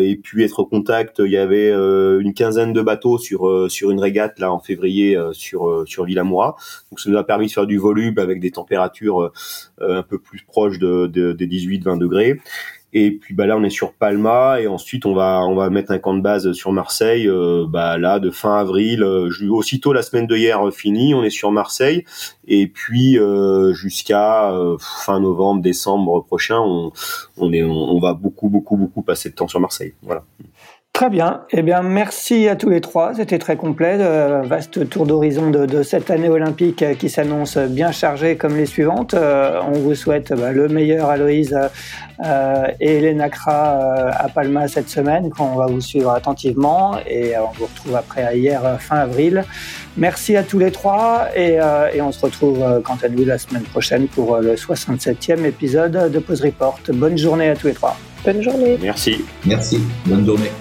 et 0.00 0.16
puis 0.16 0.44
être 0.44 0.60
au 0.60 0.66
contact. 0.66 1.20
Il 1.24 1.30
y 1.30 1.36
avait 1.36 1.70
euh, 1.70 2.20
une 2.20 2.34
quinzaine 2.34 2.72
de 2.72 2.82
bateaux 2.82 3.18
sur 3.18 3.48
euh, 3.48 3.68
sur 3.68 3.90
une 3.90 4.00
régate 4.00 4.38
là 4.38 4.52
en 4.52 4.58
février 4.58 5.18
sur 5.32 5.84
sur 5.86 6.04
Villamoura. 6.04 6.56
Donc 6.90 7.00
ça 7.00 7.10
nous 7.10 7.16
a 7.16 7.24
permis 7.24 7.46
de 7.46 7.52
faire 7.52 7.66
du 7.66 7.78
volume 7.78 8.18
avec 8.18 8.40
des 8.40 8.50
températures 8.50 9.30
un 9.80 10.02
peu 10.02 10.18
plus 10.18 10.42
proches 10.46 10.78
de 10.78 11.06
des 11.06 11.46
18-20 11.46 11.98
degrés. 11.98 12.40
Et 12.94 13.10
puis 13.10 13.34
bah 13.34 13.46
là 13.46 13.56
on 13.56 13.64
est 13.64 13.70
sur 13.70 13.94
Palma 13.94 14.60
et 14.60 14.66
ensuite 14.66 15.06
on 15.06 15.14
va 15.14 15.40
on 15.46 15.54
va 15.54 15.70
mettre 15.70 15.92
un 15.92 15.98
camp 15.98 16.14
de 16.14 16.20
base 16.20 16.52
sur 16.52 16.72
Marseille. 16.72 17.26
Euh, 17.26 17.64
bah 17.66 17.96
là 17.96 18.18
de 18.18 18.30
fin 18.30 18.58
avril, 18.58 19.02
euh, 19.02 19.30
aussitôt 19.50 19.92
la 19.94 20.02
semaine 20.02 20.26
de 20.26 20.36
hier 20.36 20.66
euh, 20.66 20.70
finie, 20.70 21.14
on 21.14 21.24
est 21.24 21.30
sur 21.30 21.50
Marseille 21.52 22.04
et 22.46 22.66
puis 22.66 23.18
euh, 23.18 23.72
jusqu'à 23.72 24.50
euh, 24.52 24.76
fin 24.78 25.20
novembre 25.20 25.62
décembre 25.62 26.22
prochain, 26.24 26.58
on 26.60 26.92
on 27.38 27.52
est 27.52 27.62
on, 27.62 27.98
va 27.98 28.12
beaucoup 28.12 28.50
beaucoup 28.50 28.76
beaucoup 28.76 29.02
passer 29.02 29.30
de 29.30 29.34
temps 29.34 29.48
sur 29.48 29.60
Marseille. 29.60 29.94
Voilà. 30.02 30.24
Très 31.02 31.10
bien. 31.10 31.40
Eh 31.50 31.62
bien, 31.62 31.82
merci 31.82 32.46
à 32.46 32.54
tous 32.54 32.68
les 32.68 32.80
trois. 32.80 33.12
C'était 33.12 33.40
très 33.40 33.56
complet. 33.56 33.96
Euh, 33.98 34.42
vaste 34.42 34.88
tour 34.88 35.04
d'horizon 35.04 35.50
de, 35.50 35.66
de, 35.66 35.82
cette 35.82 36.12
année 36.12 36.28
olympique 36.28 36.84
qui 36.96 37.10
s'annonce 37.10 37.58
bien 37.58 37.90
chargée 37.90 38.36
comme 38.36 38.56
les 38.56 38.66
suivantes. 38.66 39.12
Euh, 39.14 39.58
on 39.66 39.72
vous 39.72 39.96
souhaite 39.96 40.32
bah, 40.32 40.52
le 40.52 40.68
meilleur, 40.68 41.10
Aloïse 41.10 41.58
euh, 42.24 42.66
et 42.78 42.98
Elena 42.98 43.30
Kra 43.30 43.80
euh, 43.80 44.10
à 44.16 44.28
Palma 44.28 44.68
cette 44.68 44.88
semaine, 44.88 45.30
quand 45.30 45.50
on 45.52 45.56
va 45.56 45.66
vous 45.66 45.80
suivre 45.80 46.12
attentivement. 46.12 46.94
Et 47.10 47.36
on 47.36 47.50
vous 47.58 47.66
retrouve 47.66 47.96
après 47.96 48.22
à 48.22 48.36
hier, 48.36 48.62
fin 48.78 48.98
avril. 48.98 49.44
Merci 49.96 50.36
à 50.36 50.44
tous 50.44 50.60
les 50.60 50.70
trois. 50.70 51.26
Et, 51.34 51.58
et 51.94 52.00
on 52.00 52.12
se 52.12 52.20
retrouve, 52.24 52.80
quant 52.84 52.98
à 53.02 53.08
nous, 53.08 53.24
la 53.24 53.38
semaine 53.38 53.64
prochaine 53.64 54.06
pour 54.06 54.36
le 54.36 54.54
67e 54.54 55.44
épisode 55.46 56.12
de 56.12 56.18
Pause 56.20 56.42
Report. 56.42 56.78
Bonne 56.92 57.18
journée 57.18 57.48
à 57.48 57.56
tous 57.56 57.66
les 57.66 57.74
trois. 57.74 57.96
Bonne 58.24 58.40
journée. 58.40 58.78
Merci. 58.80 59.24
Merci. 59.44 59.80
Bonne 60.06 60.24
journée. 60.24 60.52